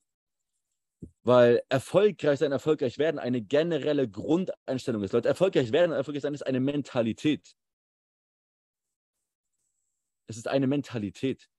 Weil 1.23 1.63
erfolgreich 1.69 2.39
sein, 2.39 2.51
erfolgreich 2.51 2.99
werden 2.99 3.19
eine 3.19 3.41
generelle 3.41 4.07
Grundeinstellung 4.07 5.03
ist. 5.03 5.13
Leute, 5.13 5.29
erfolgreich 5.29 5.71
werden 5.71 5.91
und 5.91 5.97
erfolgreich 5.97 6.21
sein 6.21 6.35
ist 6.35 6.45
eine 6.45 6.59
Mentalität. 6.59 7.55
Es 10.27 10.37
ist 10.37 10.47
eine 10.47 10.67
Mentalität. 10.67 11.49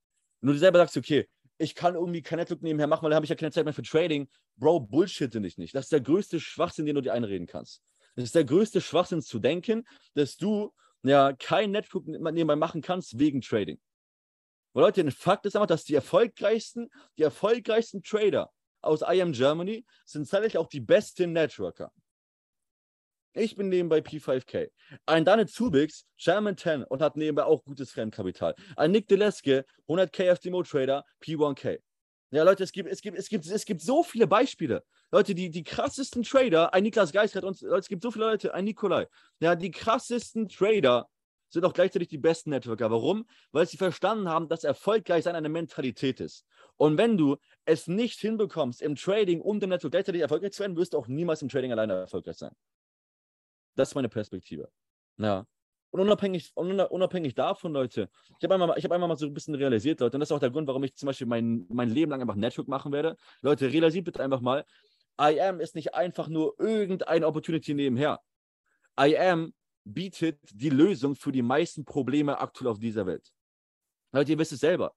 Wenn 0.41 0.53
du 0.53 0.59
selber 0.59 0.79
sagst, 0.79 0.95
okay, 0.95 1.27
ich 1.57 1.75
kann 1.75 1.95
irgendwie 1.95 2.21
kein 2.21 2.39
Network 2.39 2.61
nebenher 2.61 2.87
machen, 2.87 3.03
weil 3.03 3.09
da 3.09 3.15
habe 3.15 3.25
ich 3.25 3.29
ja 3.29 3.35
keine 3.35 3.51
Zeit 3.51 3.65
mehr 3.65 3.73
für 3.73 3.81
Trading. 3.81 4.27
Bro, 4.57 4.81
bullshitte 4.81 5.41
dich 5.41 5.57
nicht. 5.57 5.75
Das 5.75 5.85
ist 5.85 5.91
der 5.91 6.01
größte 6.01 6.39
Schwachsinn, 6.39 6.85
den 6.85 6.95
du 6.95 7.01
dir 7.01 7.13
einreden 7.13 7.47
kannst. 7.47 7.81
Das 8.15 8.25
ist 8.25 8.35
der 8.35 8.45
größte 8.45 8.81
Schwachsinn 8.81 9.21
zu 9.21 9.39
denken, 9.39 9.87
dass 10.13 10.37
du 10.37 10.73
ja 11.03 11.33
kein 11.33 11.71
Network 11.71 12.07
nebenbei 12.07 12.55
machen 12.55 12.81
kannst 12.81 13.19
wegen 13.19 13.41
Trading. 13.41 13.79
Weil 14.73 14.83
Leute, 14.83 15.01
ein 15.01 15.11
Fakt 15.11 15.45
ist 15.45 15.55
einfach, 15.55 15.67
dass 15.67 15.83
die 15.83 15.95
erfolgreichsten, 15.95 16.89
die 17.17 17.23
erfolgreichsten 17.23 18.03
Trader 18.03 18.51
aus 18.81 19.01
IM 19.01 19.31
Germany 19.31 19.85
sind 20.05 20.29
tatsächlich 20.29 20.57
auch 20.57 20.67
die 20.67 20.79
besten 20.79 21.33
Networker. 21.33 21.91
Ich 23.37 23.55
bin 23.55 23.69
nebenbei 23.69 23.99
P5K. 23.99 24.71
Ein 25.05 25.23
Dane 25.23 25.45
Zubix, 25.45 26.07
Sherman 26.15 26.57
10 26.57 26.83
und 26.83 27.03
hat 27.03 27.17
nebenbei 27.17 27.43
auch 27.43 27.63
gutes 27.63 27.91
Fremdkapital. 27.91 28.55
Ein 28.75 28.89
Nick 28.89 29.07
Deleske, 29.07 29.63
100k 29.87 30.23
FDMO 30.31 30.63
Trader, 30.63 31.05
P1K. 31.21 31.77
Ja, 32.31 32.41
Leute, 32.41 32.63
es 32.63 32.71
gibt, 32.71 32.89
es 32.89 32.99
gibt, 32.99 33.15
es 33.15 33.29
gibt, 33.29 33.45
es 33.45 33.65
gibt 33.65 33.81
so 33.81 34.01
viele 34.01 34.25
Beispiele. 34.25 34.83
Leute, 35.11 35.35
die, 35.35 35.51
die 35.51 35.63
krassesten 35.63 36.23
Trader, 36.23 36.73
ein 36.73 36.81
Niklas 36.81 37.11
Geist 37.11 37.35
hat 37.35 37.43
uns, 37.43 37.61
Leute, 37.61 37.77
es 37.77 37.87
gibt 37.87 38.01
so 38.01 38.09
viele 38.09 38.25
Leute, 38.25 38.55
ein 38.55 38.65
Nikolai. 38.65 39.07
Ja, 39.39 39.55
die 39.55 39.69
krassesten 39.69 40.49
Trader 40.49 41.07
sind 41.49 41.63
auch 41.63 41.73
gleichzeitig 41.73 42.07
die 42.07 42.17
besten 42.17 42.49
Networker. 42.49 42.89
Warum? 42.89 43.27
Weil 43.51 43.67
sie 43.67 43.77
verstanden 43.77 44.29
haben, 44.29 44.49
dass 44.49 44.63
erfolgreich 44.63 45.25
sein 45.25 45.35
eine 45.35 45.47
Mentalität 45.47 46.21
ist. 46.21 46.43
Und 46.75 46.97
wenn 46.97 47.17
du 47.17 47.37
es 47.65 47.87
nicht 47.87 48.19
hinbekommst, 48.19 48.81
im 48.81 48.95
Trading 48.95 49.41
und 49.41 49.61
im 49.61 49.69
Network 49.69 49.91
gleichzeitig 49.91 50.23
erfolgreich 50.23 50.53
zu 50.53 50.61
werden, 50.61 50.75
wirst 50.75 50.93
du 50.93 50.97
auch 50.97 51.07
niemals 51.07 51.43
im 51.43 51.49
Trading 51.49 51.71
alleine 51.71 51.93
erfolgreich 51.93 52.37
sein. 52.37 52.51
Das 53.77 53.89
ist 53.89 53.95
meine 53.95 54.09
Perspektive. 54.09 54.69
Ja. 55.17 55.45
Und 55.91 56.01
unabhängig, 56.01 56.51
unabhängig 56.55 57.33
davon, 57.33 57.71
Leute, 57.71 58.09
ich 58.37 58.43
habe 58.43 58.55
einmal, 58.55 58.69
hab 58.71 58.91
einmal 58.91 59.07
mal 59.07 59.15
so 59.15 59.25
ein 59.25 59.33
bisschen 59.33 59.55
realisiert, 59.55 60.01
Leute, 60.01 60.17
und 60.17 60.19
das 60.19 60.29
ist 60.29 60.35
auch 60.35 60.39
der 60.39 60.49
Grund, 60.49 60.67
warum 60.67 60.83
ich 60.83 60.95
zum 60.95 61.07
Beispiel 61.07 61.27
mein, 61.27 61.65
mein 61.69 61.89
Leben 61.89 62.11
lang 62.11 62.19
einfach 62.19 62.35
Network 62.35 62.67
machen 62.67 62.91
werde. 62.91 63.15
Leute, 63.41 63.71
realisiert 63.71 64.03
bitte 64.03 64.21
einfach 64.21 64.41
mal, 64.41 64.65
I 65.19 65.39
am 65.39 65.61
ist 65.61 65.75
nicht 65.75 65.95
einfach 65.95 66.27
nur 66.27 66.59
irgendeine 66.59 67.25
Opportunity 67.25 67.73
nebenher. 67.73 68.19
I 68.99 69.17
am 69.17 69.53
bietet 69.85 70.39
die 70.51 70.69
Lösung 70.69 71.15
für 71.15 71.31
die 71.31 71.41
meisten 71.41 71.85
Probleme 71.85 72.37
aktuell 72.39 72.69
auf 72.69 72.79
dieser 72.79 73.05
Welt. 73.05 73.31
Leute, 74.11 74.31
ihr 74.31 74.39
wisst 74.39 74.51
es 74.51 74.59
selber. 74.59 74.93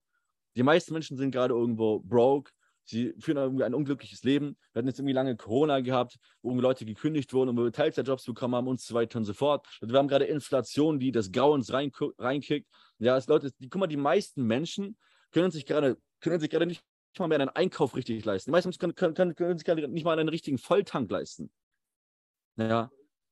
Die 0.56 0.62
meisten 0.62 0.92
Menschen 0.92 1.16
sind 1.16 1.30
gerade 1.30 1.54
irgendwo 1.54 2.00
broke, 2.00 2.50
Sie 2.84 3.14
führen 3.18 3.36
irgendwie 3.36 3.64
ein 3.64 3.74
unglückliches 3.74 4.24
Leben. 4.24 4.56
Wir 4.72 4.80
hatten 4.80 4.88
jetzt 4.88 4.98
irgendwie 4.98 5.14
lange 5.14 5.36
Corona 5.36 5.80
gehabt, 5.80 6.18
wo 6.42 6.52
Leute 6.58 6.84
gekündigt 6.84 7.32
wurden 7.32 7.50
und 7.50 7.56
wir 7.56 7.72
Teilzeitjobs 7.72 8.24
bekommen 8.24 8.54
haben 8.54 8.66
und 8.66 8.80
so 8.80 8.94
weiter 8.94 9.18
und 9.18 9.24
so 9.24 9.32
fort. 9.32 9.66
Und 9.80 9.92
wir 9.92 9.98
haben 9.98 10.08
gerade 10.08 10.24
Inflation, 10.24 10.98
die 10.98 11.12
das 11.12 11.30
Grauens 11.30 11.72
rein, 11.72 11.92
reinkickt. 12.18 12.68
Ja, 12.98 13.16
es 13.16 13.28
Leute, 13.28 13.52
die, 13.58 13.68
guck 13.68 13.80
mal, 13.80 13.86
die 13.86 13.96
meisten 13.96 14.42
Menschen 14.44 14.96
können 15.30 15.50
sich 15.50 15.66
gerade, 15.66 15.98
können 16.20 16.40
sich 16.40 16.50
gerade 16.50 16.66
nicht 16.66 16.82
mal 17.18 17.28
mehr 17.28 17.40
einen 17.40 17.48
Einkauf 17.50 17.96
richtig 17.96 18.24
leisten. 18.24 18.50
Die 18.50 18.52
meisten 18.52 18.72
können, 18.78 19.14
können, 19.14 19.34
können 19.34 19.58
sich 19.58 19.64
gerade 19.64 19.86
nicht 19.88 20.04
mal 20.04 20.18
einen 20.18 20.28
richtigen 20.28 20.58
Volltank 20.58 21.10
leisten. 21.10 21.50
Ja, 22.56 22.90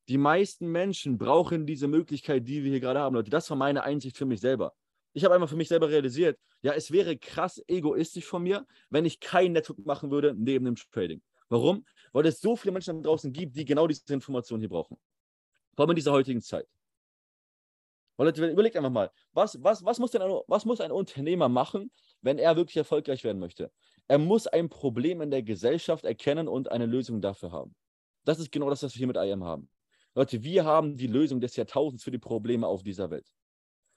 die 0.08 0.18
meisten 0.18 0.68
Menschen 0.68 1.18
brauchen 1.18 1.66
diese 1.66 1.86
Möglichkeit, 1.86 2.48
die 2.48 2.64
wir 2.64 2.70
hier 2.70 2.80
gerade 2.80 3.00
haben, 3.00 3.14
Leute. 3.14 3.30
Das 3.30 3.48
war 3.50 3.56
meine 3.56 3.82
Einsicht 3.84 4.16
für 4.16 4.24
mich 4.24 4.40
selber. 4.40 4.74
Ich 5.12 5.24
habe 5.24 5.34
einfach 5.34 5.48
für 5.48 5.56
mich 5.56 5.68
selber 5.68 5.88
realisiert, 5.88 6.38
ja, 6.62 6.72
es 6.72 6.90
wäre 6.90 7.16
krass 7.16 7.62
egoistisch 7.66 8.24
von 8.24 8.42
mir, 8.42 8.66
wenn 8.90 9.04
ich 9.04 9.20
kein 9.20 9.52
Network 9.52 9.84
machen 9.84 10.10
würde 10.10 10.34
neben 10.36 10.64
dem 10.64 10.76
Trading. 10.76 11.22
Warum? 11.48 11.84
Weil 12.12 12.26
es 12.26 12.40
so 12.40 12.56
viele 12.56 12.72
Menschen 12.72 13.02
da 13.02 13.08
draußen 13.08 13.32
gibt, 13.32 13.56
die 13.56 13.64
genau 13.64 13.86
diese 13.86 14.12
Informationen 14.12 14.60
hier 14.60 14.68
brauchen. 14.68 14.98
Vor 15.74 15.84
allem 15.84 15.90
in 15.90 15.96
dieser 15.96 16.12
heutigen 16.12 16.42
Zeit. 16.42 16.66
Und 18.16 18.36
überlegt 18.36 18.76
einfach 18.76 18.90
mal, 18.90 19.12
was, 19.32 19.62
was, 19.62 19.84
was, 19.84 20.00
muss 20.00 20.10
denn 20.10 20.22
ein, 20.22 20.40
was 20.48 20.64
muss 20.64 20.80
ein 20.80 20.90
Unternehmer 20.90 21.48
machen, 21.48 21.92
wenn 22.20 22.38
er 22.38 22.56
wirklich 22.56 22.76
erfolgreich 22.76 23.22
werden 23.22 23.38
möchte? 23.38 23.70
Er 24.08 24.18
muss 24.18 24.48
ein 24.48 24.68
Problem 24.68 25.20
in 25.20 25.30
der 25.30 25.44
Gesellschaft 25.44 26.04
erkennen 26.04 26.48
und 26.48 26.72
eine 26.72 26.86
Lösung 26.86 27.20
dafür 27.20 27.52
haben. 27.52 27.76
Das 28.24 28.40
ist 28.40 28.50
genau 28.50 28.70
das, 28.70 28.82
was 28.82 28.94
wir 28.94 28.98
hier 28.98 29.06
mit 29.06 29.16
IM 29.16 29.44
haben. 29.44 29.70
Leute, 30.14 30.42
wir 30.42 30.64
haben 30.64 30.96
die 30.96 31.06
Lösung 31.06 31.40
des 31.40 31.54
Jahrtausends 31.54 32.02
für 32.02 32.10
die 32.10 32.18
Probleme 32.18 32.66
auf 32.66 32.82
dieser 32.82 33.08
Welt. 33.10 33.28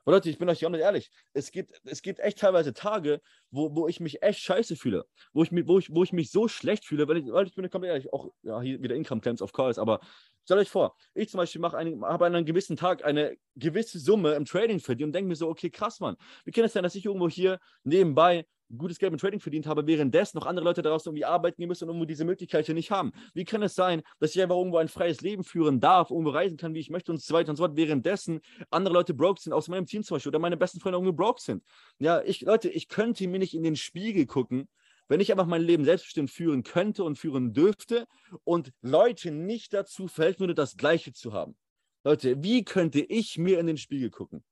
Und 0.04 0.14
Leute, 0.14 0.30
ich 0.30 0.38
bin 0.38 0.50
euch 0.50 0.62
ganz 0.62 0.78
ehrlich, 0.78 1.12
es 1.34 1.52
gibt, 1.52 1.80
es 1.84 2.02
gibt 2.02 2.20
echt 2.20 2.40
teilweise 2.40 2.74
Tage, 2.74 3.22
wo, 3.52 3.76
wo 3.76 3.88
ich 3.88 4.00
mich 4.00 4.24
echt 4.24 4.40
scheiße 4.40 4.76
fühle, 4.76 5.06
wo 5.34 5.44
ich, 5.44 5.52
wo 5.52 5.80
ich, 5.80 5.94
wo 5.94 6.04
ich 6.04 6.14
mich 6.14 6.32
so 6.32 6.48
schlecht 6.48 6.86
fühle, 6.86 7.08
weil 7.08 7.18
ich, 7.18 7.32
weil 7.32 7.46
ich 7.46 7.54
bin 7.54 7.70
komplett 7.70 7.92
ehrlich, 7.92 8.14
auch 8.14 8.32
ja, 8.42 8.62
hier 8.62 8.82
wieder 8.82 8.96
Income 8.96 9.22
Camps 9.22 9.42
of 9.42 9.54
Calls, 9.54 9.78
aber 9.78 10.00
stellt 10.44 10.60
euch 10.60 10.70
vor, 10.70 10.96
ich 11.14 11.30
zum 11.30 11.38
Beispiel 11.38 11.62
mache 11.62 11.78
einen, 11.78 12.04
habe 12.04 12.26
an 12.26 12.36
einem 12.36 12.46
gewissen 12.46 12.78
Tag 12.78 13.06
eine 13.06 13.38
gewisse 13.56 14.00
Summe 14.00 14.34
im 14.34 14.46
Trading 14.46 14.80
verdient 14.80 15.10
und 15.10 15.14
denke 15.14 15.28
mir 15.28 15.36
so, 15.36 15.48
okay, 15.50 15.70
krass, 15.70 16.00
Mann, 16.00 16.16
wie 16.46 16.52
kann 16.52 16.64
es 16.64 16.74
sein, 16.74 16.84
dass 16.84 16.96
ich 16.96 17.06
irgendwo 17.06 17.30
hier 17.30 17.60
nebenbei 17.84 18.46
gutes 18.78 19.00
Geld 19.00 19.12
mit 19.12 19.22
Trading 19.22 19.40
verdient 19.40 19.68
habe, 19.68 19.86
währenddessen 19.88 20.38
noch 20.38 20.46
andere 20.46 20.66
Leute 20.66 20.82
daraus 20.82 21.06
irgendwie 21.06 21.26
arbeiten 21.26 21.66
müssen 21.66 21.86
und 21.86 21.90
irgendwo 21.90 22.06
diese 22.06 22.26
Möglichkeit 22.26 22.66
hier 22.66 22.76
nicht 22.76 22.92
haben. 22.92 23.12
Wie 23.34 23.46
kann 23.46 23.62
es 23.64 23.76
sein, 23.76 24.02
dass 24.20 24.36
ich 24.36 24.42
einfach 24.42 24.56
irgendwo 24.56 24.78
ein 24.78 24.88
freies 24.88 25.22
Leben 25.22 25.44
führen 25.44 25.80
darf, 25.80 26.12
irgendwo 26.12 26.32
reisen 26.32 26.58
kann, 26.58 26.74
wie 26.74 26.80
ich 26.80 26.90
möchte 26.90 27.12
und 27.12 27.22
so 27.22 27.34
weiter 27.34 27.50
und 27.50 27.58
so 27.58 27.64
fort, 27.64 27.76
währenddessen 27.76 28.42
andere 28.70 28.94
Leute 28.94 29.14
broke 29.14 29.42
sind, 29.42 29.54
aus 29.54 29.68
meinem 29.68 29.86
Team 29.86 30.04
zum 30.04 30.16
Beispiel, 30.16 30.30
oder 30.30 30.40
meine 30.40 30.58
besten 30.58 30.80
Freunde 30.80 30.98
irgendwo 30.98 31.14
broke 31.14 31.42
sind. 31.42 31.64
Ja, 32.00 32.22
ich, 32.22 32.42
Leute, 32.42 32.70
ich 32.70 32.88
könnte 32.88 33.28
mir 33.28 33.40
nicht 33.40 33.54
in 33.54 33.64
den 33.64 33.76
Spiegel 33.76 34.26
gucken, 34.26 34.68
wenn 35.08 35.20
ich 35.20 35.32
einfach 35.32 35.46
mein 35.46 35.62
Leben 35.62 35.84
selbstbestimmt 35.84 36.32
führen 36.32 36.64
könnte 36.64 37.04
und 37.04 37.18
führen 37.18 37.54
dürfte 37.54 38.08
und 38.46 38.72
Leute 38.82 39.32
nicht 39.32 39.74
dazu 39.74 40.08
verhelfen 40.08 40.42
würde, 40.42 40.56
das 40.56 40.78
Gleiche 40.78 41.12
zu 41.12 41.34
haben. 41.34 41.58
Leute, 42.04 42.42
wie 42.42 42.64
könnte 42.64 43.02
ich 43.02 43.38
mir 43.38 43.60
in 43.60 43.68
den 43.68 43.78
Spiegel 43.78 44.10
gucken? 44.10 44.44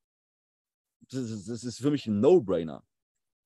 Das 1.11 1.21
ist, 1.21 1.47
das 1.47 1.63
ist 1.63 1.79
für 1.79 1.89
mich 1.89 2.05
ein 2.05 2.19
No-Brainer. 2.19 2.83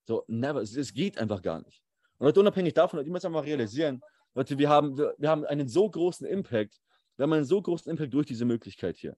So, 0.06 0.24
never. 0.28 0.62
Es, 0.62 0.94
geht 0.94 1.18
einfach 1.18 1.42
gar 1.42 1.62
nicht. 1.62 1.82
Und 2.18 2.28
Leute, 2.28 2.40
unabhängig 2.40 2.74
davon, 2.74 3.00
ich 3.00 3.12
muss 3.12 3.26
einfach 3.26 3.46
realisieren, 3.46 4.02
Leute, 4.34 4.58
wir 4.58 4.70
haben, 4.70 4.98
wir, 4.98 5.16
wir 5.18 5.30
haben 5.30 5.46
einen 5.46 5.68
so 5.68 5.90
großen 5.90 6.26
Impact, 6.28 6.82
wir 7.16 7.24
haben 7.24 7.34
einen 7.34 7.46
so 7.46 7.62
großen 7.62 7.90
Impact 7.90 8.14
durch 8.14 8.26
diese 8.26 8.46
Möglichkeit 8.46 8.98
hier. 8.98 9.16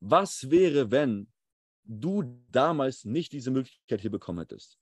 Was 0.00 0.50
wäre, 0.50 0.90
wenn 0.90 1.32
du 1.84 2.22
damals 2.50 3.04
nicht 3.04 3.32
diese 3.32 3.50
Möglichkeit 3.50 4.00
hier 4.00 4.10
bekommen 4.10 4.38
hättest? 4.40 4.78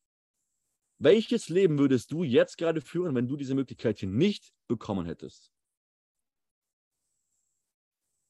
Welches 0.98 1.48
Leben 1.48 1.78
würdest 1.78 2.12
du 2.12 2.22
jetzt 2.22 2.56
gerade 2.58 2.80
führen, 2.80 3.14
wenn 3.14 3.26
du 3.26 3.36
diese 3.36 3.54
Möglichkeit 3.54 3.98
hier 3.98 4.08
nicht 4.08 4.52
bekommen 4.68 5.04
hättest? 5.06 5.52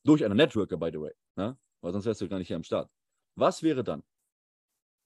Durch 0.04 0.24
einen 0.24 0.36
Networker, 0.36 0.76
by 0.76 0.90
the 0.90 1.00
way. 1.00 1.12
Ne? 1.36 1.58
Weil 1.82 1.92
sonst 1.92 2.06
wärst 2.06 2.20
du 2.22 2.28
gar 2.28 2.38
nicht 2.38 2.48
hier 2.48 2.56
am 2.56 2.64
Start. 2.64 2.90
Was 3.36 3.62
wäre 3.62 3.84
dann? 3.84 4.02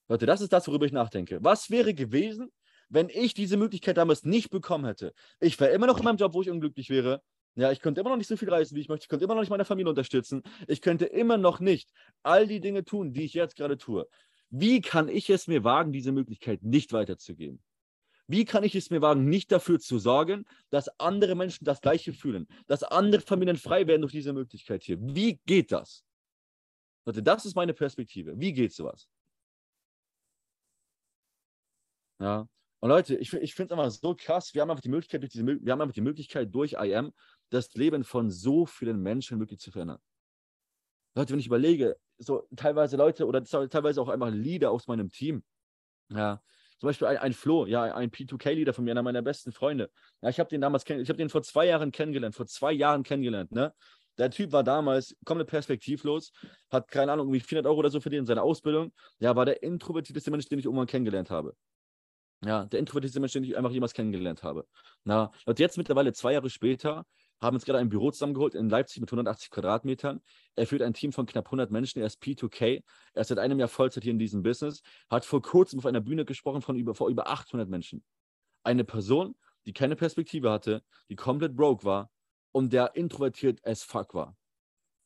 Leute, 0.07 0.25
das 0.25 0.41
ist 0.41 0.53
das, 0.53 0.67
worüber 0.67 0.85
ich 0.85 0.91
nachdenke. 0.91 1.39
Was 1.41 1.69
wäre 1.69 1.93
gewesen, 1.93 2.51
wenn 2.89 3.09
ich 3.09 3.33
diese 3.33 3.57
Möglichkeit 3.57 3.97
damals 3.97 4.23
nicht 4.23 4.49
bekommen 4.49 4.85
hätte? 4.85 5.13
Ich 5.39 5.59
wäre 5.59 5.71
immer 5.71 5.87
noch 5.87 5.97
in 5.97 6.05
meinem 6.05 6.17
Job, 6.17 6.33
wo 6.33 6.41
ich 6.41 6.49
unglücklich 6.49 6.89
wäre. 6.89 7.21
Ja, 7.55 7.71
ich 7.71 7.81
könnte 7.81 8.01
immer 8.01 8.11
noch 8.11 8.17
nicht 8.17 8.27
so 8.27 8.37
viel 8.37 8.49
reisen, 8.49 8.75
wie 8.75 8.81
ich 8.81 8.87
möchte. 8.87 9.05
Ich 9.05 9.09
könnte 9.09 9.25
immer 9.25 9.33
noch 9.33 9.41
nicht 9.41 9.49
meine 9.49 9.65
Familie 9.65 9.89
unterstützen. 9.89 10.43
Ich 10.67 10.81
könnte 10.81 11.05
immer 11.05 11.37
noch 11.37 11.59
nicht 11.59 11.89
all 12.23 12.47
die 12.47 12.59
Dinge 12.59 12.85
tun, 12.85 13.13
die 13.13 13.25
ich 13.25 13.33
jetzt 13.33 13.55
gerade 13.55 13.77
tue. 13.77 14.07
Wie 14.49 14.79
kann 14.79 15.09
ich 15.09 15.29
es 15.29 15.47
mir 15.47 15.63
wagen, 15.63 15.91
diese 15.91 16.11
Möglichkeit 16.11 16.63
nicht 16.63 16.93
weiterzugeben? 16.93 17.61
Wie 18.27 18.45
kann 18.45 18.63
ich 18.63 18.75
es 18.75 18.89
mir 18.89 19.01
wagen, 19.01 19.27
nicht 19.27 19.51
dafür 19.51 19.79
zu 19.79 19.99
sorgen, 19.99 20.45
dass 20.69 20.87
andere 20.99 21.35
Menschen 21.35 21.65
das 21.65 21.81
Gleiche 21.81 22.13
fühlen, 22.13 22.47
dass 22.67 22.83
andere 22.83 23.21
Familien 23.21 23.57
frei 23.57 23.87
werden 23.87 24.01
durch 24.01 24.13
diese 24.13 24.33
Möglichkeit 24.33 24.83
hier? 24.83 24.97
Wie 24.99 25.39
geht 25.45 25.71
das? 25.71 26.03
Leute, 27.05 27.23
das 27.23 27.45
ist 27.45 27.55
meine 27.55 27.73
Perspektive. 27.73 28.37
Wie 28.37 28.53
geht 28.53 28.73
sowas? 28.73 29.07
Ja. 32.19 32.47
Und 32.79 32.89
Leute, 32.89 33.15
ich, 33.15 33.33
ich 33.33 33.55
finde 33.55 33.73
es 33.73 33.79
einfach 33.79 33.91
so 33.91 34.15
krass. 34.15 34.53
Wir 34.53 34.61
haben 34.61 34.69
einfach 34.69 34.81
die 34.81 34.89
Möglichkeit, 34.89 35.21
durch 35.21 35.31
diese, 35.31 35.45
wir 35.45 35.71
haben 35.71 35.81
einfach 35.81 35.95
die 35.95 36.01
Möglichkeit, 36.01 36.53
durch 36.53 36.73
IM 36.73 37.11
das 37.49 37.73
Leben 37.73 38.03
von 38.03 38.29
so 38.29 38.65
vielen 38.65 39.01
Menschen 39.01 39.39
wirklich 39.39 39.59
zu 39.59 39.71
verändern. 39.71 39.99
Leute, 41.15 41.33
wenn 41.33 41.39
ich 41.39 41.47
überlege, 41.47 41.97
so 42.19 42.47
teilweise 42.55 42.97
Leute 42.97 43.25
oder 43.25 43.43
teilweise 43.43 44.01
auch 44.01 44.09
einfach 44.09 44.29
Leader 44.29 44.71
aus 44.71 44.87
meinem 44.87 45.09
Team, 45.09 45.43
ja, 46.09 46.41
zum 46.79 46.87
Beispiel 46.87 47.07
ein, 47.07 47.17
ein 47.17 47.33
Flo, 47.33 47.65
ja, 47.65 47.83
ein 47.95 48.11
P2K-Leader 48.11 48.73
von 48.73 48.83
mir, 48.83 48.91
einer 48.91 49.01
meiner 49.01 49.23
besten 49.23 49.51
Freunde. 49.51 49.89
Ja, 50.21 50.29
ich 50.29 50.39
habe 50.39 50.49
den 50.49 50.61
damals 50.61 50.83
ich 50.87 51.09
habe 51.09 51.17
den 51.17 51.29
vor 51.29 51.41
zwei 51.41 51.65
Jahren 51.65 51.91
kennengelernt, 51.91 52.35
vor 52.35 52.45
zwei 52.45 52.71
Jahren 52.71 53.03
kennengelernt, 53.03 53.51
ne? 53.51 53.73
Der 54.17 54.31
Typ 54.31 54.51
war 54.51 54.63
damals 54.63 55.15
komplett 55.25 55.47
perspektivlos, 55.47 56.31
hat 56.71 56.89
keine 56.89 57.11
Ahnung, 57.11 57.27
irgendwie 57.27 57.39
400 57.39 57.69
Euro 57.69 57.79
oder 57.79 57.91
so 57.91 57.99
verdient 57.99 58.21
in 58.21 58.25
seiner 58.25 58.41
Ausbildung. 58.41 58.91
Ja, 59.19 59.35
war 59.35 59.45
der 59.45 59.61
introvertierteste 59.61 60.31
Mensch, 60.31 60.47
den 60.47 60.57
ich 60.57 60.65
irgendwann 60.65 60.87
kennengelernt 60.87 61.29
habe. 61.29 61.55
Ja, 62.45 62.65
der 62.65 62.79
introvertierteste 62.79 63.19
Mensch, 63.19 63.33
den 63.33 63.43
ich 63.43 63.57
einfach 63.57 63.71
jemals 63.71 63.93
kennengelernt 63.93 64.43
habe. 64.43 64.67
Na, 65.03 65.31
und 65.45 65.59
jetzt 65.59 65.77
mittlerweile 65.77 66.13
zwei 66.13 66.33
Jahre 66.33 66.49
später 66.49 67.05
haben 67.41 67.55
uns 67.55 67.65
gerade 67.65 67.79
ein 67.79 67.89
Büro 67.89 68.11
zusammengeholt 68.11 68.55
in 68.55 68.69
Leipzig 68.69 69.01
mit 69.01 69.09
180 69.11 69.49
Quadratmetern. 69.49 70.21
Er 70.55 70.67
führt 70.67 70.81
ein 70.81 70.93
Team 70.93 71.11
von 71.11 71.25
knapp 71.25 71.45
100 71.47 71.71
Menschen. 71.71 71.99
Er 71.99 72.07
ist 72.07 72.21
P2K. 72.21 72.83
Er 73.13 73.21
ist 73.21 73.27
seit 73.27 73.39
einem 73.39 73.59
Jahr 73.59 73.67
Vollzeit 73.67 74.03
hier 74.03 74.11
in 74.11 74.19
diesem 74.19 74.43
Business. 74.43 74.81
Hat 75.09 75.25
vor 75.25 75.41
kurzem 75.41 75.79
auf 75.79 75.85
einer 75.85 76.01
Bühne 76.01 76.25
gesprochen 76.25 76.61
von 76.61 76.75
über, 76.75 76.95
vor 76.95 77.09
über 77.09 77.27
800 77.27 77.69
Menschen. 77.69 78.03
Eine 78.63 78.83
Person, 78.83 79.35
die 79.65 79.73
keine 79.73 79.95
Perspektive 79.95 80.51
hatte, 80.51 80.83
die 81.09 81.15
komplett 81.15 81.55
broke 81.55 81.83
war 81.83 82.09
und 82.51 82.73
der 82.73 82.95
introvertiert 82.95 83.65
as 83.65 83.83
fuck 83.83 84.13
war. 84.13 84.35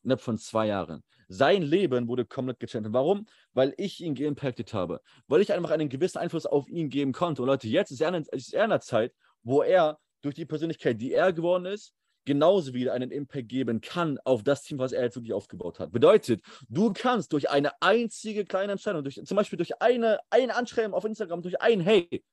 Innerhalb 0.02 0.20
von 0.20 0.38
zwei 0.38 0.66
Jahren. 0.68 1.02
Sein 1.28 1.62
Leben 1.62 2.08
wurde 2.08 2.24
komplett 2.26 2.60
gechanged. 2.60 2.92
Warum? 2.92 3.26
Weil 3.54 3.74
ich 3.78 4.00
ihn 4.02 4.14
geimpactet 4.14 4.74
habe. 4.74 5.00
Weil 5.28 5.40
ich 5.40 5.52
einfach 5.52 5.70
einen 5.70 5.88
gewissen 5.88 6.18
Einfluss 6.18 6.46
auf 6.46 6.68
ihn 6.68 6.90
geben 6.90 7.12
konnte. 7.12 7.42
Und 7.42 7.48
Leute, 7.48 7.68
jetzt 7.68 7.90
ist 7.90 8.00
er, 8.00 8.14
in, 8.14 8.24
ist 8.32 8.52
er 8.52 8.64
in 8.64 8.70
einer 8.70 8.80
Zeit, 8.80 9.14
wo 9.42 9.62
er 9.62 9.98
durch 10.20 10.34
die 10.34 10.44
Persönlichkeit, 10.44 11.00
die 11.00 11.12
er 11.12 11.32
geworden 11.32 11.66
ist, 11.66 11.94
genauso 12.24 12.74
wieder 12.74 12.92
einen 12.92 13.10
Impact 13.10 13.48
geben 13.48 13.80
kann 13.80 14.18
auf 14.24 14.42
das 14.42 14.62
Team, 14.62 14.78
was 14.78 14.92
er 14.92 15.02
jetzt 15.02 15.16
wirklich 15.16 15.32
aufgebaut 15.32 15.80
hat. 15.80 15.90
Bedeutet, 15.90 16.44
du 16.68 16.92
kannst 16.92 17.32
durch 17.32 17.50
eine 17.50 17.70
einzige 17.80 18.44
kleine 18.44 18.72
Entscheidung, 18.72 19.02
durch, 19.02 19.20
zum 19.24 19.36
Beispiel 19.36 19.56
durch 19.56 19.80
eine, 19.80 20.20
ein 20.30 20.50
Anschreiben 20.50 20.94
auf 20.94 21.04
Instagram, 21.04 21.42
durch 21.42 21.60
ein 21.60 21.80
Hey, 21.80 22.24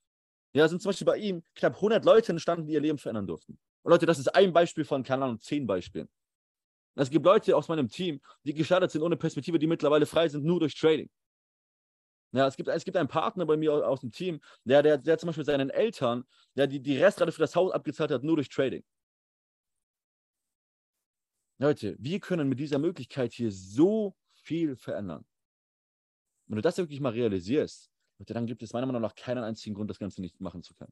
ja, 0.54 0.68
sind 0.68 0.82
zum 0.82 0.90
Beispiel 0.90 1.06
bei 1.06 1.18
ihm 1.18 1.44
knapp 1.56 1.76
100 1.76 2.06
Leute 2.06 2.32
entstanden, 2.32 2.68
die 2.68 2.74
ihr 2.74 2.82
Leben 2.82 2.98
verändern 2.98 3.28
durften. 3.28 3.58
Und 3.82 3.92
Leute, 3.92 4.06
das 4.06 4.20
ist 4.20 4.36
ein 4.36 4.52
Beispiel 4.54 4.84
von, 4.84 5.04
keine 5.04 5.26
Ahnung, 5.26 5.40
zehn 5.40 5.66
Beispielen. 5.66 6.10
Es 7.00 7.10
gibt 7.10 7.26
Leute 7.26 7.56
aus 7.56 7.70
meinem 7.70 7.88
Team, 7.88 8.20
die 8.44 8.54
gestartet 8.54 8.92
sind 8.92 9.02
ohne 9.02 9.16
Perspektive, 9.16 9.58
die 9.58 9.68
mittlerweile 9.68 10.06
frei 10.06 10.28
sind, 10.28 10.44
nur 10.44 10.60
durch 10.60 10.76
Trading. 10.76 11.10
Ja, 12.34 12.46
es 12.46 12.58
gibt, 12.58 12.68
es 12.68 12.84
gibt 12.84 12.98
einen 12.98 13.08
Partner 13.08 13.46
bei 13.46 13.56
mir 13.56 13.74
aus, 13.74 13.84
aus 13.84 14.02
dem 14.02 14.12
Team, 14.12 14.42
der, 14.66 14.84
der, 14.84 14.98
der 14.98 15.18
zum 15.18 15.28
Beispiel 15.28 15.46
seinen 15.46 15.70
Eltern, 15.70 16.26
der 16.56 16.68
die, 16.68 16.82
die 16.82 16.98
Restrate 16.98 17.32
für 17.32 17.40
das 17.40 17.56
Haus 17.56 17.72
abgezahlt 17.72 18.12
hat, 18.12 18.24
nur 18.24 18.36
durch 18.36 18.50
Trading. 18.50 18.84
Leute, 21.58 21.96
wir 22.00 22.20
können 22.20 22.50
mit 22.50 22.60
dieser 22.60 22.80
Möglichkeit 22.80 23.32
hier 23.32 23.52
so 23.52 24.14
viel 24.34 24.76
verändern. 24.76 25.26
Wenn 26.48 26.58
du 26.58 26.62
das 26.62 26.78
wirklich 26.78 27.00
mal 27.00 27.14
realisierst, 27.14 27.90
dann 28.18 28.46
gibt 28.46 28.62
es 28.62 28.74
meiner 28.74 28.86
Meinung 28.86 29.02
nach 29.02 29.16
keinen 29.16 29.46
einzigen 29.46 29.74
Grund, 29.74 29.90
das 29.90 30.00
Ganze 30.00 30.20
nicht 30.20 30.42
machen 30.42 30.64
zu 30.64 30.74
können. 30.74 30.92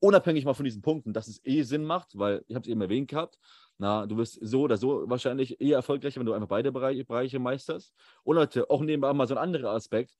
Unabhängig 0.00 0.44
mal 0.44 0.54
von 0.54 0.64
diesen 0.64 0.82
Punkten, 0.82 1.12
dass 1.12 1.26
es 1.26 1.40
eh 1.44 1.62
Sinn 1.62 1.84
macht, 1.84 2.18
weil 2.18 2.44
ich 2.48 2.54
habe 2.54 2.64
es 2.64 2.68
eben 2.68 2.80
erwähnt 2.80 3.08
gehabt, 3.08 3.38
na, 3.78 4.06
du 4.06 4.16
wirst 4.16 4.38
so 4.40 4.62
oder 4.62 4.76
so 4.76 5.08
wahrscheinlich 5.08 5.60
eher 5.60 5.76
erfolgreicher, 5.76 6.20
wenn 6.20 6.26
du 6.26 6.32
einfach 6.32 6.48
beide 6.48 6.72
Bereiche, 6.72 7.04
Bereiche 7.04 7.38
meisterst. 7.38 7.94
Und 8.22 8.36
Leute, 8.36 8.70
auch 8.70 8.82
nebenbei 8.82 9.12
mal 9.12 9.26
so 9.26 9.34
ein 9.34 9.42
anderer 9.42 9.70
Aspekt. 9.70 10.16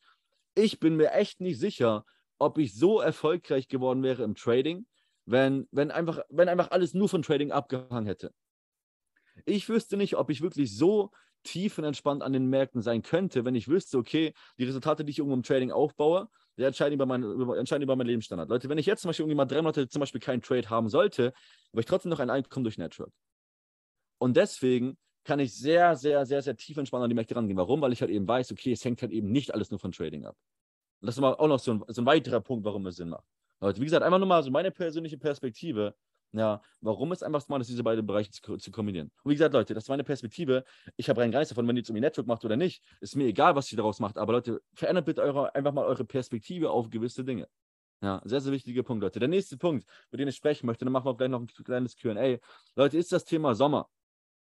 Ich 0.55 0.81
bin 0.81 0.97
mir 0.97 1.13
echt 1.13 1.41
nicht 1.41 1.59
sicher, 1.59 2.05
ob 2.39 2.59
ich 2.59 2.75
so 2.75 3.01
erfolgreich 3.01 3.69
geworden 3.69 4.03
wäre 4.03 4.23
im 4.23 4.35
Trading, 4.35 4.87
wenn, 5.25 5.69
wenn, 5.71 5.91
einfach, 5.91 6.21
wenn 6.29 6.49
einfach 6.49 6.71
alles 6.71 6.95
nur 6.95 7.09
von 7.09 7.23
Trading 7.23 7.53
abgehangen 7.53 8.07
hätte. 8.07 8.33
Ich 9.45 9.69
wüsste 9.69 9.97
nicht, 9.97 10.17
ob 10.17 10.31
ich 10.31 10.41
wirklich 10.41 10.75
so 10.77 11.11
tiefenentspannt 11.47 12.23
an 12.23 12.33
den 12.33 12.47
Märkten 12.47 12.83
sein 12.83 13.03
könnte, 13.03 13.45
wenn 13.45 13.55
ich 13.55 13.69
wüsste, 13.69 13.99
okay, 13.99 14.35
die 14.59 14.65
Resultate, 14.65 15.05
die 15.05 15.11
ich 15.11 15.19
irgendwo 15.19 15.37
im 15.37 15.43
Trading 15.43 15.71
aufbaue, 15.71 16.29
die 16.59 16.63
entscheiden 16.63 16.95
über, 16.95 17.07
mein, 17.07 17.23
über, 17.23 17.57
über 17.57 17.97
meinen 17.97 18.07
Lebensstandard. 18.07 18.49
Leute, 18.49 18.69
wenn 18.69 18.79
ich 18.79 18.87
jetzt 18.87 19.03
zum 19.03 19.09
Beispiel 19.09 19.25
irgendwie 19.25 19.37
mal 19.37 19.47
drei 19.47 19.63
Monate 19.63 19.89
zum 19.89 20.01
Beispiel 20.01 20.21
keinen 20.21 20.43
Trade 20.43 20.69
haben 20.69 20.89
sollte, 20.89 21.33
habe 21.73 21.81
ich 21.81 21.87
trotzdem 21.87 22.11
noch 22.11 22.21
ein 22.21 22.31
Einkommen 22.31 22.65
durch 22.65 22.79
Network. 22.79 23.13
Und 24.19 24.37
deswegen 24.37 24.97
kann 25.25 25.41
ich 25.41 25.55
sehr, 25.55 25.97
sehr, 25.97 26.25
sehr, 26.25 26.41
sehr 26.41 26.57
tief 26.57 26.77
entspannt 26.77 27.05
an 27.05 27.11
die 27.11 27.15
Märkte 27.15 27.37
rangehen. 27.37 27.59
Warum? 27.59 27.81
Weil 27.81 27.93
ich 27.93 28.01
halt 28.01 28.11
eben 28.11 28.27
weiß, 28.27 28.53
okay, 28.53 28.73
es 28.73 28.85
hängt 28.85 29.03
halt 29.03 29.13
eben 29.13 29.31
nicht 29.31 29.53
alles 29.53 29.71
nur 29.71 29.81
von 29.81 29.93
Trading 29.93 30.25
ab. 30.25 30.37
Und 31.01 31.07
das 31.07 31.19
ist 31.19 31.23
auch 31.23 31.49
noch 31.49 31.59
so 31.59 31.73
ein, 31.73 31.85
so 31.89 32.03
ein 32.03 32.07
weiterer 32.07 32.41
Punkt, 32.41 32.65
warum 32.65 32.87
es 32.87 32.97
Sinn 32.97 33.11
macht. 33.11 33.25
Leute, 33.61 33.81
wie 33.81 33.85
gesagt, 33.85 34.03
einfach 34.03 34.19
nur 34.19 34.29
mal 34.29 34.43
so 34.43 34.51
meine 34.51 34.71
persönliche 34.71 35.19
Perspektive. 35.19 35.95
Ja, 36.33 36.61
warum 36.81 37.13
es 37.13 37.23
einfach 37.23 37.41
smart 37.41 37.63
ist, 37.63 37.71
diese 37.71 37.83
beiden 37.83 38.07
Bereiche 38.07 38.31
zu, 38.31 38.57
zu, 38.59 38.71
kombinieren. 38.71 39.11
Und 39.23 39.31
wie 39.31 39.35
gesagt, 39.35 39.55
Leute, 39.55 39.75
das 39.75 39.85
ist 39.85 39.89
meine 39.89 40.05
Perspektive. 40.05 40.65
Ich 40.97 41.09
habe 41.09 41.21
rein 41.21 41.31
nichts 41.31 41.49
davon, 41.49 41.67
wenn 41.67 41.77
ihr 41.77 41.81
jetzt 41.81 41.89
irgendwie 41.89 42.03
Network 42.03 42.27
macht 42.27 42.45
oder 42.45 42.57
nicht. 42.57 42.83
Ist 43.01 43.17
mir 43.17 43.27
egal, 43.27 43.55
was 43.55 43.71
ihr 43.73 43.77
daraus 43.77 44.01
macht. 44.01 44.19
Aber 44.19 44.35
Leute, 44.35 44.61
verändert 44.75 45.07
bitte 45.07 45.23
eure, 45.23 45.55
einfach 45.55 45.73
mal 45.73 45.87
eure 45.87 46.05
Perspektive 46.05 46.71
auf 46.71 46.91
gewisse 46.91 47.25
Dinge. 47.25 47.49
Ja, 48.03 48.21
sehr, 48.25 48.41
sehr 48.41 48.53
wichtiger 48.53 48.83
Punkt, 48.83 49.03
Leute. 49.03 49.19
Der 49.19 49.29
nächste 49.29 49.57
Punkt, 49.57 49.87
über 50.09 50.19
den 50.19 50.29
ich 50.29 50.37
sprechen 50.37 50.67
möchte, 50.67 50.85
dann 50.85 50.93
machen 50.93 51.07
wir 51.07 51.17
gleich 51.17 51.31
noch 51.31 51.41
ein 51.41 51.47
kleines 51.47 51.97
QA. 51.97 52.39
Leute, 52.75 52.99
ist 52.99 53.13
das 53.13 53.25
Thema 53.25 53.55
Sommer. 53.55 53.89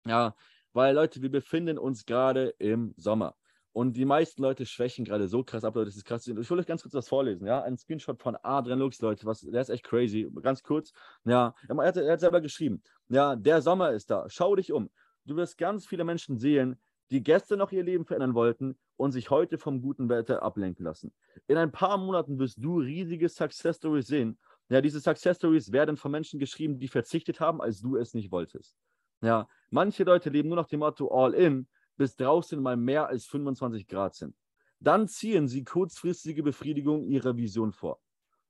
Ja, 0.05 0.35
weil 0.73 0.95
Leute, 0.95 1.23
wir 1.23 1.31
befinden 1.31 1.79
uns 1.79 2.05
gerade 2.05 2.49
im 2.59 2.95
Sommer. 2.97 3.37
Und 3.77 3.95
die 3.95 4.07
meisten 4.07 4.41
Leute 4.41 4.65
schwächen 4.65 5.05
gerade 5.05 5.29
so 5.29 5.45
krass 5.45 5.63
ab, 5.63 5.75
Leute, 5.75 5.91
das 5.91 5.97
ist 5.97 6.07
krass. 6.07 6.27
Ich 6.27 6.35
will 6.35 6.59
euch 6.59 6.67
ganz 6.67 6.81
kurz 6.81 6.95
was 6.95 7.11
vorlesen, 7.11 7.47
ja. 7.47 7.61
Ein 7.63 7.77
Screenshot 7.77 8.19
von 8.23 8.35
Adrian 8.43 8.79
Lux, 8.79 9.03
Leute, 9.03 9.27
was, 9.27 9.43
der 9.43 9.61
ist 9.61 9.69
echt 9.69 9.85
crazy. 9.85 10.27
Ganz 10.41 10.63
kurz, 10.63 10.95
ja. 11.27 11.55
Er 11.69 11.77
hat, 11.77 11.99
er 11.99 12.13
hat 12.15 12.21
selber 12.21 12.41
geschrieben, 12.41 12.83
ja, 13.11 13.37
der 13.37 13.61
Sommer 13.61 13.93
ist 13.93 14.11
da. 14.11 14.25
Schau 14.31 14.57
dich 14.57 14.73
um. 14.73 14.89
Du 15.27 15.37
wirst 15.37 15.59
ganz 15.59 15.87
viele 15.87 16.05
Menschen 16.05 16.39
sehen, 16.39 16.81
die 17.11 17.23
gestern 17.23 17.59
noch 17.59 17.71
ihr 17.71 17.83
Leben 17.83 18.07
verändern 18.07 18.33
wollten 18.33 18.79
und 18.97 19.13
sich 19.13 19.29
heute 19.29 19.59
vom 19.59 19.83
guten 19.83 20.09
Wetter 20.09 20.43
ablenken 20.43 20.87
lassen. 20.87 21.13
In 21.47 21.59
ein 21.59 21.71
paar 21.71 21.99
Monaten 21.99 22.39
wirst 22.39 22.65
du 22.65 22.79
riesige 22.79 23.29
Success 23.29 23.77
Stories 23.77 24.07
sehen. 24.07 24.39
Ja, 24.71 24.81
diese 24.81 25.01
Success 25.01 25.37
Stories 25.37 25.71
werden 25.71 25.99
von 25.99 26.13
Menschen 26.13 26.41
geschrieben, 26.41 26.79
die 26.79 26.89
verzichtet 26.89 27.41
haben, 27.41 27.61
als 27.61 27.83
du 27.83 27.99
es 27.99 28.15
nicht 28.15 28.33
wolltest. 28.33 28.75
Ja, 29.21 29.47
manche 29.69 30.05
Leute 30.05 30.31
leben 30.31 30.49
nur 30.49 30.57
nach 30.57 30.69
dem 30.69 30.81
Motto 30.81 31.09
All 31.09 31.35
in, 31.35 31.69
bis 31.97 32.17
draußen 32.17 32.61
mal 32.61 32.77
mehr 32.77 33.07
als 33.09 33.27
25 33.27 33.87
Grad 33.87 34.15
sind. 34.15 34.37
Dann 34.81 35.09
ziehen 35.09 35.49
sie 35.49 35.65
kurzfristige 35.65 36.43
Befriedigung 36.43 37.05
ihrer 37.05 37.37
Vision 37.37 37.73
vor. 37.73 38.01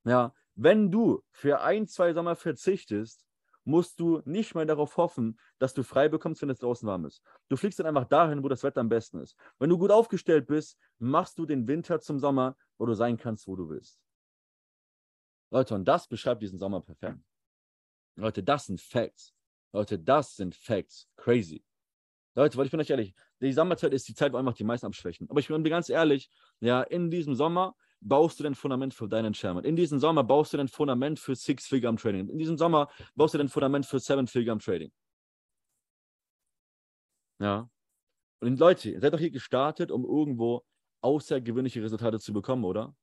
Ja, 0.04 0.35
wenn 0.54 0.90
du 0.90 1.22
für 1.30 1.61
ein, 1.61 1.87
zwei 1.87 2.12
Sommer 2.12 2.37
verzichtest, 2.37 3.26
musst 3.64 3.98
du 3.98 4.22
nicht 4.24 4.54
mehr 4.54 4.64
darauf 4.64 4.96
hoffen, 4.96 5.38
dass 5.59 5.74
du 5.74 5.82
frei 5.82 6.09
bekommst, 6.09 6.40
wenn 6.40 6.50
es 6.50 6.61
draußen 6.61 6.87
warm 6.88 7.04
ist. 7.04 7.20
Du 7.48 7.56
fliegst 7.56 7.78
dann 7.78 7.87
einfach 7.87 8.06
dahin, 8.06 8.42
wo 8.42 8.48
das 8.48 8.62
Wetter 8.62 8.80
am 8.80 8.88
besten 8.88 9.20
ist. 9.20 9.37
Wenn 9.59 9.70
du 9.70 9.76
gut 9.76 9.90
aufgestellt 9.90 10.46
bist, 10.46 10.78
machst 10.98 11.37
du 11.38 11.46
den 11.46 11.66
Winter 11.66 12.00
zum 12.00 12.20
Sommer, 12.20 12.56
wo 12.78 12.87
du 12.87 12.94
sein 12.94 13.16
kannst, 13.16 13.46
wo 13.48 13.56
du 13.56 13.68
willst. 13.68 14.00
Leute, 15.50 15.74
und 15.74 15.85
das 15.85 16.06
beschreibt 16.06 16.42
diesen 16.42 16.59
Sommer 16.59 16.80
perfekt. 16.80 17.18
Leute, 18.14 18.42
das 18.42 18.66
sind 18.66 18.80
Facts. 18.80 19.35
Leute, 19.72 19.98
das 19.98 20.37
sind 20.37 20.54
Facts. 20.54 21.09
Crazy. 21.16 21.65
Leute, 22.37 22.59
weil 22.59 22.66
ich 22.66 22.70
bin 22.70 22.81
euch 22.81 22.90
ehrlich, 22.90 23.14
die 23.40 23.53
Sommerzeit 23.53 23.94
ist 23.94 24.07
die 24.09 24.14
Zeit, 24.14 24.33
wo 24.33 24.37
einfach 24.37 24.53
die 24.53 24.64
meisten 24.64 24.87
abschwächen. 24.87 25.29
Aber 25.31 25.40
ich 25.40 25.49
bin 25.49 25.64
ganz 25.64 25.88
ehrlich, 25.88 26.31
ja, 26.61 26.83
in 26.83 27.11
diesem 27.11 27.35
Sommer 27.35 27.75
baust 28.01 28.38
du 28.38 28.44
dein 28.44 28.55
Fundament 28.55 28.92
für 28.92 29.09
deinen 29.09 29.33
Chairman. 29.33 29.64
In 29.64 29.75
diesem 29.75 29.99
Sommer 29.99 30.22
baust 30.22 30.53
du 30.53 30.59
dein 30.59 30.68
Fundament 30.68 31.18
für 31.18 31.35
Six-Figure 31.35 31.88
am 31.88 31.96
Trading. 31.96 32.29
In 32.29 32.38
diesem 32.38 32.59
Sommer 32.59 32.90
baust 33.14 33.33
du 33.33 33.38
dein 33.38 33.49
Fundament 33.49 33.87
für 33.87 33.99
Seven-Figure 33.99 34.53
am 34.53 34.59
Trading. 34.59 34.92
Ja. 37.38 37.70
Und 38.40 38.61
Leute, 38.61 38.90
ihr 38.90 39.01
seid 39.01 39.14
doch 39.14 39.18
hier 39.18 39.31
gestartet, 39.31 39.90
um 39.90 40.05
irgendwo 40.05 40.62
außergewöhnliche 41.01 41.83
Resultate 41.83 42.20
zu 42.20 42.35
bekommen, 42.35 42.64
oder? 42.64 42.94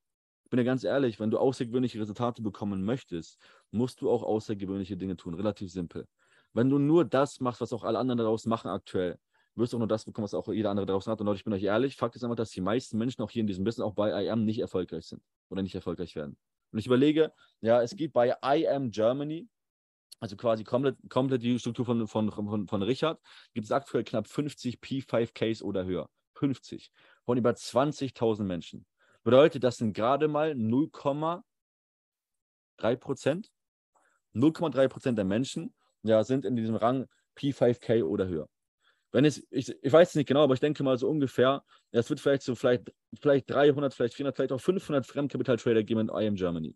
Ich 0.43 0.52
bin 0.52 0.60
ja 0.60 0.63
ganz 0.63 0.84
ehrlich, 0.84 1.19
wenn 1.19 1.32
du 1.32 1.39
außergewöhnliche 1.39 2.00
Resultate 2.00 2.43
bekommen 2.43 2.84
möchtest, 2.84 3.39
musst 3.72 4.02
du 4.02 4.12
auch 4.12 4.22
außergewöhnliche 4.22 4.96
Dinge 4.96 5.17
tun. 5.17 5.34
Relativ 5.34 5.72
simpel. 5.72 6.08
Wenn 6.53 6.69
du 6.69 6.77
nur 6.77 7.05
das 7.05 7.39
machst, 7.39 7.61
was 7.61 7.73
auch 7.73 7.83
alle 7.83 7.99
anderen 7.99 8.19
daraus 8.19 8.45
machen 8.45 8.69
aktuell, 8.69 9.17
wirst 9.55 9.73
du 9.73 9.77
auch 9.77 9.79
nur 9.79 9.87
das 9.87 10.05
bekommen, 10.05 10.23
was 10.23 10.33
auch 10.33 10.47
jeder 10.47 10.69
andere 10.69 10.85
daraus 10.85 11.07
hat. 11.07 11.19
Und 11.19 11.27
Leute, 11.27 11.37
ich 11.37 11.43
bin 11.43 11.53
euch 11.53 11.63
ehrlich, 11.63 11.95
Fakt 11.95 12.15
ist 12.15 12.23
einfach, 12.23 12.35
dass 12.35 12.51
die 12.51 12.61
meisten 12.61 12.97
Menschen 12.97 13.21
auch 13.21 13.31
hier 13.31 13.41
in 13.41 13.47
diesem 13.47 13.63
Business, 13.63 13.85
auch 13.85 13.93
bei 13.93 14.23
IAM, 14.23 14.45
nicht 14.45 14.59
erfolgreich 14.59 15.05
sind 15.05 15.21
oder 15.49 15.61
nicht 15.61 15.75
erfolgreich 15.75 16.15
werden. 16.15 16.37
Und 16.71 16.79
ich 16.79 16.87
überlege, 16.87 17.33
ja, 17.61 17.81
es 17.81 17.95
gibt 17.95 18.13
bei 18.13 18.35
IAM 18.41 18.91
Germany, 18.91 19.47
also 20.19 20.35
quasi 20.35 20.63
komplett, 20.63 20.97
komplett 21.09 21.43
die 21.43 21.59
Struktur 21.59 21.85
von, 21.85 22.07
von, 22.07 22.31
von, 22.31 22.67
von 22.67 22.81
Richard, 22.81 23.19
gibt 23.53 23.65
es 23.65 23.71
aktuell 23.71 24.03
knapp 24.03 24.27
50 24.27 24.79
P5Ks 24.79 25.61
oder 25.61 25.85
höher. 25.85 26.09
50 26.35 26.91
von 27.25 27.37
über 27.37 27.51
20.000 27.51 28.43
Menschen. 28.43 28.85
Bedeutet, 29.23 29.63
das 29.63 29.77
sind 29.77 29.93
gerade 29.93 30.27
mal 30.27 30.51
0,3 30.51 32.95
Prozent. 32.97 33.51
0,3 34.33 34.87
Prozent 34.87 35.17
der 35.17 35.25
Menschen 35.25 35.73
ja, 36.03 36.23
sind 36.23 36.45
in 36.45 36.55
diesem 36.55 36.75
Rang 36.75 37.07
P5K 37.35 38.03
oder 38.03 38.27
höher. 38.27 38.47
Wenn 39.11 39.25
es, 39.25 39.45
ich, 39.51 39.75
ich 39.81 39.93
weiß 39.93 40.09
es 40.09 40.15
nicht 40.15 40.27
genau, 40.27 40.43
aber 40.43 40.55
ich 40.55 40.59
denke 40.59 40.83
mal 40.83 40.97
so 40.97 41.07
ungefähr, 41.07 41.63
es 41.91 42.09
wird 42.09 42.19
vielleicht 42.19 42.43
so 42.43 42.55
vielleicht, 42.55 42.91
vielleicht 43.19 43.49
300, 43.49 43.93
vielleicht 43.93 44.15
400, 44.15 44.35
vielleicht 44.35 44.51
auch 44.51 44.61
500 44.61 45.05
Fremdkapital-Trader 45.05 45.83
geben 45.83 46.01
in 46.01 46.09
IM 46.09 46.35
Germany. 46.35 46.75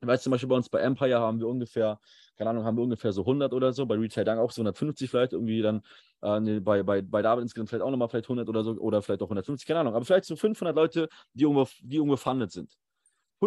Ich 0.00 0.06
weiß 0.06 0.22
zum 0.22 0.30
Beispiel 0.30 0.48
bei 0.48 0.56
uns 0.56 0.68
bei 0.68 0.80
Empire 0.80 1.18
haben 1.18 1.40
wir 1.40 1.48
ungefähr, 1.48 1.98
keine 2.36 2.50
Ahnung, 2.50 2.64
haben 2.64 2.76
wir 2.76 2.84
ungefähr 2.84 3.12
so 3.12 3.22
100 3.22 3.52
oder 3.52 3.72
so, 3.72 3.86
bei 3.86 3.96
Retail 3.96 4.24
Dank 4.24 4.40
auch 4.40 4.52
so 4.52 4.60
150 4.60 5.10
vielleicht, 5.10 5.32
irgendwie 5.32 5.62
dann 5.62 5.82
äh, 6.22 6.40
nee, 6.40 6.60
bei, 6.60 6.82
bei, 6.82 7.02
bei 7.02 7.22
David 7.22 7.42
insgesamt 7.42 7.70
vielleicht 7.70 7.82
auch 7.82 7.90
nochmal 7.90 8.08
vielleicht 8.08 8.26
100 8.26 8.48
oder 8.48 8.62
so, 8.62 8.72
oder 8.72 9.02
vielleicht 9.02 9.22
auch 9.22 9.26
150, 9.26 9.66
keine 9.66 9.80
Ahnung, 9.80 9.94
aber 9.94 10.04
vielleicht 10.04 10.26
so 10.26 10.36
500 10.36 10.76
Leute, 10.76 11.08
die 11.32 11.44
irgendwo, 11.44 11.66
die 11.80 11.96
irgendwo 11.96 12.16
funded 12.16 12.52
sind. 12.52 12.76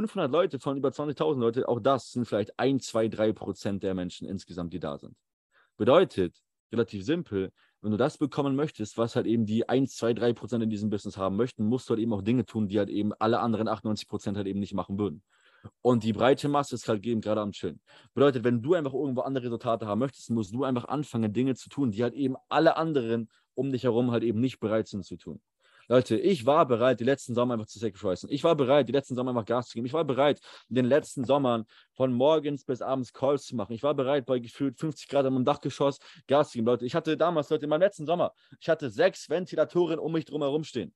500 0.01 0.31
Leute 0.31 0.59
von 0.59 0.77
über 0.77 0.89
20.000 0.89 1.39
Leute, 1.39 1.67
auch 1.67 1.79
das 1.79 2.11
sind 2.11 2.25
vielleicht 2.25 2.59
1, 2.59 2.85
2, 2.85 3.07
3 3.07 3.33
Prozent 3.33 3.81
der 3.81 3.95
Menschen 3.95 4.27
insgesamt, 4.27 4.73
die 4.73 4.79
da 4.79 4.97
sind. 4.99 5.15
Bedeutet, 5.75 6.35
relativ 6.71 7.03
simpel, 7.03 7.51
wenn 7.81 7.91
du 7.91 7.97
das 7.97 8.19
bekommen 8.19 8.55
möchtest, 8.55 8.97
was 8.99 9.15
halt 9.15 9.25
eben 9.25 9.47
die 9.47 9.67
1, 9.67 9.95
2, 9.95 10.13
3 10.13 10.33
Prozent 10.33 10.63
in 10.63 10.69
diesem 10.69 10.91
Business 10.91 11.17
haben 11.17 11.35
möchten, 11.35 11.65
musst 11.65 11.89
du 11.89 11.93
halt 11.93 12.01
eben 12.01 12.13
auch 12.13 12.21
Dinge 12.21 12.45
tun, 12.45 12.67
die 12.67 12.77
halt 12.77 12.89
eben 12.89 13.11
alle 13.17 13.39
anderen 13.39 13.67
98 13.67 14.07
Prozent 14.07 14.37
halt 14.37 14.45
eben 14.45 14.59
nicht 14.59 14.73
machen 14.75 14.99
würden. 14.99 15.23
Und 15.81 16.03
die 16.03 16.13
breite 16.13 16.47
Masse 16.47 16.75
ist 16.75 16.87
halt 16.87 17.03
eben 17.05 17.19
gerade 17.19 17.41
am 17.41 17.51
Chillen. 17.51 17.81
Bedeutet, 18.13 18.43
wenn 18.43 18.61
du 18.61 18.75
einfach 18.75 18.93
irgendwo 18.93 19.21
andere 19.21 19.45
Resultate 19.45 19.87
haben 19.87 19.99
möchtest, 19.99 20.29
musst 20.29 20.53
du 20.53 20.63
einfach 20.63 20.85
anfangen, 20.85 21.33
Dinge 21.33 21.55
zu 21.55 21.69
tun, 21.69 21.89
die 21.89 22.03
halt 22.03 22.13
eben 22.13 22.35
alle 22.49 22.77
anderen 22.77 23.29
um 23.55 23.71
dich 23.71 23.83
herum 23.83 24.11
halt 24.11 24.23
eben 24.23 24.39
nicht 24.39 24.59
bereit 24.59 24.87
sind 24.87 25.03
zu 25.03 25.17
tun. 25.17 25.41
Leute, 25.89 26.17
ich 26.17 26.45
war 26.45 26.65
bereit, 26.65 26.99
die 26.99 27.05
letzten 27.05 27.33
Sommer 27.33 27.53
einfach 27.53 27.67
zu 27.67 27.79
sacrificen. 27.79 28.29
Ich 28.29 28.43
war 28.43 28.55
bereit, 28.55 28.89
die 28.89 28.93
letzten 28.93 29.15
Sommer 29.15 29.31
einfach 29.31 29.45
Gas 29.45 29.69
zu 29.69 29.75
geben. 29.75 29.85
Ich 29.85 29.93
war 29.93 30.03
bereit, 30.03 30.41
in 30.67 30.75
den 30.75 30.85
letzten 30.85 31.23
Sommern 31.23 31.65
von 31.93 32.11
morgens 32.11 32.65
bis 32.65 32.81
abends 32.81 33.13
Calls 33.13 33.45
zu 33.45 33.55
machen. 33.55 33.71
Ich 33.71 33.83
war 33.83 33.93
bereit, 33.93 34.25
bei 34.25 34.39
gefühlt 34.39 34.77
50 34.77 35.07
Grad 35.07 35.25
am 35.25 35.45
Dachgeschoss 35.45 35.99
Gas 36.27 36.49
zu 36.49 36.57
geben. 36.57 36.67
Leute, 36.67 36.85
ich 36.85 36.93
hatte 36.93 37.15
damals, 37.15 37.49
Leute, 37.49 37.65
in 37.65 37.69
meinem 37.69 37.81
letzten 37.81 38.05
Sommer, 38.05 38.33
ich 38.59 38.67
hatte 38.67 38.89
sechs 38.89 39.29
Ventilatoren 39.29 39.97
um 39.97 40.11
mich 40.11 40.25
drum 40.25 40.41
herum 40.41 40.65
stehen. 40.65 40.93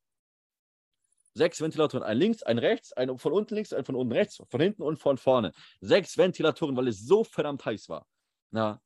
Sechs 1.33 1.61
Ventilatoren, 1.61 2.03
ein 2.03 2.17
links, 2.17 2.43
ein 2.43 2.57
rechts, 2.57 2.91
ein 2.91 3.17
von 3.17 3.31
unten 3.31 3.55
links, 3.55 3.71
ein 3.71 3.85
von 3.85 3.95
unten 3.95 4.11
rechts, 4.11 4.43
von 4.49 4.59
hinten 4.59 4.81
und 4.81 4.97
von 4.97 5.17
vorne. 5.17 5.53
Sechs 5.79 6.17
Ventilatoren, 6.17 6.75
weil 6.75 6.89
es 6.89 7.05
so 7.05 7.23
verdammt 7.23 7.63
heiß 7.63 7.87
war. 7.87 8.05
Na, 8.49 8.81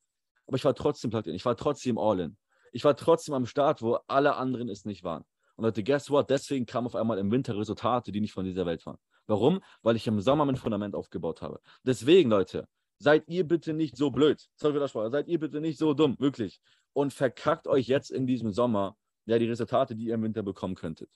aber 0.46 0.56
ich 0.56 0.64
war 0.64 0.74
trotzdem 0.76 1.10
plugged 1.10 1.26
in. 1.26 1.34
Ich 1.34 1.44
war 1.44 1.56
trotzdem 1.56 1.98
all 1.98 2.20
in. 2.20 2.36
Ich 2.70 2.84
war 2.84 2.96
trotzdem 2.96 3.34
am 3.34 3.46
Start, 3.46 3.82
wo 3.82 3.98
alle 4.06 4.36
anderen 4.36 4.68
es 4.68 4.84
nicht 4.84 5.02
waren. 5.02 5.24
Und 5.56 5.64
Leute, 5.64 5.82
guess 5.82 6.10
what? 6.10 6.30
Deswegen 6.30 6.66
kamen 6.66 6.86
auf 6.86 6.94
einmal 6.94 7.18
im 7.18 7.30
Winter 7.30 7.56
Resultate, 7.56 8.12
die 8.12 8.20
nicht 8.20 8.32
von 8.32 8.44
dieser 8.44 8.66
Welt 8.66 8.84
waren. 8.86 8.98
Warum? 9.26 9.60
Weil 9.82 9.96
ich 9.96 10.06
im 10.06 10.20
Sommer 10.20 10.44
mein 10.44 10.56
Fundament 10.56 10.94
aufgebaut 10.94 11.42
habe. 11.42 11.60
Deswegen, 11.82 12.30
Leute, 12.30 12.68
seid 12.98 13.24
ihr 13.28 13.46
bitte 13.46 13.72
nicht 13.72 13.96
so 13.96 14.10
blöd. 14.10 14.46
Sorry 14.56 14.74
für 14.74 14.80
das 14.80 14.90
Sprache. 14.90 15.10
Seid 15.10 15.28
ihr 15.28 15.40
bitte 15.40 15.60
nicht 15.60 15.78
so 15.78 15.94
dumm, 15.94 16.16
wirklich. 16.18 16.60
Und 16.92 17.12
verkackt 17.12 17.66
euch 17.66 17.88
jetzt 17.88 18.10
in 18.10 18.26
diesem 18.26 18.52
Sommer 18.52 18.96
ja 19.26 19.38
die 19.38 19.48
Resultate, 19.48 19.96
die 19.96 20.06
ihr 20.06 20.14
im 20.14 20.22
Winter 20.22 20.42
bekommen 20.42 20.74
könntet. 20.74 21.10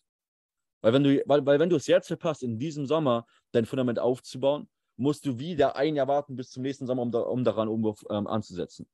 Weil 0.83 0.93
wenn 0.95 1.05
du, 1.05 1.23
weil, 1.27 1.45
weil 1.45 1.61
wenn 1.61 1.71
du 1.71 1.77
es 1.77 1.87
jetzt 1.87 2.09
verpasst, 2.09 2.43
in 2.43 2.59
diesem 2.59 2.87
Sommer 2.87 3.27
dein 3.53 3.67
Fundament 3.67 3.99
aufzubauen, 3.99 4.69
musst 4.97 5.25
du 5.27 5.39
wieder 5.39 5.77
ein 5.77 5.97
Jahr 5.97 6.09
warten 6.09 6.37
bis 6.37 6.51
zum 6.51 6.63
nächsten 6.63 6.87
Sommer, 6.87 7.03
um, 7.03 7.11
da, 7.11 7.21
um 7.21 7.45
daran 7.45 7.69
um, 7.69 7.95
ähm, 8.11 8.27
anzusetzen. 8.27 8.89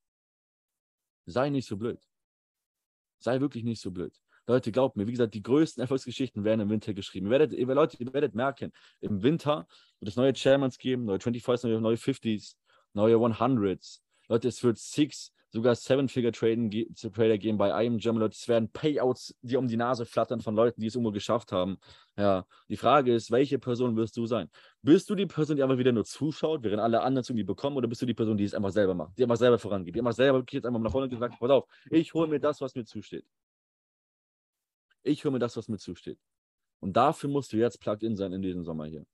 Sei 1.26 1.50
nicht 1.50 1.66
so 1.66 1.76
blöd. 1.76 2.00
Sei 3.18 3.40
wirklich 3.40 3.64
nicht 3.64 3.80
so 3.80 3.90
blöd. 3.90 4.14
Leute, 4.46 4.70
glaubt 4.70 4.96
mir, 4.96 5.06
wie 5.06 5.12
gesagt, 5.12 5.34
die 5.34 5.42
größten 5.42 5.80
Erfolgsgeschichten 5.80 6.44
werden 6.44 6.60
im 6.60 6.70
Winter 6.70 6.94
geschrieben. 6.94 7.26
Ihr 7.26 7.30
werdet, 7.30 7.52
ihr, 7.52 7.66
Leute, 7.66 7.96
ihr 7.98 8.12
werdet 8.12 8.34
merken, 8.34 8.72
im 9.00 9.22
Winter 9.22 9.66
wird 10.00 10.10
es 10.10 10.16
neue 10.16 10.34
Chairmans 10.34 10.78
geben, 10.78 11.04
neue 11.04 11.18
25s, 11.18 11.66
neue, 11.66 11.80
neue 11.80 11.96
50s, 11.96 12.54
neue 12.92 13.16
100s. 13.16 14.00
Leute, 14.28 14.48
es 14.48 14.62
wird 14.62 14.78
Six, 14.78 15.32
sogar 15.50 15.74
Seven-Figure-Trader 15.74 17.38
geben 17.38 17.58
bei 17.58 17.74
einem. 17.74 17.98
Leute, 17.98 18.36
es 18.36 18.46
werden 18.46 18.70
Payouts, 18.70 19.34
die 19.42 19.56
um 19.56 19.66
die 19.66 19.76
Nase 19.76 20.06
flattern 20.06 20.40
von 20.40 20.54
Leuten, 20.54 20.80
die 20.80 20.86
es 20.86 20.94
irgendwo 20.94 21.12
geschafft 21.12 21.50
haben. 21.50 21.78
Ja, 22.16 22.46
die 22.68 22.76
Frage 22.76 23.14
ist, 23.14 23.30
welche 23.30 23.58
Person 23.58 23.96
wirst 23.96 24.16
du 24.16 24.26
sein? 24.26 24.48
Bist 24.82 25.10
du 25.10 25.14
die 25.14 25.26
Person, 25.26 25.56
die 25.56 25.62
einfach 25.62 25.78
wieder 25.78 25.92
nur 25.92 26.04
zuschaut, 26.04 26.62
während 26.62 26.80
alle 26.80 27.00
anderen 27.00 27.22
es 27.22 27.30
irgendwie 27.30 27.44
bekommen, 27.44 27.76
oder 27.76 27.88
bist 27.88 28.02
du 28.02 28.06
die 28.06 28.14
Person, 28.14 28.36
die 28.36 28.44
es 28.44 28.54
einfach 28.54 28.70
selber 28.70 28.94
macht, 28.94 29.18
die 29.18 29.22
einfach 29.22 29.36
selber 29.36 29.58
vorangeht, 29.58 29.94
die 29.94 30.00
einfach 30.00 30.12
selber 30.12 30.44
jetzt 30.50 30.66
einfach 30.66 30.80
nach 30.80 30.92
vorne 30.92 31.08
gesagt, 31.08 31.34
pass 31.38 31.50
auf, 31.50 31.64
ich 31.90 32.14
hole 32.14 32.28
mir 32.28 32.38
das, 32.38 32.60
was 32.60 32.74
mir 32.74 32.84
zusteht. 32.84 33.24
Ich 35.06 35.24
hole 35.24 35.32
mir 35.32 35.38
das, 35.38 35.56
was 35.56 35.68
mir 35.68 35.78
zusteht. 35.78 36.18
Und 36.80 36.96
dafür 36.96 37.30
musst 37.30 37.52
du 37.52 37.56
jetzt 37.56 37.80
plugged 37.80 38.02
in 38.02 38.16
sein 38.16 38.32
in 38.32 38.42
diesem 38.42 38.64
Sommer 38.64 38.86
hier. 38.86 39.06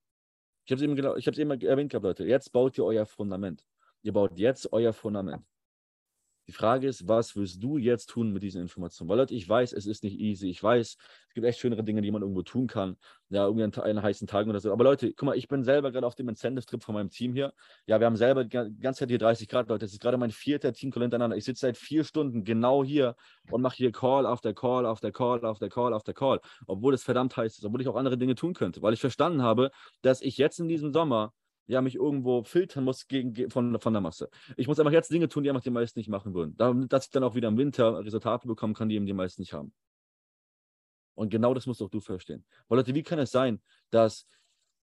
Ich 0.64 0.72
habe 0.72 0.82
es 0.82 1.38
eben, 1.38 1.50
eben 1.50 1.60
erwähnt 1.62 1.90
gehabt, 1.90 2.04
Leute. 2.04 2.24
Jetzt 2.24 2.52
baut 2.52 2.78
ihr 2.78 2.84
euer 2.84 3.06
Fundament. 3.06 3.64
Ihr 4.02 4.12
baut 4.12 4.38
jetzt 4.38 4.72
euer 4.72 4.92
Fundament. 4.92 5.44
Die 6.48 6.52
Frage 6.52 6.88
ist, 6.88 7.06
was 7.06 7.36
wirst 7.36 7.62
du 7.62 7.78
jetzt 7.78 8.06
tun 8.10 8.32
mit 8.32 8.42
diesen 8.42 8.60
Informationen? 8.60 9.08
Weil 9.08 9.18
Leute, 9.18 9.34
ich 9.34 9.48
weiß, 9.48 9.72
es 9.72 9.86
ist 9.86 10.02
nicht 10.02 10.18
easy. 10.18 10.48
Ich 10.48 10.62
weiß, 10.62 10.96
es 11.28 11.34
gibt 11.34 11.46
echt 11.46 11.60
schönere 11.60 11.84
Dinge, 11.84 12.02
die 12.02 12.10
man 12.10 12.22
irgendwo 12.22 12.42
tun 12.42 12.66
kann. 12.66 12.96
Ja, 13.28 13.46
irgendwie 13.46 13.80
einen 13.80 14.02
heißen 14.02 14.26
Tag 14.26 14.46
oder 14.48 14.58
so. 14.58 14.72
Aber 14.72 14.84
Leute, 14.84 15.12
guck 15.14 15.26
mal, 15.26 15.36
ich 15.36 15.46
bin 15.46 15.62
selber 15.62 15.92
gerade 15.92 16.06
auf 16.06 16.16
dem 16.16 16.28
Incentive-Trip 16.28 16.82
von 16.82 16.94
meinem 16.94 17.10
Team 17.10 17.32
hier. 17.32 17.54
Ja, 17.86 18.00
wir 18.00 18.06
haben 18.06 18.16
selber 18.16 18.44
die 18.44 18.50
ganze 18.50 19.00
Zeit 19.00 19.08
hier 19.08 19.18
30 19.18 19.48
Grad, 19.48 19.68
Leute. 19.68 19.84
Das 19.86 19.92
ist 19.92 20.00
gerade 20.00 20.18
mein 20.18 20.32
vierter 20.32 20.72
Team-Call 20.72 21.02
hintereinander. 21.02 21.36
Ich 21.36 21.44
sitze 21.44 21.60
seit 21.60 21.76
vier 21.76 22.02
Stunden 22.02 22.44
genau 22.44 22.82
hier 22.82 23.14
und 23.50 23.62
mache 23.62 23.76
hier 23.76 23.92
Call 23.92 24.26
auf 24.26 24.40
der 24.40 24.52
Call, 24.52 24.84
auf 24.84 25.00
der 25.00 25.12
Call, 25.12 25.44
auf 25.44 25.58
der 25.58 25.68
Call, 25.68 25.94
auf 25.94 26.02
der 26.02 26.14
Call. 26.14 26.40
Obwohl 26.66 26.92
es 26.92 27.04
verdammt 27.04 27.36
heiß 27.36 27.56
ist, 27.58 27.64
obwohl 27.64 27.80
ich 27.80 27.88
auch 27.88 27.96
andere 27.96 28.18
Dinge 28.18 28.34
tun 28.34 28.52
könnte. 28.52 28.82
Weil 28.82 28.94
ich 28.94 29.00
verstanden 29.00 29.42
habe, 29.42 29.70
dass 30.02 30.20
ich 30.20 30.38
jetzt 30.38 30.58
in 30.58 30.68
diesem 30.68 30.92
Sommer 30.92 31.32
ja, 31.66 31.80
mich 31.80 31.94
irgendwo 31.94 32.42
filtern 32.44 32.84
muss 32.84 33.06
gegen, 33.06 33.50
von, 33.50 33.78
von 33.80 33.92
der 33.92 34.02
Masse. 34.02 34.28
Ich 34.56 34.66
muss 34.66 34.78
einfach 34.78 34.92
jetzt 34.92 35.10
Dinge 35.10 35.28
tun, 35.28 35.42
die 35.42 35.50
einfach 35.50 35.62
die 35.62 35.70
meisten 35.70 35.98
nicht 35.98 36.08
machen 36.08 36.34
würden. 36.34 36.56
Damit, 36.56 36.92
ich 36.92 37.10
dann 37.10 37.24
auch 37.24 37.34
wieder 37.34 37.48
im 37.48 37.56
Winter 37.56 38.04
Resultate 38.04 38.46
bekommen 38.46 38.74
kann, 38.74 38.88
die 38.88 38.96
eben 38.96 39.06
die 39.06 39.12
meisten 39.12 39.42
nicht 39.42 39.52
haben. 39.52 39.72
Und 41.14 41.30
genau 41.30 41.54
das 41.54 41.66
musst 41.66 41.82
auch 41.82 41.90
du 41.90 42.00
verstehen. 42.00 42.44
Weil 42.68 42.78
Leute, 42.78 42.94
wie 42.94 43.02
kann 43.02 43.18
es 43.18 43.30
sein, 43.30 43.60
dass 43.90 44.26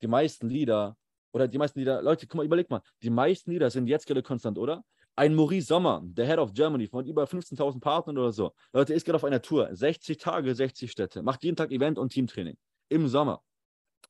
die 0.03 0.07
meisten 0.07 0.49
Lieder 0.49 0.97
oder 1.33 1.49
die 1.49 1.59
meisten 1.59 1.79
Lieder, 1.79 2.03
Leute, 2.03 2.27
guck 2.27 2.37
mal, 2.37 2.47
überleg 2.47 2.71
mal, 2.71 2.83
die 3.03 3.11
meisten 3.11 3.51
Lieder 3.51 3.71
sind 3.71 3.87
jetzt 3.87 4.07
gerade 4.07 4.23
konstant, 4.23 4.59
oder? 4.59 4.85
Ein 5.17 5.35
Maurice 5.35 5.67
Sommer, 5.67 6.01
der 6.05 6.27
Head 6.27 6.39
of 6.39 6.53
Germany 6.53 6.87
von 6.87 7.05
über 7.05 7.25
15.000 7.25 7.81
Partnern 7.81 8.19
oder 8.19 8.31
so. 8.31 8.55
Leute, 8.73 8.95
ist 8.95 9.05
gerade 9.05 9.17
auf 9.17 9.25
einer 9.25 9.43
Tour. 9.43 9.69
60 9.75 10.17
Tage, 10.17 10.55
60 10.55 10.91
Städte. 10.91 11.23
Macht 11.23 11.43
jeden 11.43 11.57
Tag 11.57 11.73
Event 11.73 11.99
und 11.99 12.13
Teamtraining. 12.13 12.57
Im 12.89 13.09
Sommer. 13.09 13.43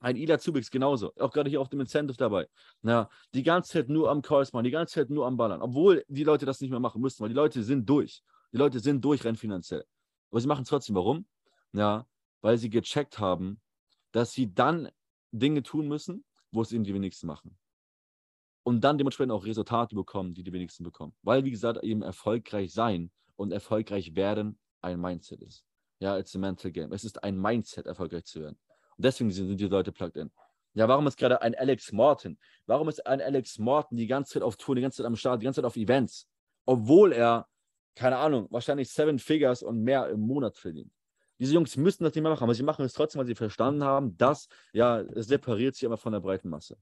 Ein 0.00 0.16
Ida 0.16 0.38
Zubix 0.38 0.70
genauso, 0.70 1.12
auch 1.16 1.32
gerade 1.32 1.50
hier 1.50 1.60
auf 1.60 1.68
dem 1.68 1.80
Incentive 1.80 2.16
dabei. 2.16 2.46
Ja, 2.82 3.08
die 3.34 3.42
ganze 3.42 3.72
Zeit 3.72 3.88
nur 3.88 4.10
am 4.10 4.22
Calls 4.22 4.52
machen, 4.52 4.64
die 4.64 4.70
ganze 4.70 4.94
Zeit 4.94 5.10
nur 5.10 5.26
am 5.26 5.36
Ballern, 5.36 5.60
obwohl 5.60 6.04
die 6.08 6.24
Leute 6.24 6.46
das 6.46 6.60
nicht 6.60 6.70
mehr 6.70 6.78
machen 6.78 7.00
müssten, 7.02 7.22
weil 7.22 7.30
die 7.30 7.34
Leute 7.34 7.62
sind 7.64 7.88
durch. 7.88 8.22
Die 8.52 8.58
Leute 8.58 8.78
sind 8.78 9.04
durch 9.04 9.24
rein 9.24 9.36
finanziell. 9.36 9.84
Aber 10.30 10.40
sie 10.40 10.46
machen 10.46 10.62
es 10.62 10.68
trotzdem. 10.68 10.94
Warum? 10.94 11.26
Ja, 11.72 12.06
weil 12.40 12.58
sie 12.58 12.70
gecheckt 12.70 13.18
haben, 13.18 13.60
dass 14.12 14.32
sie 14.32 14.52
dann 14.52 14.88
Dinge 15.32 15.62
tun 15.62 15.88
müssen, 15.88 16.24
wo 16.52 16.62
es 16.62 16.72
ihnen 16.72 16.84
die 16.84 16.94
wenigsten 16.94 17.26
machen. 17.26 17.58
Und 18.62 18.82
dann 18.82 18.98
dementsprechend 18.98 19.32
auch 19.32 19.44
Resultate 19.44 19.94
bekommen, 19.94 20.34
die 20.34 20.42
die 20.42 20.52
wenigsten 20.52 20.84
bekommen. 20.84 21.14
Weil, 21.22 21.44
wie 21.44 21.50
gesagt, 21.50 21.82
eben 21.82 22.02
erfolgreich 22.02 22.72
sein 22.72 23.10
und 23.36 23.50
erfolgreich 23.50 24.14
werden 24.14 24.58
ein 24.80 25.00
Mindset 25.00 25.42
ist. 25.42 25.64
Ja, 26.00 26.18
it's 26.18 26.36
a 26.36 26.38
mental 26.38 26.70
game. 26.70 26.92
Es 26.92 27.04
ist 27.04 27.22
ein 27.24 27.40
Mindset, 27.40 27.86
erfolgreich 27.86 28.24
zu 28.24 28.40
werden. 28.40 28.58
Und 28.98 29.04
deswegen 29.04 29.30
sind 29.30 29.56
die 29.56 29.66
Leute 29.66 29.92
plugged 29.92 30.16
in. 30.16 30.30
Ja, 30.74 30.88
warum 30.88 31.06
ist 31.06 31.16
gerade 31.16 31.40
ein 31.40 31.54
Alex 31.54 31.92
Morton? 31.92 32.38
Warum 32.66 32.88
ist 32.88 33.06
ein 33.06 33.20
Alex 33.20 33.58
Morton 33.58 33.96
die 33.96 34.06
ganze 34.06 34.34
Zeit 34.34 34.42
auf 34.42 34.56
Tour, 34.56 34.74
die 34.74 34.82
ganze 34.82 34.98
Zeit 34.98 35.06
am 35.06 35.16
Start, 35.16 35.40
die 35.40 35.44
ganze 35.44 35.60
Zeit 35.60 35.66
auf 35.66 35.76
Events? 35.76 36.28
Obwohl 36.66 37.12
er, 37.12 37.46
keine 37.94 38.18
Ahnung, 38.18 38.48
wahrscheinlich 38.50 38.90
Seven 38.90 39.18
Figures 39.18 39.62
und 39.62 39.82
mehr 39.82 40.08
im 40.08 40.20
Monat 40.20 40.56
verdient. 40.58 40.92
Diese 41.38 41.54
Jungs 41.54 41.76
müssten 41.76 42.04
das 42.04 42.14
nicht 42.14 42.22
mehr 42.22 42.32
machen, 42.32 42.42
aber 42.42 42.54
sie 42.54 42.64
machen 42.64 42.84
es 42.84 42.92
trotzdem, 42.92 43.20
weil 43.20 43.26
sie 43.26 43.34
verstanden 43.34 43.84
haben, 43.84 44.16
dass, 44.16 44.48
ja, 44.72 45.00
es 45.00 45.28
separiert 45.28 45.76
sich 45.76 45.84
immer 45.84 45.96
von 45.96 46.12
der 46.12 46.20
breiten 46.20 46.48
Masse. 46.48 46.76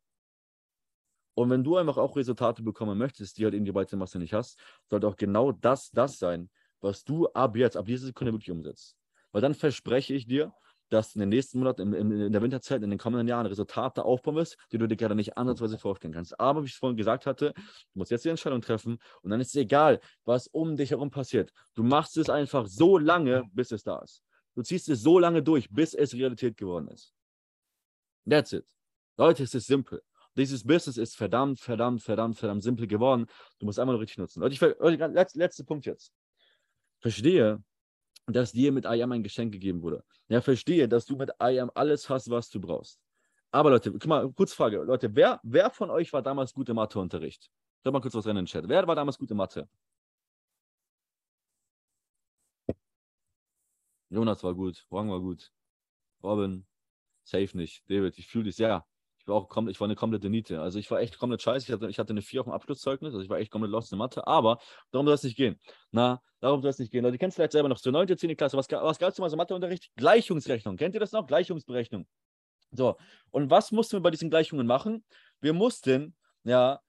Und 1.34 1.50
wenn 1.50 1.62
du 1.62 1.76
einfach 1.76 1.98
auch 1.98 2.16
Resultate 2.16 2.62
bekommen 2.62 2.96
möchtest, 2.96 3.36
die 3.36 3.44
halt 3.44 3.52
eben 3.52 3.66
die 3.66 3.72
breite 3.72 3.96
Masse 3.96 4.18
nicht 4.18 4.32
hast, 4.32 4.58
sollte 4.88 5.06
auch 5.06 5.16
genau 5.16 5.52
das 5.52 5.90
das 5.90 6.18
sein, 6.18 6.48
was 6.80 7.04
du 7.04 7.28
ab 7.28 7.56
jetzt, 7.56 7.76
ab 7.76 7.84
dieser 7.84 8.06
Sekunde 8.06 8.32
wirklich 8.32 8.50
umsetzt. 8.50 8.96
Weil 9.32 9.42
dann 9.42 9.54
verspreche 9.54 10.14
ich 10.14 10.26
dir, 10.26 10.54
dass 10.88 11.14
in 11.14 11.20
den 11.20 11.28
nächsten 11.28 11.58
Monaten, 11.58 11.92
in, 11.92 12.10
in, 12.10 12.32
der 12.32 12.42
Winterzeit, 12.42 12.82
in 12.82 12.90
den 12.90 12.98
kommenden 12.98 13.28
Jahren 13.28 13.46
Resultate 13.46 14.04
aufbauen 14.04 14.36
wirst, 14.36 14.56
die 14.72 14.78
du 14.78 14.86
dir 14.86 14.96
gerade 14.96 15.14
nicht 15.14 15.36
ansatzweise 15.36 15.78
vorstellen 15.78 16.14
kannst. 16.14 16.38
Aber 16.38 16.62
wie 16.62 16.66
ich 16.66 16.72
es 16.72 16.78
vorhin 16.78 16.96
gesagt 16.96 17.26
hatte, 17.26 17.52
du 17.54 17.62
musst 17.94 18.10
jetzt 18.10 18.24
die 18.24 18.28
Entscheidung 18.28 18.60
treffen 18.60 18.98
und 19.22 19.30
dann 19.30 19.40
ist 19.40 19.48
es 19.48 19.56
egal, 19.56 20.00
was 20.24 20.46
um 20.48 20.76
dich 20.76 20.90
herum 20.90 21.10
passiert. 21.10 21.52
Du 21.74 21.82
machst 21.82 22.16
es 22.16 22.30
einfach 22.30 22.66
so 22.66 22.98
lange, 22.98 23.44
bis 23.52 23.72
es 23.72 23.82
da 23.82 23.98
ist. 23.98 24.22
Du 24.54 24.62
ziehst 24.62 24.88
es 24.88 25.02
so 25.02 25.18
lange 25.18 25.42
durch, 25.42 25.68
bis 25.70 25.94
es 25.94 26.14
Realität 26.14 26.56
geworden 26.56 26.88
ist. 26.88 27.12
That's 28.28 28.52
it. 28.52 28.64
Leute, 29.16 29.42
es 29.42 29.54
ist 29.54 29.66
simpel. 29.66 30.02
Dieses 30.36 30.64
Business 30.64 30.98
ist 30.98 31.16
verdammt, 31.16 31.60
verdammt, 31.60 32.02
verdammt, 32.02 32.38
verdammt 32.38 32.62
simpel 32.62 32.86
geworden. 32.86 33.26
Du 33.58 33.66
musst 33.66 33.78
einmal 33.78 33.96
richtig 33.96 34.18
nutzen. 34.18 34.40
Leute, 34.40 34.54
ich, 34.54 34.60
letzter 34.60 35.38
letzte 35.38 35.64
Punkt 35.64 35.86
jetzt. 35.86 36.12
Verstehe, 37.00 37.62
dass 38.26 38.52
dir 38.52 38.72
mit 38.72 38.84
IAM 38.84 39.12
ein 39.12 39.22
Geschenk 39.22 39.52
gegeben 39.52 39.82
wurde. 39.82 40.04
Ja, 40.28 40.40
verstehe, 40.40 40.88
dass 40.88 41.06
du 41.06 41.16
mit 41.16 41.30
IAM 41.40 41.70
alles 41.74 42.08
hast, 42.08 42.30
was 42.30 42.50
du 42.50 42.60
brauchst. 42.60 43.00
Aber 43.52 43.70
Leute, 43.70 43.92
guck 43.92 44.06
mal, 44.06 44.32
kurz 44.32 44.52
Frage. 44.52 44.82
Leute, 44.82 45.14
wer, 45.14 45.40
wer 45.42 45.70
von 45.70 45.90
euch 45.90 46.12
war 46.12 46.22
damals 46.22 46.52
gut 46.52 46.68
im 46.68 46.76
Matheunterricht? 46.76 47.50
Schreib 47.82 47.92
mal 47.92 48.00
kurz 48.00 48.14
was 48.14 48.26
rein 48.26 48.36
in 48.36 48.44
den 48.44 48.46
Chat. 48.46 48.68
Wer 48.68 48.86
war 48.86 48.96
damals 48.96 49.18
gut 49.18 49.30
in 49.30 49.36
Mathe? 49.36 49.68
Jonas 54.10 54.42
war 54.42 54.54
gut, 54.54 54.86
Wang 54.90 55.10
war 55.10 55.20
gut, 55.20 55.52
Robin, 56.22 56.66
safe 57.24 57.56
nicht. 57.56 57.88
David, 57.90 58.18
ich 58.18 58.28
fühle 58.28 58.44
dich 58.44 58.56
sehr 58.56 58.86
ich 59.26 59.28
war 59.28 59.36
auch 59.36 59.66
ich 59.66 59.80
war 59.80 59.86
eine 59.86 59.96
komplette 59.96 60.30
Niete. 60.30 60.60
Also 60.60 60.78
ich 60.78 60.88
war 60.90 61.00
echt 61.00 61.18
komplett 61.18 61.42
scheiße. 61.42 61.66
Ich 61.66 61.72
hatte, 61.72 61.88
ich 61.88 61.98
hatte 61.98 62.12
eine 62.12 62.22
4 62.22 62.40
auf 62.40 62.46
dem 62.46 62.52
Abschlusszeugnis, 62.52 63.12
also 63.12 63.24
ich 63.24 63.28
war 63.28 63.38
echt 63.38 63.50
komplett 63.50 63.72
lost 63.72 63.90
in 63.90 63.98
Mathe, 63.98 64.24
aber 64.24 64.60
darum 64.92 65.06
soll 65.06 65.14
es 65.14 65.24
nicht 65.24 65.36
gehen. 65.36 65.58
Na, 65.90 66.22
darum 66.38 66.62
soll 66.62 66.70
es 66.70 66.78
nicht 66.78 66.92
gehen. 66.92 67.02
Leute, 67.02 67.16
ihr 67.16 67.18
kennt 67.18 67.34
vielleicht 67.34 67.52
selber 67.52 67.68
noch 67.68 67.78
so 67.78 67.90
9. 67.90 68.16
10. 68.16 68.36
Klasse. 68.36 68.56
Was, 68.56 68.70
was 68.70 68.98
gab 69.00 69.10
es 69.10 69.18
mal 69.18 69.28
so 69.28 69.36
Matheunterricht? 69.36 69.90
Gleichungsrechnung. 69.96 70.76
Kennt 70.76 70.94
ihr 70.94 71.00
das 71.00 71.10
noch? 71.10 71.26
Gleichungsberechnung. 71.26 72.06
So, 72.70 72.96
und 73.30 73.50
was 73.50 73.72
mussten 73.72 73.96
wir 73.96 74.00
bei 74.00 74.10
diesen 74.10 74.30
Gleichungen 74.30 74.66
machen? 74.66 75.04
Wir 75.40 75.52
mussten, 75.52 76.14
ja, 76.44 76.80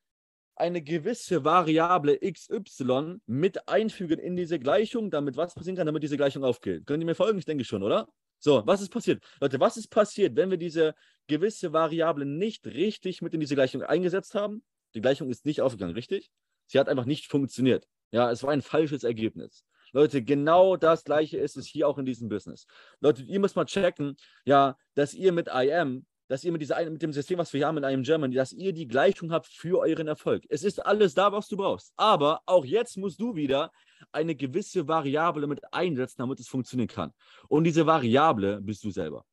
eine 0.55 0.81
gewisse 0.81 1.43
Variable 1.43 2.19
XY 2.19 3.17
mit 3.25 3.67
einfügen 3.67 4.19
in 4.19 4.35
diese 4.35 4.59
Gleichung, 4.59 5.09
damit 5.09 5.38
was 5.38 5.55
passieren 5.55 5.75
kann, 5.75 5.85
damit 5.88 6.03
diese 6.03 6.17
Gleichung 6.17 6.43
aufgeht. 6.43 6.85
Könnt 6.85 7.01
ihr 7.01 7.05
mir 7.05 7.15
folgen? 7.15 7.38
Ich 7.39 7.45
denke 7.45 7.63
schon, 7.63 7.83
oder? 7.83 8.07
So, 8.39 8.65
was 8.65 8.81
ist 8.81 8.89
passiert? 8.89 9.23
Leute, 9.41 9.59
was 9.59 9.77
ist 9.77 9.89
passiert, 9.89 10.35
wenn 10.35 10.51
wir 10.51 10.57
diese 10.57 10.95
gewisse 11.27 11.73
Variable 11.73 12.25
nicht 12.25 12.65
richtig 12.65 13.21
mit 13.21 13.33
in 13.33 13.39
diese 13.39 13.55
Gleichung 13.55 13.81
eingesetzt 13.83 14.35
haben? 14.35 14.63
Die 14.93 15.01
Gleichung 15.01 15.29
ist 15.29 15.45
nicht 15.45 15.61
aufgegangen, 15.61 15.95
richtig? 15.95 16.31
Sie 16.67 16.79
hat 16.79 16.89
einfach 16.89 17.05
nicht 17.05 17.27
funktioniert. 17.27 17.88
Ja, 18.11 18.31
es 18.31 18.43
war 18.43 18.51
ein 18.51 18.61
falsches 18.61 19.03
Ergebnis. 19.03 19.65
Leute, 19.91 20.21
genau 20.21 20.75
das 20.75 21.03
Gleiche 21.03 21.38
ist 21.38 21.57
es 21.57 21.65
hier 21.65 21.88
auch 21.88 21.97
in 21.97 22.05
diesem 22.05 22.29
Business. 22.29 22.67
Leute, 22.99 23.23
ihr 23.23 23.39
müsst 23.39 23.55
mal 23.55 23.65
checken, 23.65 24.17
ja, 24.45 24.77
dass 24.95 25.13
ihr 25.13 25.31
mit 25.31 25.47
IM, 25.47 26.05
dass 26.27 26.43
ihr 26.43 26.51
mit, 26.51 26.61
dieser, 26.61 26.89
mit 26.89 27.01
dem 27.01 27.13
System, 27.13 27.38
was 27.38 27.53
wir 27.53 27.65
haben 27.65 27.77
in 27.77 27.83
IM 27.83 28.03
Germany, 28.03 28.35
dass 28.35 28.51
ihr 28.51 28.73
die 28.73 28.88
Gleichung 28.88 29.31
habt 29.31 29.47
für 29.47 29.79
euren 29.79 30.07
Erfolg. 30.07 30.43
Es 30.49 30.63
ist 30.63 30.85
alles 30.85 31.13
da, 31.13 31.31
was 31.31 31.47
du 31.47 31.55
brauchst. 31.55 31.93
Aber 31.95 32.41
auch 32.45 32.65
jetzt 32.65 32.97
musst 32.97 33.19
du 33.21 33.35
wieder 33.35 33.71
eine 34.11 34.35
gewisse 34.35 34.87
Variable 34.87 35.47
mit 35.47 35.73
einsetzen, 35.73 36.17
damit 36.19 36.39
es 36.39 36.47
funktionieren 36.47 36.87
kann. 36.87 37.13
Und 37.47 37.63
diese 37.63 37.85
Variable 37.85 38.61
bist 38.61 38.83
du 38.83 38.91
selber. 38.91 39.25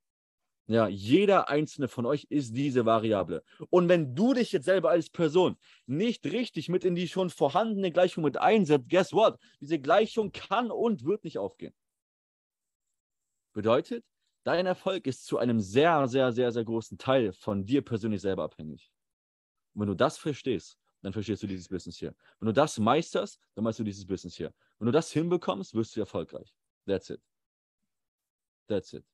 Ja, 0.67 0.89
jeder 0.89 1.51
einzelne 1.51 1.89
von 1.89 2.07
euch 2.07 2.25
ist 2.31 2.57
diese 2.57 2.87
Variable. 2.87 3.45
Und 3.69 3.91
wenn 3.91 4.15
du 4.15 4.33
dich 4.33 4.51
jetzt 4.53 4.65
selber 4.65 4.91
als 4.91 5.11
Person 5.11 5.59
nicht 5.87 6.25
richtig 6.25 6.71
mit 6.71 6.87
in 6.87 6.95
die 6.95 7.07
schon 7.07 7.29
vorhandene 7.29 7.93
Gleichung 7.93 8.25
mit 8.25 8.39
einsetzt, 8.39 8.89
guess 8.89 9.13
what? 9.13 9.39
Diese 9.61 9.79
Gleichung 9.79 10.33
kann 10.33 10.71
und 10.71 11.05
wird 11.05 11.25
nicht 11.25 11.37
aufgehen. 11.37 11.75
Bedeutet, 13.53 14.07
dein 14.45 14.65
Erfolg 14.65 15.07
ist 15.07 15.27
zu 15.27 15.37
einem 15.37 15.61
sehr, 15.61 16.09
sehr, 16.09 16.33
sehr, 16.33 16.51
sehr 16.51 16.65
großen 16.65 16.97
Teil 16.97 17.35
von 17.35 17.67
dir 17.67 17.83
persönlich 17.83 18.23
selber 18.23 18.45
abhängig. 18.45 18.91
Und 19.75 19.83
wenn 19.83 19.89
du 19.89 19.95
das 19.95 20.17
verstehst, 20.17 20.79
dann 21.05 21.13
verstehst 21.13 21.43
du 21.43 21.47
dieses 21.47 21.69
Business 21.69 21.99
hier. 21.99 22.15
Wenn 22.41 22.47
du 22.47 22.53
das 22.53 22.79
meisterst, 22.79 23.39
dann 23.55 23.65
meisterst 23.65 23.81
du 23.81 23.85
dieses 23.85 24.07
Business 24.07 24.37
hier. 24.37 24.53
Wenn 24.79 24.87
du 24.87 24.93
das 24.93 25.13
hinbekommst, 25.13 25.75
wirst 25.75 25.95
du 25.95 26.01
erfolgreich. 26.01 26.55
That's 26.87 27.11
it. 27.11 27.21
That's 28.67 28.93
it. 28.95 29.05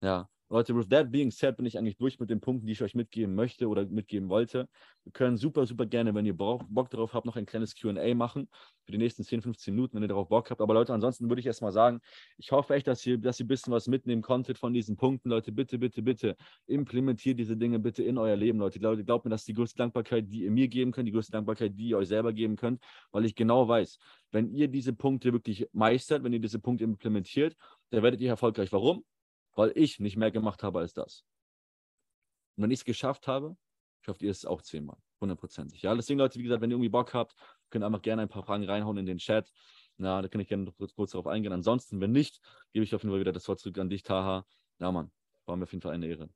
Ja, 0.00 0.30
Leute, 0.52 0.74
with 0.74 0.88
that 0.88 1.12
being 1.12 1.30
said, 1.30 1.56
bin 1.56 1.64
ich 1.64 1.78
eigentlich 1.78 1.96
durch 1.96 2.18
mit 2.18 2.28
den 2.28 2.40
Punkten, 2.40 2.66
die 2.66 2.72
ich 2.72 2.82
euch 2.82 2.96
mitgeben 2.96 3.36
möchte 3.36 3.68
oder 3.68 3.86
mitgeben 3.86 4.28
wollte. 4.28 4.68
Wir 5.04 5.12
können 5.12 5.36
super, 5.36 5.64
super 5.64 5.86
gerne, 5.86 6.12
wenn 6.12 6.26
ihr 6.26 6.36
Bock 6.36 6.90
darauf 6.90 7.14
habt, 7.14 7.24
noch 7.24 7.36
ein 7.36 7.46
kleines 7.46 7.76
QA 7.76 8.16
machen 8.16 8.48
für 8.84 8.90
die 8.90 8.98
nächsten 8.98 9.22
10, 9.22 9.42
15 9.42 9.72
Minuten, 9.72 9.94
wenn 9.94 10.02
ihr 10.02 10.08
darauf 10.08 10.28
Bock 10.28 10.50
habt. 10.50 10.60
Aber 10.60 10.74
Leute, 10.74 10.92
ansonsten 10.92 11.28
würde 11.28 11.38
ich 11.38 11.46
erstmal 11.46 11.70
sagen, 11.70 12.00
ich 12.36 12.50
hoffe 12.50 12.74
echt, 12.74 12.88
dass 12.88 13.06
ihr, 13.06 13.16
dass 13.16 13.38
ihr 13.38 13.44
ein 13.44 13.48
bisschen 13.48 13.72
was 13.72 13.86
mitnehmen 13.86 14.22
konntet 14.22 14.58
von 14.58 14.72
diesen 14.72 14.96
Punkten. 14.96 15.30
Leute, 15.30 15.52
bitte, 15.52 15.78
bitte, 15.78 16.02
bitte 16.02 16.36
implementiert 16.66 17.38
diese 17.38 17.56
Dinge 17.56 17.78
bitte 17.78 18.02
in 18.02 18.18
euer 18.18 18.34
Leben, 18.34 18.58
Leute. 18.58 18.80
Leute, 18.80 19.04
glaubt 19.04 19.24
mir, 19.24 19.30
das 19.30 19.42
ist 19.42 19.48
die 19.48 19.54
größte 19.54 19.78
Dankbarkeit, 19.78 20.24
die 20.32 20.42
ihr 20.42 20.50
mir 20.50 20.66
geben 20.66 20.90
könnt, 20.90 21.06
die 21.06 21.12
größte 21.12 21.30
Dankbarkeit, 21.30 21.78
die 21.78 21.90
ihr 21.90 21.98
euch 21.98 22.08
selber 22.08 22.32
geben 22.32 22.56
könnt, 22.56 22.82
weil 23.12 23.24
ich 23.24 23.36
genau 23.36 23.68
weiß, 23.68 23.98
wenn 24.32 24.52
ihr 24.52 24.66
diese 24.66 24.94
Punkte 24.94 25.32
wirklich 25.32 25.68
meistert, 25.72 26.24
wenn 26.24 26.32
ihr 26.32 26.40
diese 26.40 26.58
Punkte 26.58 26.82
implementiert, 26.82 27.54
dann 27.90 28.02
werdet 28.02 28.20
ihr 28.20 28.30
erfolgreich. 28.30 28.72
Warum? 28.72 29.04
Weil 29.54 29.72
ich 29.74 30.00
nicht 30.00 30.16
mehr 30.16 30.30
gemacht 30.30 30.62
habe 30.62 30.80
als 30.80 30.92
das. 30.92 31.24
Und 32.56 32.64
wenn 32.64 32.70
ich 32.70 32.80
es 32.80 32.84
geschafft 32.84 33.26
habe, 33.26 33.56
schafft 34.02 34.22
ihr 34.22 34.30
es 34.30 34.44
auch 34.44 34.62
zehnmal, 34.62 34.98
hundertprozentig. 35.20 35.82
Ja, 35.82 35.94
deswegen, 35.94 36.18
Leute, 36.18 36.38
wie 36.38 36.42
gesagt, 36.42 36.62
wenn 36.62 36.70
ihr 36.70 36.74
irgendwie 36.74 36.90
Bock 36.90 37.14
habt, 37.14 37.34
könnt 37.70 37.84
ihr 37.84 37.86
einfach 37.86 38.02
gerne 38.02 38.22
ein 38.22 38.28
paar 38.28 38.42
Fragen 38.42 38.64
reinhauen 38.64 38.96
in 38.98 39.06
den 39.06 39.18
Chat. 39.18 39.50
Na, 39.96 40.22
da 40.22 40.28
kann 40.28 40.40
ich 40.40 40.48
gerne 40.48 40.72
kurz, 40.72 40.94
kurz 40.94 41.10
darauf 41.12 41.26
eingehen. 41.26 41.52
Ansonsten, 41.52 42.00
wenn 42.00 42.12
nicht, 42.12 42.40
gebe 42.72 42.84
ich 42.84 42.94
auf 42.94 43.02
jeden 43.02 43.12
Fall 43.12 43.20
wieder 43.20 43.32
das 43.32 43.46
Wort 43.48 43.60
zurück 43.60 43.78
an 43.78 43.90
dich, 43.90 44.02
Taha. 44.02 44.46
Ja, 44.78 44.90
Mann, 44.90 45.10
war 45.44 45.56
mir 45.56 45.64
auf 45.64 45.72
jeden 45.72 45.82
Fall 45.82 45.92
eine 45.92 46.06
Ehre. 46.06 46.30